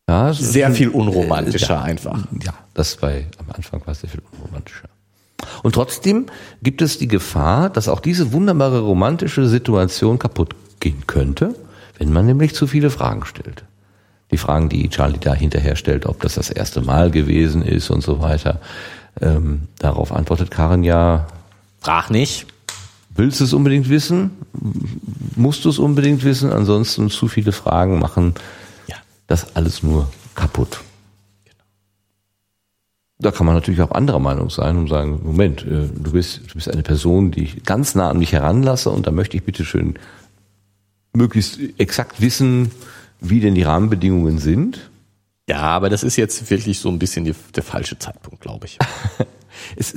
[0.09, 1.81] Ja, es sehr viel unromantischer Ja.
[1.81, 2.17] einfach.
[2.43, 4.89] Ja, das bei am Anfang war sehr viel unromantischer.
[5.63, 6.27] Und trotzdem
[6.61, 11.55] gibt es die Gefahr, dass auch diese wunderbare romantische Situation kaputt gehen könnte,
[11.97, 13.63] wenn man nämlich zu viele Fragen stellt.
[14.31, 18.01] Die Fragen, die Charlie da hinterher stellt, ob das das erste Mal gewesen ist und
[18.01, 18.59] so weiter.
[19.21, 21.27] Ähm, darauf antwortet Karen ja,
[21.81, 22.47] Frag nicht.
[23.15, 24.31] willst du es unbedingt wissen?
[25.35, 26.51] Musst du es unbedingt wissen?
[26.51, 28.33] Ansonsten zu viele Fragen machen
[28.87, 28.95] Ja.
[29.27, 30.79] das alles nur kaputt.
[33.19, 36.55] Da kann man natürlich auch anderer Meinung sein und sagen, Moment, äh, du bist, du
[36.55, 39.63] bist eine Person, die ich ganz nah an mich heranlasse und da möchte ich bitte
[39.63, 39.95] schön
[41.13, 42.71] möglichst exakt wissen,
[43.19, 44.89] wie denn die Rahmenbedingungen sind.
[45.47, 48.77] Ja, aber das ist jetzt wirklich so ein bisschen die, der falsche Zeitpunkt, glaube ich.
[49.75, 49.95] Es,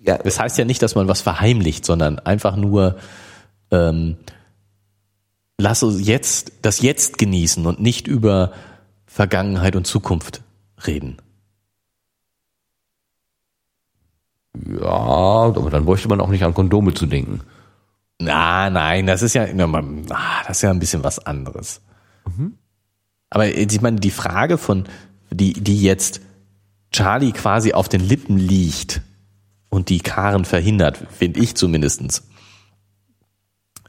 [0.00, 2.96] ja, Das heißt ja nicht, dass man was verheimlicht, sondern einfach nur
[3.70, 4.16] ähm,
[5.58, 8.52] lass uns jetzt das Jetzt genießen und nicht über
[9.06, 10.42] Vergangenheit und Zukunft
[10.86, 11.18] reden.
[14.56, 17.40] ja, aber dann bräuchte man auch nicht an Kondome zu denken.
[18.20, 21.80] Na, nein, das ist ja, ah, das ist ja ein bisschen was anderes.
[23.30, 24.84] Aber ich meine, die Frage von,
[25.30, 26.20] die, die jetzt
[26.92, 29.00] Charlie quasi auf den Lippen liegt
[29.68, 32.22] und die Karen verhindert, finde ich zumindestens.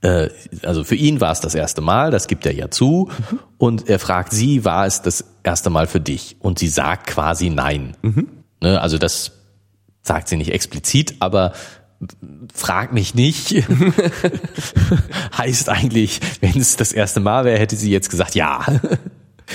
[0.01, 0.29] Äh,
[0.63, 3.09] also für ihn war es das erste Mal, das gibt er ja zu.
[3.29, 3.39] Mhm.
[3.57, 6.37] Und er fragt sie, war es das erste Mal für dich?
[6.39, 7.95] Und sie sagt quasi nein.
[8.01, 8.27] Mhm.
[8.61, 9.33] Ne, also das
[10.01, 11.53] sagt sie nicht explizit, aber
[12.53, 13.53] frag mich nicht,
[15.37, 18.65] heißt eigentlich, wenn es das erste Mal wäre, hätte sie jetzt gesagt, ja.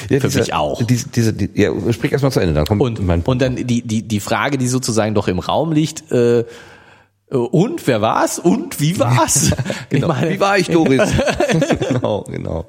[0.08, 0.82] Ja, Für diese, mich auch.
[0.84, 3.82] Diese, diese, die, ja, sprich erstmal zu Ende, dann kommt und, mein Und dann die,
[3.82, 6.44] die, die Frage, die sozusagen doch im Raum liegt, äh,
[7.30, 8.38] und wer war's?
[8.40, 9.52] Und wie war's?
[9.88, 10.08] genau.
[10.08, 11.12] Meine, wie war ich, Doris?
[11.88, 12.66] genau, genau.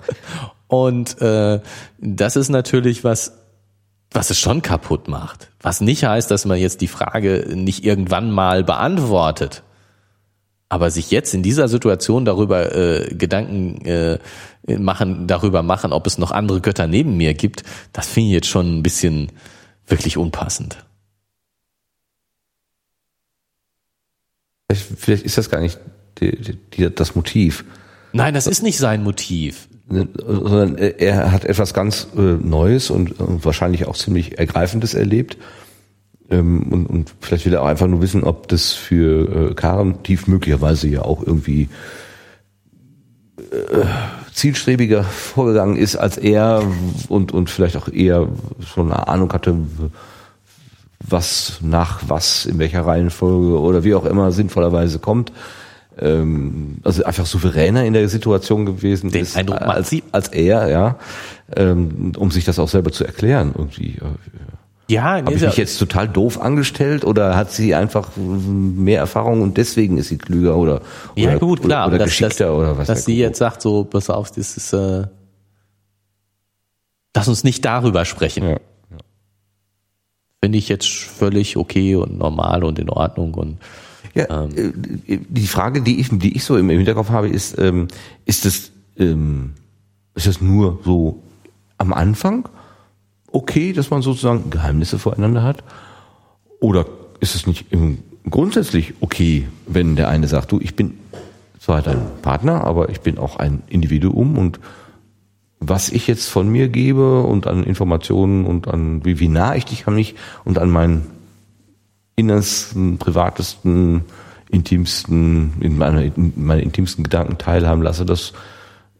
[0.67, 1.59] Und äh,
[1.99, 3.33] das ist natürlich was,
[4.11, 5.49] was es schon kaputt macht.
[5.61, 9.63] Was nicht heißt, dass man jetzt die Frage nicht irgendwann mal beantwortet.
[10.71, 14.19] Aber sich jetzt in dieser Situation darüber äh, Gedanken äh,
[14.77, 18.47] machen, darüber machen, ob es noch andere Götter neben mir gibt, das finde ich jetzt
[18.47, 19.33] schon ein bisschen
[19.85, 20.77] wirklich unpassend.
[24.71, 25.77] Vielleicht ist das gar nicht
[26.21, 27.65] die, die, das Motiv.
[28.13, 33.43] Nein, das ist nicht sein Motiv sondern er hat etwas ganz äh, Neues und, und
[33.43, 35.35] wahrscheinlich auch ziemlich Ergreifendes erlebt.
[36.31, 40.01] Ähm, und, und vielleicht will er auch einfach nur wissen, ob das für äh, Karen
[40.03, 41.69] tief möglicherweise ja auch irgendwie
[43.51, 43.85] äh,
[44.33, 46.63] zielstrebiger vorgegangen ist als er
[47.09, 48.29] und, und vielleicht auch eher
[48.65, 49.57] schon eine Ahnung hatte,
[50.99, 55.33] was nach was, in welcher Reihenfolge oder wie auch immer sinnvollerweise kommt.
[55.99, 60.95] Ähm, also einfach souveräner in der Situation gewesen Den ist Eindruck als, als er, ja,
[61.55, 63.99] ähm, um sich das auch selber zu erklären irgendwie.
[64.91, 69.55] Ja, habe ich mich jetzt total doof angestellt oder hat sie einfach mehr Erfahrung und
[69.55, 70.81] deswegen ist sie klüger oder,
[71.15, 72.87] ja, oder, gut, klar, oder, oder geschickter das, oder was?
[72.87, 75.07] Dass sie jetzt sagt, so, pass auf, das ist, äh,
[77.15, 78.43] lass uns nicht darüber sprechen.
[78.43, 78.57] Ja, ja.
[80.43, 83.59] Finde ich jetzt völlig okay und normal und in Ordnung und
[84.13, 84.73] ja, ähm.
[85.07, 87.87] Äh, die Frage, die ich, die ich so im Hinterkopf habe, ist, ähm,
[88.25, 89.53] ist das, ähm,
[90.15, 91.23] ist das nur so
[91.77, 92.49] am Anfang
[93.31, 95.63] okay, dass man sozusagen Geheimnisse voreinander hat?
[96.59, 96.85] Oder
[97.19, 97.65] ist es nicht
[98.29, 100.99] grundsätzlich okay, wenn der eine sagt, du, ich bin
[101.59, 104.59] zwar dein Partner, aber ich bin auch ein Individuum und
[105.59, 109.65] was ich jetzt von mir gebe und an Informationen und an wie, wie nah ich
[109.65, 111.05] dich an mich und an meinen
[112.15, 114.05] innersten, privatesten,
[114.49, 118.33] intimsten, in meiner, in meine intimsten Gedanken teilhaben lasse, dass,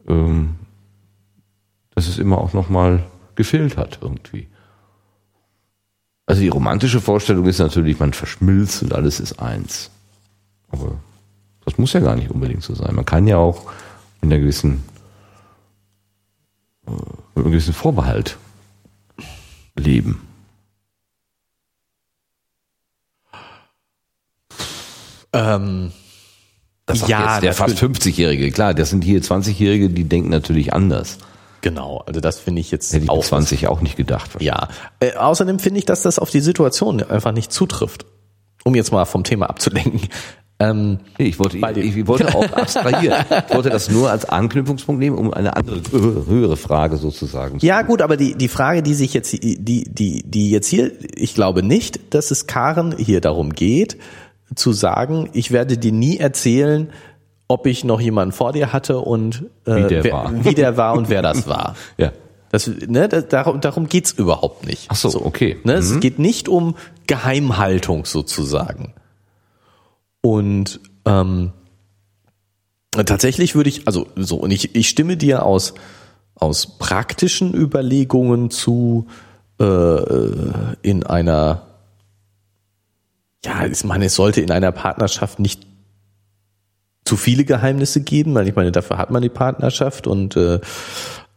[0.07, 0.51] ähm,
[1.95, 3.03] dass es immer auch nochmal
[3.35, 4.47] gefehlt hat irgendwie.
[6.25, 9.89] Also die romantische Vorstellung ist natürlich, man verschmilzt und alles ist eins.
[10.69, 10.99] Aber
[11.65, 12.95] das muss ja gar nicht unbedingt so sein.
[12.95, 13.71] Man kann ja auch
[14.21, 14.83] in einer gewissen,
[16.87, 18.37] äh, mit einem gewissen Vorbehalt
[19.75, 20.27] leben.
[25.33, 25.91] Ähm,
[26.85, 31.19] das ja, jetzt der fast 50-Jährige, klar, das sind hier 20-Jährige, die denken natürlich anders.
[31.61, 34.31] Genau, also das finde ich jetzt Hätte ich auch 20 auch nicht gedacht.
[34.39, 34.67] Ja,
[34.99, 38.05] äh, außerdem finde ich, dass das auf die Situation einfach nicht zutrifft.
[38.63, 40.01] Um jetzt mal vom Thema abzulenken.
[40.61, 43.25] Ähm, ich wollte, ich, ich wollte auch abstrahieren.
[43.49, 47.57] Ich wollte das nur als Anknüpfungspunkt nehmen, um eine andere höhere Frage sozusagen.
[47.59, 51.33] Ja, gut, aber die die Frage, die sich jetzt die die die jetzt hier, ich
[51.33, 53.97] glaube nicht, dass es Karen hier darum geht,
[54.53, 56.91] zu sagen, ich werde dir nie erzählen,
[57.51, 60.45] ob ich noch jemanden vor dir hatte und äh, wie, der wer, war.
[60.45, 61.75] wie der war und wer das war.
[61.97, 62.11] ja.
[62.49, 64.87] Das, ne, das, darum, darum geht's überhaupt nicht.
[64.89, 65.57] Ach so, so okay.
[65.63, 65.79] Ne, mhm.
[65.79, 66.75] Es geht nicht um
[67.07, 68.93] Geheimhaltung sozusagen.
[70.21, 71.53] Und ähm,
[72.91, 75.75] tatsächlich würde ich, also so, und ich, ich stimme dir aus,
[76.35, 79.07] aus praktischen Überlegungen zu
[79.59, 81.67] äh, äh in einer
[83.43, 85.65] ja, ich meine, es sollte in einer Partnerschaft nicht
[87.11, 90.61] zu viele Geheimnisse geben, weil ich meine, dafür hat man die Partnerschaft und äh,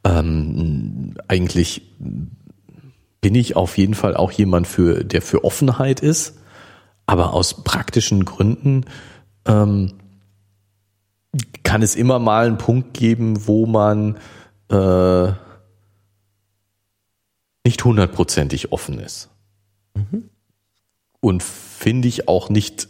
[0.05, 1.83] ähm, eigentlich
[3.21, 6.39] bin ich auf jeden Fall auch jemand für, der für Offenheit ist,
[7.07, 8.85] aber aus praktischen Gründen
[9.47, 9.95] ähm,
[11.65, 14.17] kann es immer mal einen Punkt geben, wo man
[14.69, 15.33] äh,
[17.65, 19.29] nicht hundertprozentig offen ist.
[19.97, 20.31] Mhm.
[21.19, 22.87] Und finde ich auch nicht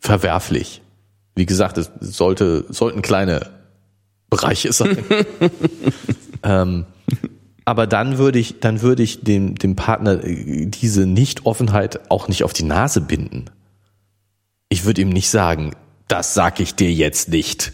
[0.00, 0.80] verwerflich.
[1.34, 3.50] Wie gesagt, es sollte, sollten kleine
[4.30, 4.98] Bereiche sein.
[6.42, 6.86] ähm,
[7.64, 12.52] aber dann würde ich, dann würde ich dem, dem Partner diese Nicht-Offenheit auch nicht auf
[12.52, 13.46] die Nase binden.
[14.68, 15.74] Ich würde ihm nicht sagen,
[16.08, 17.72] das sag ich dir jetzt nicht.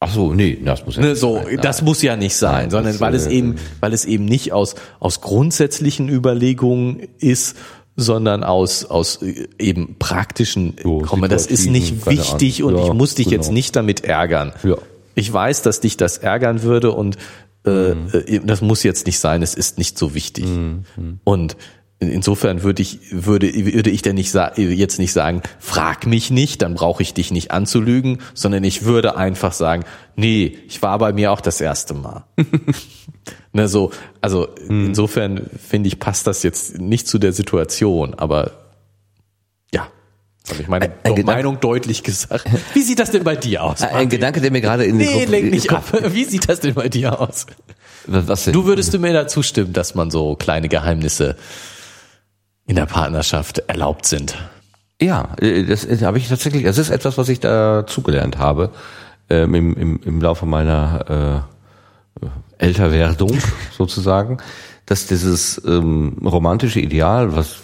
[0.00, 1.58] Ach so, nee, das muss ja Ne, nicht so, sein.
[1.60, 4.52] Das muss ja nicht sein, Nein, sondern weil es äh, eben, weil es eben nicht
[4.52, 7.56] aus aus grundsätzlichen Überlegungen ist,
[8.00, 10.76] sondern aus aus äh, eben praktischen.
[10.82, 13.36] So, Komm, das ist nicht wichtig und Ja, ich muss dich genau.
[13.42, 14.52] jetzt nicht damit ärgern.
[14.62, 14.76] Ja.
[15.16, 17.16] Ich weiß, dass dich das ärgern würde und
[17.66, 18.08] äh, Mhm.
[18.12, 19.42] äh, das muss jetzt nicht sein.
[19.42, 20.46] Es ist nicht so wichtig.
[21.24, 21.58] Und in-
[22.00, 26.74] Insofern würde ich, würde, würde ich denn nicht jetzt nicht sagen, frag mich nicht, dann
[26.74, 29.84] brauche ich dich nicht anzulügen, sondern ich würde einfach sagen,
[30.14, 32.24] nee, ich war bei mir auch das erste Mal.
[33.52, 38.52] ne, so, also insofern finde ich, passt das jetzt nicht zu der Situation, aber
[39.74, 39.88] ja,
[40.50, 42.44] habe ich meine Ein- ein Gedanke- Meinung deutlich gesagt.
[42.74, 43.82] Wie sieht das denn bei dir aus?
[43.82, 44.08] Ein Martin?
[44.10, 46.14] Gedanke, der mir gerade in den Nee, Kopf, lenk nicht Kopf- ab.
[46.14, 47.46] Wie sieht das denn bei dir aus?
[48.06, 48.52] Was denn?
[48.52, 51.34] Du würdest du mir dazu stimmen, dass man so kleine Geheimnisse
[52.68, 54.38] in der Partnerschaft erlaubt sind?
[55.00, 58.70] Ja, äh, das äh, habe ich tatsächlich, das ist etwas, was ich da zugelernt habe
[59.28, 61.44] ähm, im, im, im Laufe meiner
[62.22, 62.26] äh,
[62.58, 63.36] Älterwerdung
[63.76, 64.38] sozusagen,
[64.86, 67.56] dass dieses ähm, romantische Ideal, was,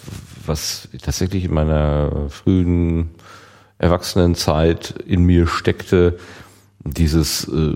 [0.45, 3.11] was tatsächlich in meiner frühen
[3.77, 6.17] Erwachsenenzeit in mir steckte,
[6.83, 7.75] dieses, äh,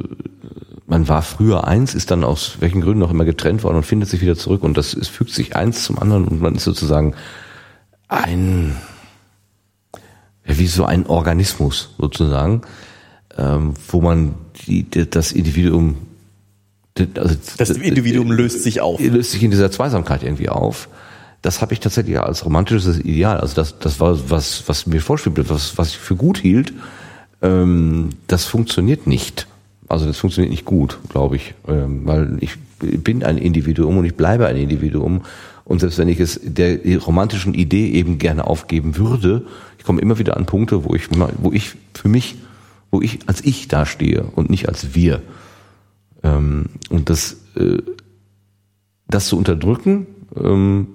[0.90, 4.10] man war früher eins, ist dann aus welchen Gründen auch immer getrennt worden und findet
[4.10, 7.14] sich wieder zurück und das es fügt sich eins zum anderen und man ist sozusagen
[8.07, 8.76] ein
[10.44, 12.64] wie so ein Organismus sozusagen,
[13.38, 14.34] ähm, wo man
[14.66, 15.98] die, das Individuum,
[17.16, 18.99] also Das Individuum löst sich auf.
[18.99, 20.90] löst sich in dieser Zweisamkeit irgendwie auf.
[21.44, 23.40] Das habe ich tatsächlich als romantisches Ideal.
[23.40, 26.74] Also das, das war was, was mir vorschwebte, was, was ich für gut hielt.
[27.41, 29.48] Ähm, das funktioniert nicht.
[29.90, 34.16] Also das funktioniert nicht gut, glaube ich, ähm, weil ich bin ein Individuum und ich
[34.16, 35.22] bleibe ein Individuum.
[35.66, 39.45] Und selbst wenn ich es der romantischen Idee eben gerne aufgeben würde,
[39.80, 41.07] ich komme immer wieder an Punkte, wo ich,
[41.40, 42.38] wo ich für mich,
[42.91, 45.22] wo ich als ich dastehe und nicht als wir.
[46.24, 47.80] Ähm, und das, äh,
[49.07, 50.06] das zu unterdrücken,
[50.36, 50.88] ähm,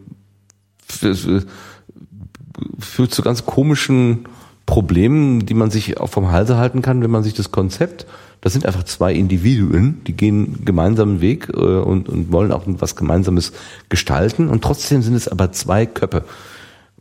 [2.79, 4.27] führt zu ganz komischen
[4.67, 8.07] Problemen, die man sich auch vom Halse halten kann, wenn man sich das Konzept,
[8.45, 12.95] das sind einfach zwei Individuen, die gehen gemeinsamen Weg äh, und, und wollen auch was
[12.95, 13.55] Gemeinsames
[13.89, 14.51] gestalten.
[14.51, 16.27] Und trotzdem sind es aber zwei Köpfe.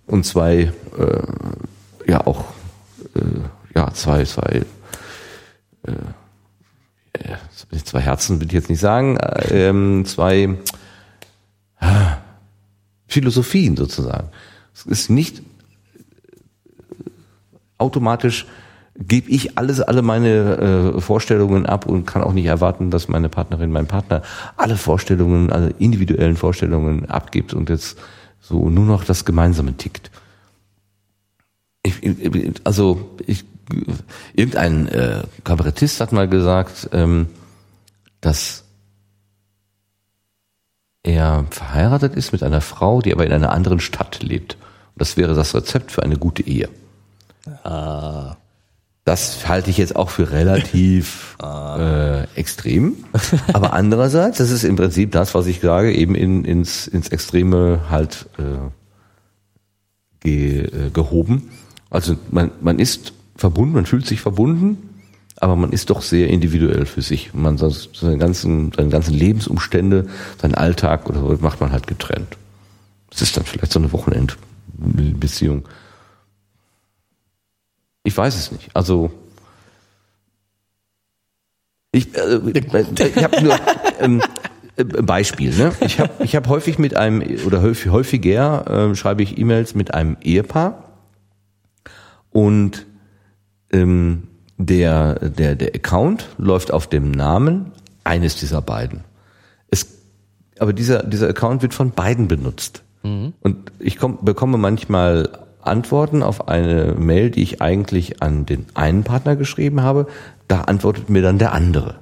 [0.07, 2.45] Und zwei, äh, ja auch,
[3.15, 3.20] äh,
[3.76, 4.64] ja zwei, zwei,
[5.86, 5.91] äh,
[7.11, 10.56] äh, zwei Herzen will ich jetzt nicht sagen, äh, ähm, zwei
[13.07, 14.30] Philosophien sozusagen.
[14.74, 15.44] Es ist nicht äh,
[17.80, 18.48] automatisch
[18.95, 23.30] gebe ich alles, alle meine äh, Vorstellungen ab und kann auch nicht erwarten, dass meine
[23.30, 24.22] Partnerin, mein Partner
[24.56, 27.98] alle Vorstellungen, alle individuellen Vorstellungen abgibt und jetzt
[28.40, 30.11] so nur noch das Gemeinsame tickt.
[31.82, 31.95] Ich,
[32.64, 33.45] also ich,
[34.34, 37.28] irgendein äh, Kabarettist hat mal gesagt, ähm,
[38.22, 38.64] dass
[41.03, 44.56] er verheiratet ist mit einer Frau, die aber in einer anderen Stadt lebt.
[44.94, 46.70] Und das wäre das Rezept für eine gute Ehe.
[49.06, 52.96] Das halte ich jetzt auch für relativ äh, extrem.
[53.54, 57.82] Aber andererseits, das ist im Prinzip das, was ich sage, eben in, ins, ins Extreme
[57.90, 58.70] halt äh,
[60.22, 61.50] ge, äh, gehoben.
[61.90, 64.90] Also man, man ist verbunden, man fühlt sich verbunden,
[65.36, 67.34] aber man ist doch sehr individuell für sich.
[67.34, 70.08] Man seine ganzen, seine ganzen Lebensumstände,
[70.42, 72.38] seinen Alltag oder so macht man halt getrennt.
[73.10, 75.66] Das ist dann vielleicht so eine Wochenendbeziehung.
[78.04, 78.70] Ich weiß es nicht.
[78.74, 79.12] Also
[81.92, 83.56] ich, äh, ich habe nur
[84.00, 84.22] ähm,
[84.76, 85.56] äh, Beispiel.
[85.56, 85.72] Ne?
[85.82, 89.94] Ich habe ich hab häufig mit einem oder häufig, häufiger äh, schreibe ich E-Mails mit
[89.94, 90.84] einem Ehepaar
[92.32, 92.86] und
[93.72, 94.24] ähm,
[94.58, 97.72] der der der Account läuft auf dem Namen
[98.04, 99.04] eines dieser beiden.
[99.70, 99.88] Es,
[100.60, 102.84] aber dieser dieser Account wird von beiden benutzt.
[103.42, 109.03] Und ich komm, bekomme manchmal Antworten auf eine Mail, die ich eigentlich an den einen
[109.03, 110.07] Partner geschrieben habe.
[110.48, 111.95] Da antwortet mir dann der andere.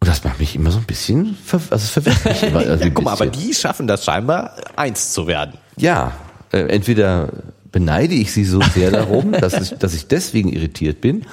[0.00, 2.60] Und das macht mich immer so ein bisschen, ver also es verwirrt mich immer.
[2.66, 5.58] Also Ja, guck mal, aber die schaffen das scheinbar, eins zu werden.
[5.76, 6.12] Ja,
[6.52, 7.28] äh, entweder
[7.70, 11.26] beneide ich sie so sehr darum, dass ich, dass ich deswegen irritiert bin,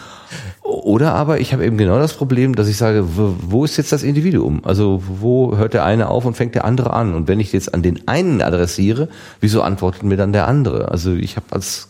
[0.62, 4.04] oder aber ich habe eben genau das Problem, dass ich sage, wo, ist jetzt das
[4.04, 4.64] Individuum?
[4.66, 7.14] Also wo hört der eine auf und fängt der andere an?
[7.14, 9.10] Und wenn ich jetzt an den einen adressiere,
[9.40, 10.92] wieso antwortet mir dann der andere?
[10.92, 11.90] Also ich habe als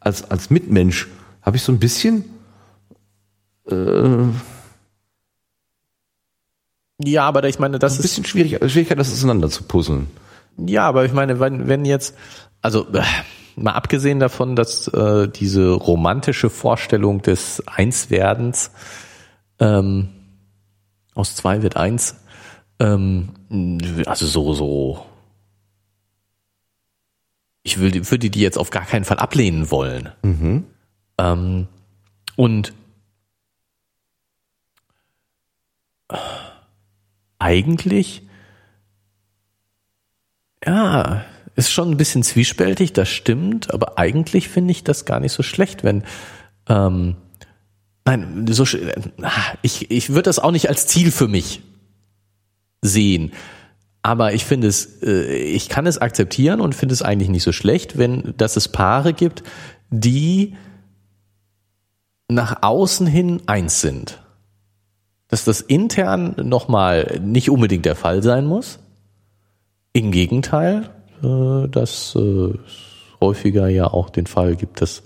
[0.00, 1.08] als als Mitmensch
[1.42, 2.24] habe ich so ein bisschen
[7.02, 10.06] Ja, aber ich meine, das ein ist bisschen schwierig, Schwierigkeit, das auseinander zu puzzeln.
[10.56, 12.14] Ja, aber ich meine, wenn, wenn jetzt,
[12.62, 13.02] also äh,
[13.56, 18.70] mal abgesehen davon, dass äh, diese romantische Vorstellung des Einswerdens
[19.60, 20.08] Ähm,
[21.14, 22.16] aus zwei wird eins.
[22.80, 23.30] Ähm,
[24.06, 25.06] also so, so.
[27.62, 30.12] Ich will, würde die jetzt auf gar keinen Fall ablehnen wollen.
[30.22, 30.64] Mhm.
[31.18, 31.68] Ähm,
[32.36, 32.74] und
[37.38, 38.22] eigentlich,
[40.64, 41.24] ja,
[41.56, 45.42] ist schon ein bisschen zwiespältig, das stimmt, aber eigentlich finde ich das gar nicht so
[45.42, 46.02] schlecht, wenn,
[46.68, 47.16] ähm,
[48.04, 48.92] nein, so, sch-
[49.62, 51.62] ich, ich würde das auch nicht als Ziel für mich
[52.82, 53.32] sehen.
[54.02, 57.52] Aber ich finde es, äh, ich kann es akzeptieren und finde es eigentlich nicht so
[57.52, 59.42] schlecht, wenn, dass es Paare gibt,
[59.90, 60.56] die
[62.28, 64.20] nach außen hin eins sind.
[65.28, 68.78] Dass das intern nochmal nicht unbedingt der Fall sein muss.
[69.94, 70.90] Im Gegenteil,
[71.24, 75.02] äh, dass äh, es häufiger ja auch den Fall gibt, dass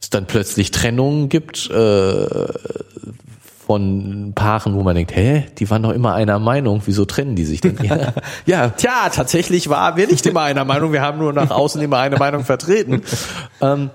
[0.00, 2.26] es dann plötzlich Trennungen gibt äh,
[3.66, 7.44] von Paaren, wo man denkt, hä, die waren doch immer einer Meinung, wieso trennen die
[7.44, 7.78] sich denn?
[7.82, 8.14] Ja,
[8.44, 11.98] ja tja, tatsächlich waren wir nicht immer einer Meinung, wir haben nur nach außen immer
[11.98, 13.02] eine Meinung vertreten.
[13.60, 13.90] Ähm,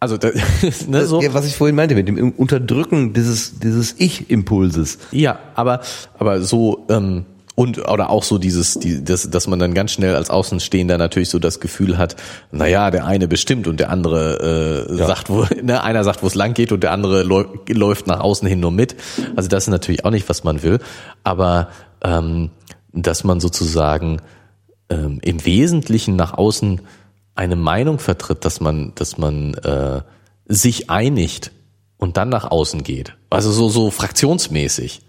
[0.00, 0.30] also da,
[0.88, 1.22] ne, so.
[1.30, 4.98] Was ich vorhin meinte, mit dem Unterdrücken dieses, dieses Ich-Impulses.
[5.12, 5.80] Ja, aber
[6.18, 7.24] aber so ähm,
[7.56, 11.28] und oder auch so dieses, die, das, dass man dann ganz schnell als Außenstehender natürlich
[11.28, 12.16] so das Gefühl hat,
[12.50, 16.26] na ja, der eine bestimmt und der andere äh, sagt, wo ne, einer sagt, wo
[16.26, 18.96] es lang geht und der andere läu läuft nach außen hin nur mit.
[19.36, 20.80] Also das ist natürlich auch nicht, was man will,
[21.22, 21.68] aber
[22.02, 22.50] ähm,
[22.92, 24.20] dass man sozusagen
[24.88, 26.80] ähm, im Wesentlichen nach außen
[27.36, 30.02] eine Meinung vertritt, dass man, dass man äh,
[30.46, 31.52] sich einigt
[31.98, 33.16] und dann nach außen geht.
[33.30, 35.02] Also so, so fraktionsmäßig.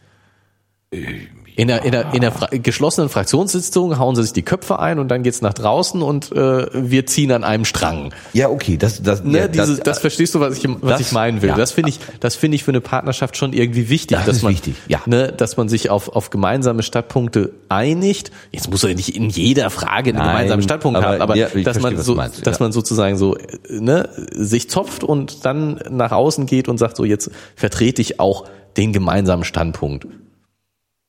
[1.58, 5.00] In der, in der, in der fra geschlossenen Fraktionssitzung hauen sie sich die Köpfe ein
[5.00, 8.14] und dann geht's nach draußen und äh, wir ziehen an einem Strang.
[8.34, 11.12] Ja, okay, das, das, Ne, ja, diese, das, verstehst du, was ich, was das- ich
[11.14, 11.50] meinen will.
[11.50, 11.56] ja.
[11.56, 14.44] Das finde ich, das finde ich für eine Partnerschaft schon irgendwie wichtig, Das dass ist
[14.44, 15.00] man, wichtig, ja.
[15.06, 18.32] ne, dass man sich auf, auf gemeinsame Stadtpunkte einigt.
[18.52, 21.46] Jetzt muss er nicht in jeder Frage einen Nein, gemeinsamen Standpunkt aber haben, aber ja,
[21.48, 22.64] dass verstehe, man so, meinst, dass ja.
[22.66, 27.06] man sozusagen so, äh, ne, sich zopft und dann nach außen geht und sagt so,
[27.06, 28.46] jetzt vertrete ich auch
[28.76, 30.06] den gemeinsamen Standpunkt.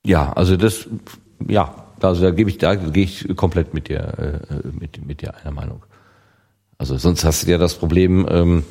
[0.07, 0.87] Ja, also das,
[1.49, 5.35] ja, also da gebe ich, da gehe ich komplett mit dir, äh, mit, mit dir
[5.35, 5.83] einer Meinung.
[6.79, 8.63] Also sonst hast du ja das Problem, ähm,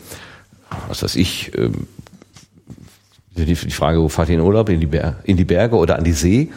[0.87, 1.87] was weiß ich, ähm,
[3.35, 4.69] die, die Frage, wo fahrt ihr in Urlaub?
[4.69, 6.51] In die, Ber in die Berge oder an die See?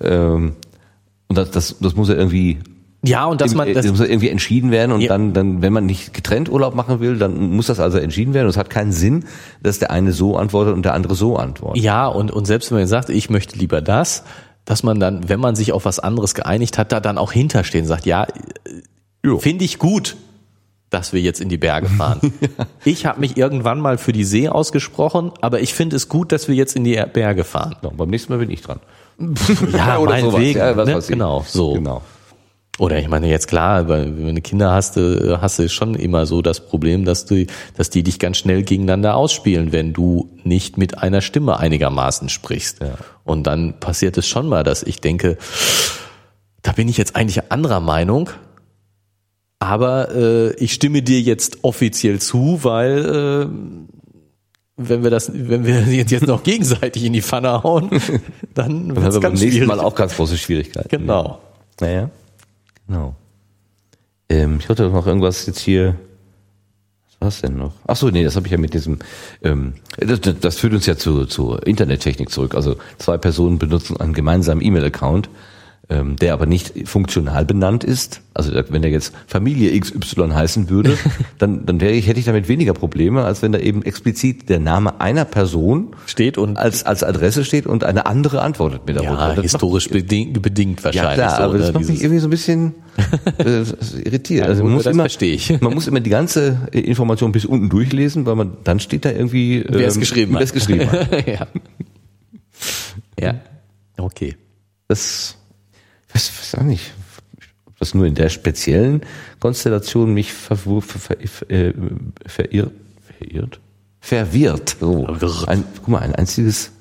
[0.00, 0.56] Ähm,
[1.28, 2.58] und das, das, das muss ja irgendwie
[3.04, 5.08] Ja, und dass man, das das, muss ja irgendwie entschieden werden und Ja.
[5.08, 8.46] dann, dann, wenn man nicht getrennt Urlaub machen will, dann muss das also entschieden werden.
[8.46, 9.24] Und es hat keinen Sinn,
[9.62, 11.82] dass der eine so antwortet und der andere so antwortet.
[11.82, 14.22] Ja, und, und selbst wenn man sagt, ich möchte lieber das,
[14.64, 17.82] dass man dann, wenn man sich auf was anderes geeinigt hat, da dann auch hinterstehen
[17.82, 18.26] und sagt, ja,
[19.24, 19.38] Jo.
[19.38, 20.16] finde ich gut,
[20.90, 22.20] dass wir jetzt in die Berge fahren.
[22.84, 26.46] Ich habe mich irgendwann mal für die See ausgesprochen, aber ich finde es gut, dass
[26.48, 27.76] wir jetzt in die Berge fahren.
[27.82, 28.80] Ja, beim nächsten Mal bin ich dran.
[29.72, 30.58] Ja, Oder meinetwegen.
[30.58, 30.94] Ja, was ne?
[30.96, 31.10] weiß ich.
[31.12, 31.72] Genau, so.
[31.74, 32.02] Genau.
[32.78, 36.24] Oder ich meine jetzt klar, weil wenn du Kinder hast, äh, hast du schon immer
[36.24, 37.46] so das Problem, dass du,
[37.76, 42.80] dass die dich ganz schnell gegeneinander ausspielen, wenn du nicht mit einer Stimme einigermaßen sprichst.
[43.24, 45.36] Und dann passiert es schon mal, dass ich denke,
[46.62, 48.30] da bin ich jetzt eigentlich anderer Meinung,
[49.58, 53.46] aber äh, ich stimme dir jetzt offiziell zu, weil äh,
[54.76, 57.90] wenn wir das, wenn wir jetzt noch gegenseitig in die Pfanne hauen,
[58.54, 59.68] dann wird es wir beim ganz nächsten schwierig.
[59.68, 60.88] Mal auch ganz große Schwierigkeiten.
[60.88, 61.38] Genau.
[61.80, 62.10] Naja.
[62.86, 63.14] Genau.
[64.28, 65.96] Ähm, ich hatte noch irgendwas jetzt hier.
[67.20, 67.74] Was denn noch?
[67.86, 68.98] Ach so, nee, das habe ich ja mit diesem.
[69.42, 72.54] Ähm, das, das, das führt uns ja zu, zur Internettechnik zurück.
[72.56, 75.28] Also zwei Personen benutzen einen gemeinsamen E-Mail-Account,
[75.88, 78.20] ähm, der aber nicht funktional benannt ist.
[78.34, 80.96] Also wenn er jetzt Familie XY heißen würde,
[81.38, 84.60] dann, dann wäre ich, hätte ich damit weniger Probleme, als wenn da eben explizit der
[84.60, 89.34] Name einer Person Steht und als, als Adresse steht und eine andere antwortet mir darunter.
[89.34, 91.14] Ja, historisch macht- bedingt, bedingt ja, wahrscheinlich.
[91.14, 92.74] klar, so, aber das macht mich irgendwie so ein bisschen
[93.38, 93.64] äh,
[94.04, 94.44] irritiert.
[94.44, 95.60] Ja, also man muss immer, verstehe ich.
[95.60, 99.10] man muss immer die ganze äh, Information bis unten durchlesen, weil man dann steht da
[99.10, 100.44] irgendwie, wer es ähm, geschrieben wer hat.
[100.44, 101.26] es geschrieben hat.
[101.26, 101.46] ja.
[103.20, 103.34] ja,
[103.98, 104.36] okay.
[104.88, 105.36] Das,
[106.14, 106.92] weiß, weiß auch nicht,
[107.66, 109.02] ob das nur in der speziellen
[109.40, 111.72] Konstellation mich verwur, ver, ver, äh,
[112.26, 112.72] verirrt,
[113.06, 113.60] verirrt,
[114.00, 114.76] verwirrt.
[114.80, 115.04] So.
[115.06, 115.48] Verwirrt.
[115.48, 116.72] Ein, guck mal, ein einziges,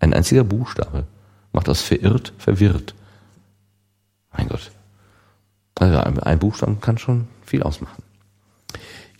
[0.00, 1.04] ein einziger Buchstabe
[1.52, 2.94] macht aus verirrt, verwirrt.
[4.36, 4.70] Mein Gott.
[5.76, 8.02] Also ein, ein Buchstaben kann schon viel ausmachen.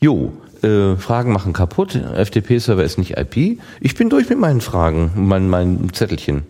[0.00, 0.32] Jo,
[0.62, 1.94] äh, Fragen machen kaputt.
[1.94, 3.60] FTP-Server ist nicht IP.
[3.80, 6.44] Ich bin durch mit meinen Fragen, mein, mein Zettelchen.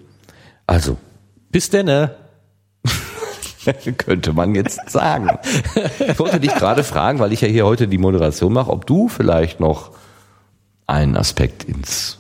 [0.67, 0.99] Also,
[1.55, 2.17] Bis denne.
[3.99, 5.31] könnte man jetzt sagen.
[6.07, 9.09] Ich wollte dich gerade fragen, weil ich ja hier heute die Moderation mache, ob du
[9.09, 9.91] vielleicht noch
[10.87, 12.19] einen Aspekt ins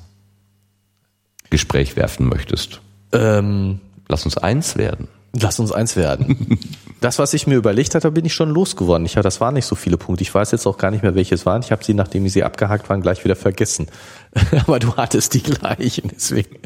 [1.51, 2.81] Gespräch werfen möchtest.
[3.13, 5.09] Ähm, Lass uns eins werden.
[5.33, 6.59] lass uns eins werden.
[7.01, 9.07] das, was ich mir überlegt hatte, bin ich schon losgeworden.
[9.07, 10.23] Ich, ja, das waren nicht so viele Punkte.
[10.23, 11.63] Ich weiß jetzt auch gar nicht mehr, welche es waren.
[11.63, 13.87] Ich habe sie, nachdem sie abgehakt waren, gleich wieder vergessen.
[14.67, 16.57] Aber du hattest die gleichen, deswegen.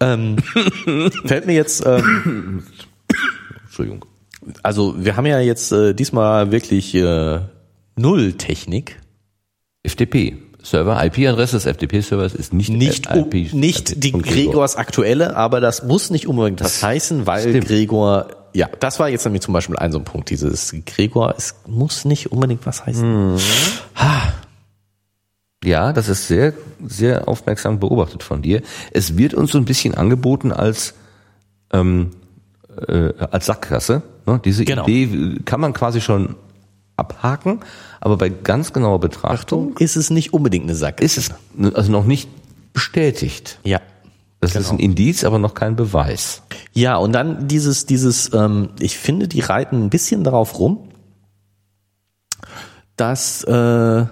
[0.00, 0.38] Ähm,
[1.24, 2.64] fällt mir jetzt, ähm,
[3.76, 4.06] Entschuldigung.
[4.62, 7.40] also wir haben ja jetzt äh, diesmal wirklich äh,
[7.96, 8.98] null Technik.
[9.86, 10.36] FTP.
[10.62, 15.84] Server, IP-Adresse des FTP-Servers ist nicht, Nicht, äh, um, nicht die Gregors aktuelle, aber das
[15.84, 17.66] muss nicht unbedingt was heißen, weil stimmt.
[17.68, 21.54] Gregor, ja, das war jetzt nämlich zum Beispiel ein so ein Punkt, dieses Gregor, es
[21.66, 23.38] muss nicht unbedingt was heißen.
[23.94, 24.32] Ha,
[25.62, 26.52] Ja, das ist sehr,
[26.84, 28.62] sehr aufmerksam beobachtet von dir.
[28.90, 30.94] Es wird uns so ein bisschen angeboten als,
[31.72, 32.10] ähm,
[32.88, 34.02] äh, als Sackgasse.
[34.26, 34.40] Ne?
[34.44, 34.86] Diese Genau.
[34.86, 36.36] Idee kann man quasi schon
[36.96, 37.60] abhaken,
[38.00, 41.20] aber bei ganz genauer Betrachtung ist es nicht unbedingt eine Sackgasse.
[41.20, 42.28] ist es also noch nicht
[42.72, 43.58] bestätigt.
[43.64, 43.80] Ja.
[44.40, 46.42] Das ist ein Indiz, aber noch kein Beweis.
[46.72, 50.88] Ja, und dann dieses, dieses, ähm, ich finde, die reiten ein bisschen darauf rum,
[52.96, 54.04] dass äh,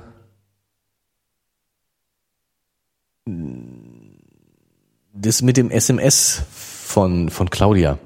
[5.13, 7.99] das mit dem SMS von, von Claudia.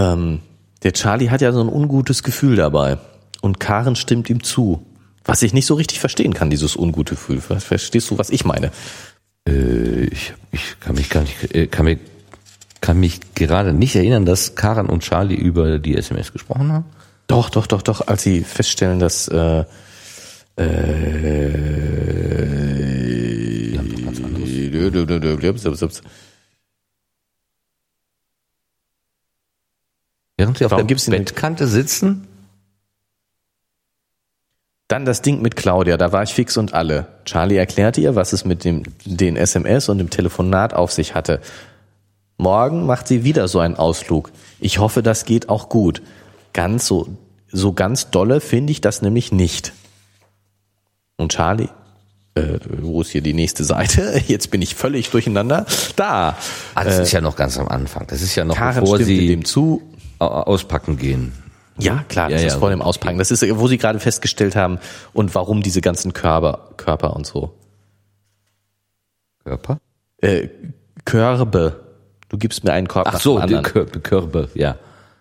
[0.00, 0.40] Ähm,
[0.82, 2.96] der Charlie hat ja so ein ungutes Gefühl dabei.
[3.42, 4.84] Und Karen stimmt ihm zu.
[5.24, 7.40] Was ich nicht so richtig verstehen kann, dieses ungute Gefühl.
[7.40, 8.70] Verstehst du, was ich meine?
[9.46, 11.98] Äh, ich, ich kann mich gar nicht, äh, kann mich,
[12.80, 16.86] kann mich gerade nicht erinnern, dass Karen und Charlie über die SMS gesprochen haben.
[17.26, 19.64] Doch, doch, doch, doch, als sie feststellen, dass äh,
[20.56, 20.64] äh,
[23.78, 24.50] haben doch ganz anderes.
[30.40, 32.26] Während sie auf Warum der Bettkante sitzen,
[34.88, 37.06] Dann das Ding mit Claudia, da war ich fix und alle.
[37.26, 41.40] Charlie erklärte ihr, was es mit dem, den SMS und dem Telefonat auf sich hatte.
[42.38, 44.32] Morgen macht sie wieder so einen Ausflug.
[44.60, 46.00] Ich hoffe, das geht auch gut.
[46.54, 47.06] Ganz so,
[47.52, 49.74] so ganz dolle finde ich das nämlich nicht.
[51.18, 51.68] Und Charlie,
[52.34, 54.22] äh, wo ist hier die nächste Seite?
[54.26, 55.66] Jetzt bin ich völlig durcheinander.
[55.96, 56.38] Da.
[56.74, 58.06] ah, das ist ja noch ganz am Anfang.
[58.06, 59.82] Das ist ja noch Karen bevor sie dem zu.
[60.20, 61.32] Au- auspacken gehen.
[61.78, 62.58] Ja, klar, das Ja, ist ja.
[62.60, 63.18] vor dem Auspacken.
[63.18, 64.78] Das ist, wo sie gerade festgestellt haben
[65.14, 67.54] und warum diese ganzen Körper, Körper und so.
[69.44, 69.78] Körper?
[70.18, 70.48] Äh,
[71.04, 71.80] Körbe.
[72.28, 73.64] Du gibst mir einen Korb Ach nach so, dem die anderen.
[73.64, 74.76] Kör Körper, ja.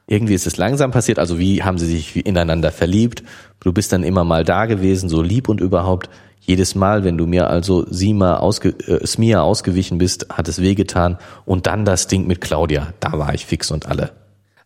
[0.08, 1.20] Irgendwie ist es langsam passiert.
[1.20, 3.24] Also wie haben sie sich ineinander verliebt?
[3.60, 6.10] Du bist dann immer mal da gewesen, so lieb und überhaupt.
[6.42, 11.20] Jedes Mal, wenn du mir also Sima ausge, äh, Smia ausgewichen bist, hat es wehgetan.
[11.46, 12.94] Und dann das Ding mit Claudia.
[13.00, 14.12] Da war ich fix und alle.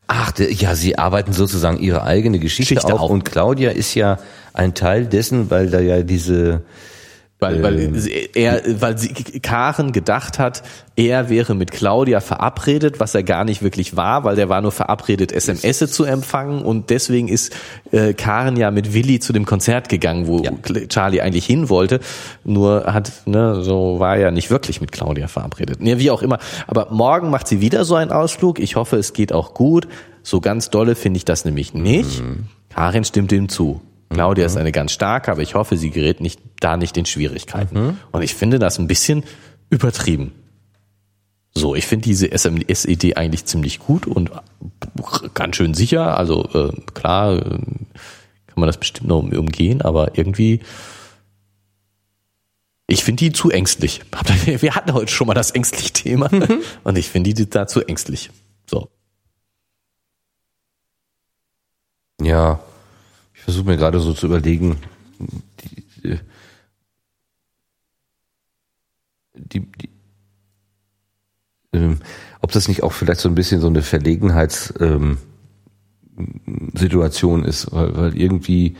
[0.07, 3.01] Ach, ja, sie arbeiten sozusagen ihre eigene Geschichte, Geschichte auf.
[3.01, 3.11] auf.
[3.11, 4.19] Und Claudia ist ja
[4.53, 6.61] ein Teil dessen, weil da ja diese,
[7.43, 9.09] Weil, weil sie- er, weil sie
[9.39, 10.63] Karen gedacht hat,
[10.95, 14.71] er wäre mit Claudia verabredet, was er gar nicht wirklich war, weil der war nur
[14.71, 17.53] verabredet, SMS zu empfangen und deswegen ist
[17.91, 20.51] äh, Karen ja mit Willi zu dem Konzert gegangen, wo Ja.
[20.89, 21.99] Charlie eigentlich hin wollte,
[22.43, 25.81] nur hat, ne, so war er nicht wirklich mit Claudia verabredet.
[25.81, 26.37] Ne, wie auch immer.
[26.67, 28.59] Aber morgen macht sie wieder so einen Ausflug.
[28.59, 29.87] Ich hoffe, es geht auch gut.
[30.21, 32.23] So ganz dolle finde ich das nämlich nicht.
[32.69, 33.81] Karin stimmt ihm zu.
[34.13, 37.97] Claudia ist eine ganz starke, aber ich hoffe, sie gerät nicht, da nicht in Schwierigkeiten.
[38.11, 39.23] Und ich finde das ein bisschen
[39.69, 40.31] übertrieben.
[41.55, 44.31] So, ich finde diese SMS-Idee eigentlich ziemlich gut und
[45.33, 46.17] ganz schön sicher.
[46.17, 50.61] Also äh, klar äh, kann man das bestimmt noch um- umgehen, aber irgendwie
[52.87, 54.01] ich finde die zu ängstlich.
[54.45, 56.29] Wir hatten heute schon mal das ängstliche Thema
[56.83, 58.29] und ich finde die da zu ängstlich.
[58.69, 58.89] So.
[62.21, 62.59] ja,
[63.43, 64.77] ich versuche mir gerade so zu überlegen,
[65.59, 66.17] die, äh,
[69.35, 69.89] die, die
[71.73, 71.99] ähm,
[72.39, 75.17] ob das nicht auch vielleicht so ein bisschen so eine Verlegenheitssituation
[77.43, 78.77] ähm, ist, weil, weil irgendwie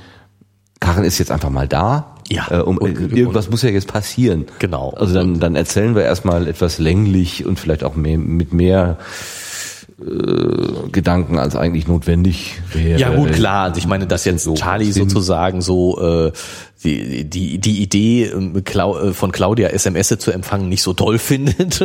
[0.80, 2.15] Karen ist jetzt einfach mal da.
[2.30, 2.49] Ja.
[2.49, 4.45] Äh, um, Und- irgendwas muss ja jetzt passieren.
[4.60, 4.91] Genau.
[4.91, 8.98] Also dann, dann erzählen wir erstmal etwas länglich und vielleicht auch mehr, mit mehr
[9.99, 12.99] äh, Gedanken als eigentlich notwendig wäre.
[12.99, 13.65] Ja gut, klar.
[13.65, 15.10] Also ich meine, dass jetzt So Charlie Sinn.
[15.10, 16.32] sozusagen so äh,
[16.84, 21.82] die, die, die Idee ähm, äh, von Claudia SMS zu empfangen nicht so toll findet.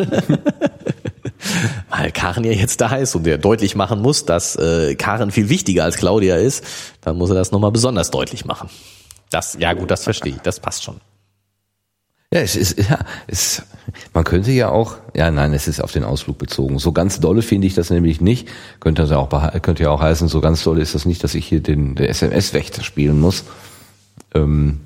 [1.90, 5.48] Weil Karen ja jetzt da ist und der deutlich machen muss, dass äh, Karen viel
[5.48, 6.64] wichtiger als Claudia ist,
[7.00, 8.68] dann muss er das nochmal besonders deutlich machen.
[9.30, 11.00] Das, ja gut, das verstehe ich, das passt schon.
[12.32, 13.62] Ja, es ist, ja, es,
[14.14, 16.78] man könnte ja auch, ja, nein, es ist auf den Ausflug bezogen.
[16.78, 18.48] So ganz dolle finde ich das nämlich nicht.
[18.80, 19.30] Könnte also auch,
[19.62, 22.06] könnte ja auch heißen, so ganz dolle ist das nicht, dass ich hier den, den
[22.06, 23.44] SMS-Wächter spielen muss.
[24.34, 24.80] Ähm,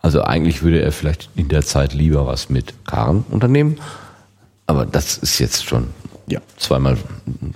[0.00, 3.78] Also eigentlich würde er vielleicht in der Zeit lieber was mit Karen unternehmen.
[4.66, 5.88] Aber das ist jetzt schon
[6.28, 6.40] Ja.
[6.56, 6.96] zweimal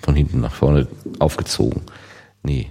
[0.02, 0.86] von hinten nach vorne
[1.18, 1.82] aufgezogen.
[2.42, 2.70] Nee.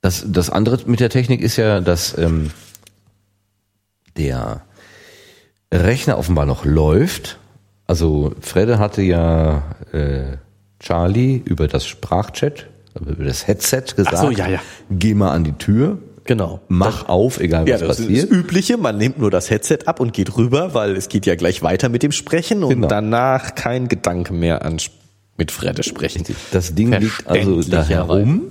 [0.00, 2.50] Das, das andere mit der Technik ist ja, dass ähm,
[4.16, 4.62] der
[5.72, 7.38] Rechner offenbar noch läuft.
[7.86, 9.62] Also Fredde hatte ja
[9.92, 10.36] äh,
[10.80, 12.66] Charlie über das Sprachchat,
[13.00, 14.60] über das Headset gesagt, Ach so, ja, ja.
[14.90, 16.60] geh mal an die Tür, Genau.
[16.68, 18.30] mach auf, egal Ja, was das ist passiert.
[18.30, 18.76] das Übliche.
[18.76, 21.88] Man nimmt nur das Headset ab und geht rüber, weil es geht ja gleich weiter
[21.88, 22.88] mit dem Sprechen und Genau.
[22.88, 24.76] danach kein Gedanke mehr an
[25.36, 26.24] mit Fredde sprechen.
[26.52, 28.42] Das Ding liegt also da herum.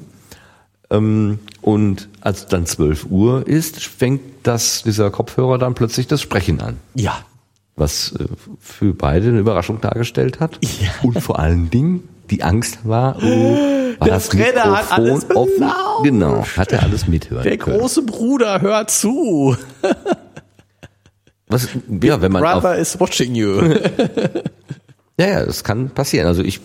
[0.91, 6.61] Ähm, und als dann 12 Uhr ist, fängt das, dieser Kopfhörer dann plötzlich das Sprechen
[6.61, 6.77] an.
[6.93, 7.19] Ja.
[7.76, 8.26] Was äh,
[8.59, 10.59] für beide eine Überraschung dargestellt hat.
[10.61, 10.89] Ja.
[11.01, 13.57] Und vor allen Dingen die Angst war, oh,
[13.97, 15.72] war Der das Fredde hat alles offen?
[16.03, 17.80] Genau, hat er alles mithören Der können.
[17.80, 19.55] große Bruder hört zu.
[21.47, 21.68] Was,
[22.01, 23.61] ja, wenn man auf, Brother is watching you.
[25.19, 26.26] Ja, ja, das kann passieren.
[26.26, 26.61] Also ich,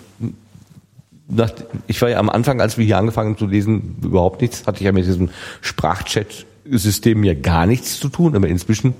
[1.28, 1.50] nach,
[1.86, 4.78] ich war ja am Anfang, als wir hier angefangen haben zu lesen, überhaupt nichts, hatte
[4.78, 5.30] ich ja mit diesem
[5.60, 8.94] Sprachchat-System ja gar nichts zu tun, aber inzwischen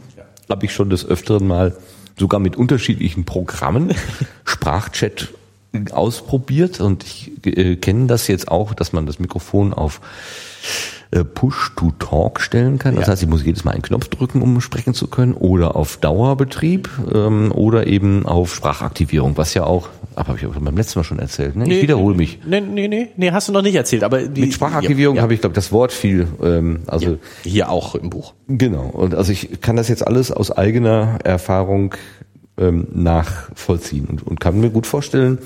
[0.49, 1.77] habe ich schon des Öfteren mal
[2.19, 3.95] sogar mit unterschiedlichen Programmen
[4.45, 5.29] Sprachchat
[5.93, 10.01] ausprobiert und ich äh, kenne das jetzt auch, dass man das Mikrofon auf
[11.25, 12.97] Push-to-Talk stellen kann.
[12.97, 13.13] Das Ja.
[13.13, 16.89] heißt, ich muss jedes Mal einen Knopf drücken, um sprechen zu können, oder auf Dauerbetrieb
[17.15, 21.05] ähm, oder eben auf Sprachaktivierung, was ja auch, aber habe ich auch beim letzten Mal
[21.05, 21.57] schon erzählt.
[21.57, 21.73] Ne?
[21.73, 22.41] Ich wiederhole mich.
[22.47, 25.35] Nee, nee, nee, nee, hast du noch nicht erzählt, aber die, Mit Sprachaktivierung ja, habe
[25.35, 26.27] ich, glaube das Wort viel.
[26.43, 28.35] Ähm, also ja, hier auch im Buch.
[28.49, 28.87] Genau.
[28.87, 31.95] Und also ich kann das jetzt alles aus eigener Erfahrung
[32.59, 35.39] ähm, nachvollziehen und, und kann mir gut vorstellen,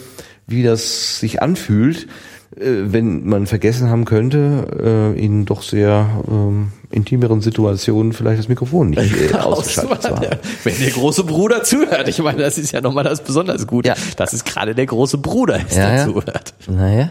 [0.47, 2.09] wie das sich anfühlt, äh,
[2.57, 8.91] wenn man vergessen haben könnte, äh, in doch sehr ähm, intimeren Situationen vielleicht das Mikrofon
[8.91, 10.39] nicht äh, ausgeschaltet zu haben.
[10.65, 13.95] Wenn der große Bruder zuhört, ich meine, das ist ja nochmal das besonders Gute, Ja.
[14.17, 16.05] dass es gerade der große Bruder ist, Ja, der ja.
[16.07, 16.55] zuhört.
[16.69, 17.11] Naja.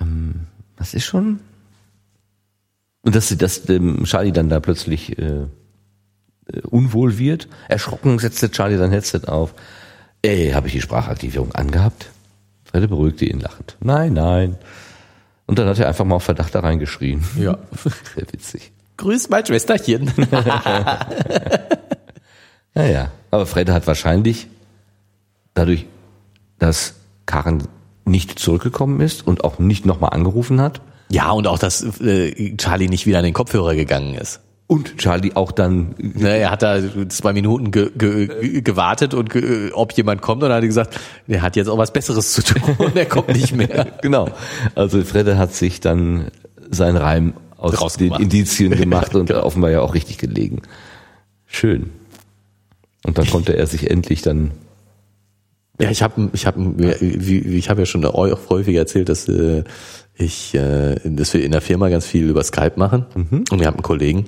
[0.00, 0.46] Ähm,
[0.76, 1.40] das ist schon.
[3.02, 5.46] Und dass, dass dem Charlie dann da plötzlich äh, äh,
[6.70, 7.48] unwohl wird.
[7.68, 9.54] Erschrocken setzte Charlie sein Headset auf.
[10.22, 12.06] Ey, habe ich die Sprachaktivierung angehabt?
[12.74, 13.76] Fredde beruhigte ihn lachend.
[13.78, 14.56] Nein, nein.
[15.46, 17.22] Und dann hat er einfach mal auf Verdacht da reingeschrien.
[17.38, 17.56] Ja.
[18.16, 18.72] Sehr witzig.
[18.96, 20.12] Grüß mein Schwesterchen.
[22.74, 24.48] Naja, aber Fredde hat wahrscheinlich
[25.54, 25.86] dadurch,
[26.58, 26.94] dass
[27.24, 27.68] Karen
[28.04, 32.88] nicht zurückgekommen ist und auch nicht nochmal angerufen hat, Ja, und auch, dass äh, Charlie
[32.88, 34.40] nicht wieder an den Kopfhörer gegangen ist.
[34.66, 39.70] Und Charlie auch dann, Ne, er hat da zwei Minuten ge ge gewartet und ge
[39.72, 42.42] ob jemand kommt und dann hat er gesagt, der hat jetzt auch was Besseres zu
[42.42, 43.86] tun und er kommt nicht mehr.
[44.02, 44.30] genau.
[44.74, 46.28] Also Fredde hat sich dann
[46.70, 48.12] seinen Reim aus den.
[48.14, 49.42] Indizien gemacht und Genau.
[49.42, 50.62] offenbar ja auch richtig gelegen.
[51.46, 51.90] Schön.
[53.06, 54.52] Und dann konnte er sich endlich dann,
[55.78, 59.62] Ja, ich habe ich hab, ich hab ja schon auch häufig erzählt, dass äh,
[60.14, 63.74] ich, äh, dass wir in der Firma ganz viel über Skype machen und wir haben
[63.74, 64.24] einen Kollegen,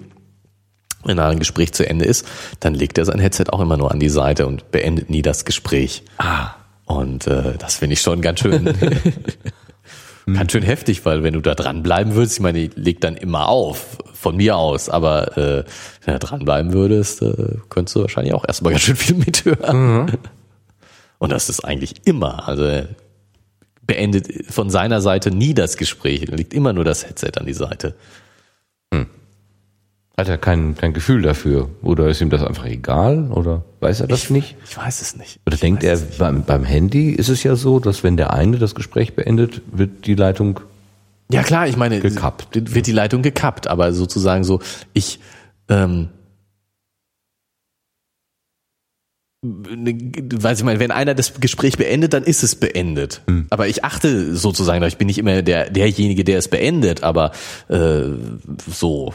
[1.07, 2.27] wenn da ein Gespräch zu Ende ist,
[2.61, 5.45] dann legt er sein Headset auch immer nur an die Seite und beendet nie das
[5.45, 6.03] Gespräch.
[6.19, 6.51] ah,
[6.87, 8.65] Und äh, das finde ich schon ganz schön,
[10.27, 13.49] ganz schön heftig, weil wenn du da dranbleiben würdest, ich meine, ich leg dann immer
[13.49, 15.65] auf, von mir aus, aber äh,
[16.05, 20.19] wenn du da dranbleiben würdest, äh, könntest du wahrscheinlich auch erstmal ganz schön viel mithören.
[21.19, 22.89] Und das ist eigentlich immer, also er
[23.87, 27.95] beendet von seiner Seite nie das Gespräch, legt immer nur das Headset an die Seite.
[30.19, 31.69] Hat er kein, kein Gefühl dafür?
[31.83, 33.31] Oder ist ihm das einfach egal?
[33.31, 34.57] Oder weiß er das nicht?
[34.65, 35.41] Ich weiß es nicht.
[35.47, 38.59] Oder Ich denkt er, beim, beim Handy ist es ja so, dass wenn der eine
[38.59, 40.61] das Gespräch beendet, wird die Leitung
[41.31, 42.75] Ja klar, ich meine, Gekappt.
[42.75, 44.61] wird die Leitung gekappt, aber sozusagen so,
[44.95, 45.21] ich,
[45.69, 46.09] ähm,
[49.43, 53.21] weiß ich mal, wenn einer das Gespräch beendet, dann ist es beendet.
[53.51, 57.33] Aber ich achte sozusagen, ich bin nicht immer der derjenige, der es beendet, aber
[57.69, 58.05] äh,
[58.67, 59.15] so,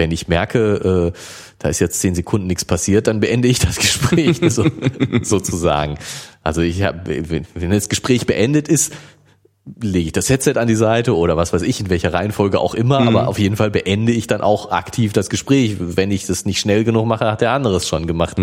[0.00, 1.18] wenn ich merke, äh,
[1.60, 4.64] da ist jetzt zehn Sekunden nichts passiert, dann beende ich das Gespräch so,
[5.22, 5.98] sozusagen.
[6.42, 7.22] Also ich habe,
[7.54, 8.92] wenn das Gespräch beendet ist,
[9.80, 12.74] lege ich das Headset an die Seite oder was weiß ich, in welcher Reihenfolge auch
[12.74, 15.76] immer, aber auf jeden Fall beende ich dann auch aktiv das Gespräch.
[15.78, 18.38] Wenn ich das nicht schnell genug mache, hat der andere es schon gemacht.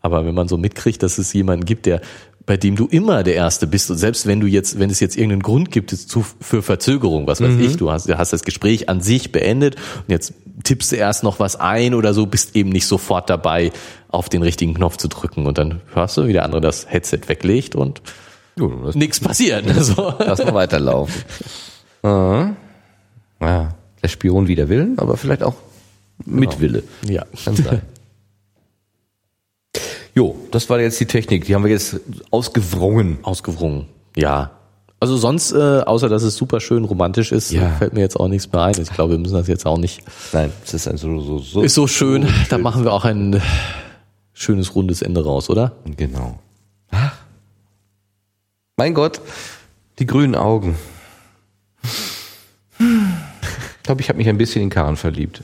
[0.00, 2.00] Aber wenn man so mitkriegt, dass es jemanden gibt, der
[2.48, 5.18] bei dem du immer der Erste bist und selbst wenn du jetzt, wenn es jetzt
[5.18, 8.88] irgendeinen Grund gibt zu, für Verzögerung, was weiß ich, du hast, du hast das Gespräch
[8.88, 10.32] an sich beendet und jetzt
[10.64, 13.72] tippst du erst noch was ein oder so, bist eben nicht sofort dabei,
[14.08, 17.20] auf den richtigen Knopf zu drücken und dann hörst du, wie der andere das Headset
[17.26, 18.02] weglegt und
[18.94, 19.66] nichts passiert.
[19.76, 21.22] Also, Lass mal weiterlaufen.
[22.04, 22.50] Ah.
[23.40, 25.54] Ja, der Spion wider Willen, aber vielleicht auch
[26.24, 26.84] Mit Wille.
[27.08, 27.24] Ja.
[27.44, 27.82] Kann sein.
[30.14, 31.44] Jo, das war jetzt die Technik.
[31.44, 33.18] Die haben wir jetzt ausgewrungen.
[33.22, 33.88] Ausgewrungen.
[34.16, 34.57] Ja.
[35.00, 37.70] Also sonst, äh, außer dass es super schön romantisch ist, Ja.
[37.76, 38.80] fällt mir jetzt auch nichts mehr ein.
[38.80, 40.02] Ich glaube, wir müssen das jetzt auch nicht.
[40.32, 41.62] Nein, es ist ein so, so, so.
[41.62, 42.26] Ist so schön.
[42.48, 43.40] Da machen wir auch ein
[44.32, 45.72] schönes rundes Ende raus, oder?
[45.96, 46.40] Genau.
[46.90, 47.14] Ach.
[48.76, 49.20] Mein Gott,
[50.00, 50.76] die grünen Augen.
[52.80, 55.42] Ich glaube, ich habe mich ein bisschen in Karen verliebt.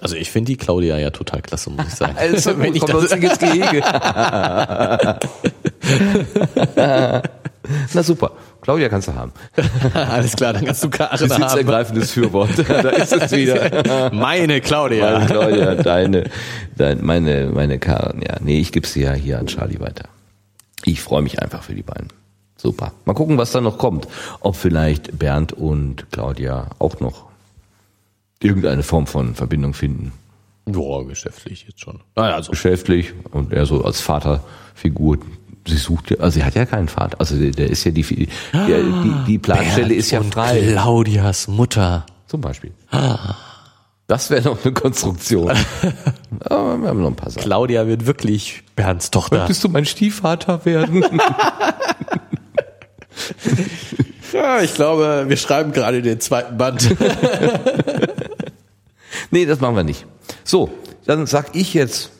[0.00, 2.16] Also ich finde die Claudia ja total klasse, muss ich sagen.
[2.18, 3.82] Also, Wenn ich das, ins Gehege.
[7.94, 9.32] Na super, Claudia kannst du haben.
[9.94, 11.28] alles klar, dann kannst du Karen haben.
[11.28, 12.50] Besitzergreifendes Fürwort.
[12.68, 14.10] da ist es wieder.
[14.12, 15.12] Meine Claudia.
[15.12, 16.30] Meine Claudia, deine,
[16.76, 18.36] dein, meine, meine Karen, ja.
[18.40, 20.08] Nee, ich gebe sie ja hier an Charlie weiter.
[20.84, 22.08] Ich freue mich einfach für die beiden.
[22.56, 22.92] Super.
[23.04, 24.08] Mal gucken, was da noch kommt.
[24.40, 27.26] Ob vielleicht Bernd und Claudia auch noch
[28.40, 30.12] irgendeine Form von Verbindung finden.
[30.68, 32.00] Ja, geschäftlich jetzt schon.
[32.16, 35.18] Naja, also Geschäftlich und er so als Vaterfigur.
[35.66, 37.18] Sie sucht ja, also sie hat ja keinen Vater.
[37.20, 40.60] Also der, ist ja die, der, die, die Planstelle ist ja frei.
[40.72, 42.06] Claudias Mutter.
[42.26, 42.72] Zum Beispiel.
[44.06, 45.50] Das wäre noch eine Konstruktion.
[46.44, 47.44] Aber wir haben noch ein paar Sachen.
[47.44, 49.38] Claudia wird wirklich Bernds Tochter.
[49.38, 51.04] Möchtest du mein Stiefvater werden?
[54.32, 56.90] Ja, ich glaube, wir schreiben gerade den zweiten Band.
[59.30, 60.04] nee, das machen wir nicht.
[60.44, 60.70] So,
[61.06, 62.10] dann sag ich jetzt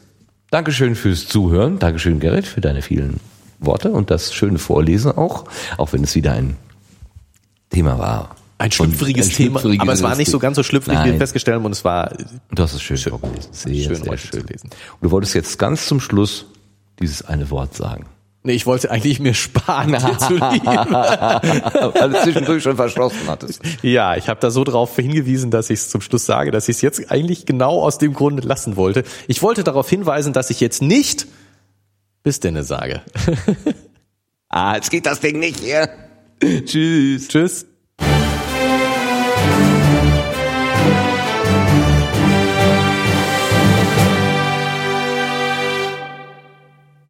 [0.50, 1.78] Dankeschön fürs Zuhören.
[1.78, 3.20] Dankeschön, Gerrit, für deine vielen
[3.66, 5.44] Worte und das schöne Vorlesen auch.
[5.76, 6.56] Auch wenn es wieder ein
[7.70, 8.36] Thema war.
[8.58, 11.56] Ein schlüpfriges Ein Thema, aber es war nicht so ganz so schlüpfrig, wie wir festgestellt
[11.56, 12.10] haben, und es war
[12.58, 13.52] hast es schön, vorgelesen.
[13.52, 14.40] Sehr, schön sehr schön.
[14.40, 14.70] zu lesen.
[14.70, 16.46] Und du wolltest jetzt ganz zum Schluss
[16.98, 18.06] dieses eine Wort sagen.
[18.46, 20.66] Nee, ich wollte eigentlich mir sparen, dir zu lieben.
[20.66, 23.60] Weil du zwischendurch schon verschlossen hattest.
[23.82, 26.76] Ja, ich habe da so drauf hingewiesen, dass ich es zum Schluss sage, dass ich
[26.76, 29.02] es jetzt eigentlich genau aus dem Grunde lassen wollte.
[29.26, 31.26] Ich wollte darauf hinweisen, dass ich jetzt nicht
[32.26, 33.02] bis denne sage.
[34.48, 35.88] Ah, jetzt geht das Ding nicht hier.
[36.40, 37.26] Tschüss.
[37.26, 37.66] Tschüss.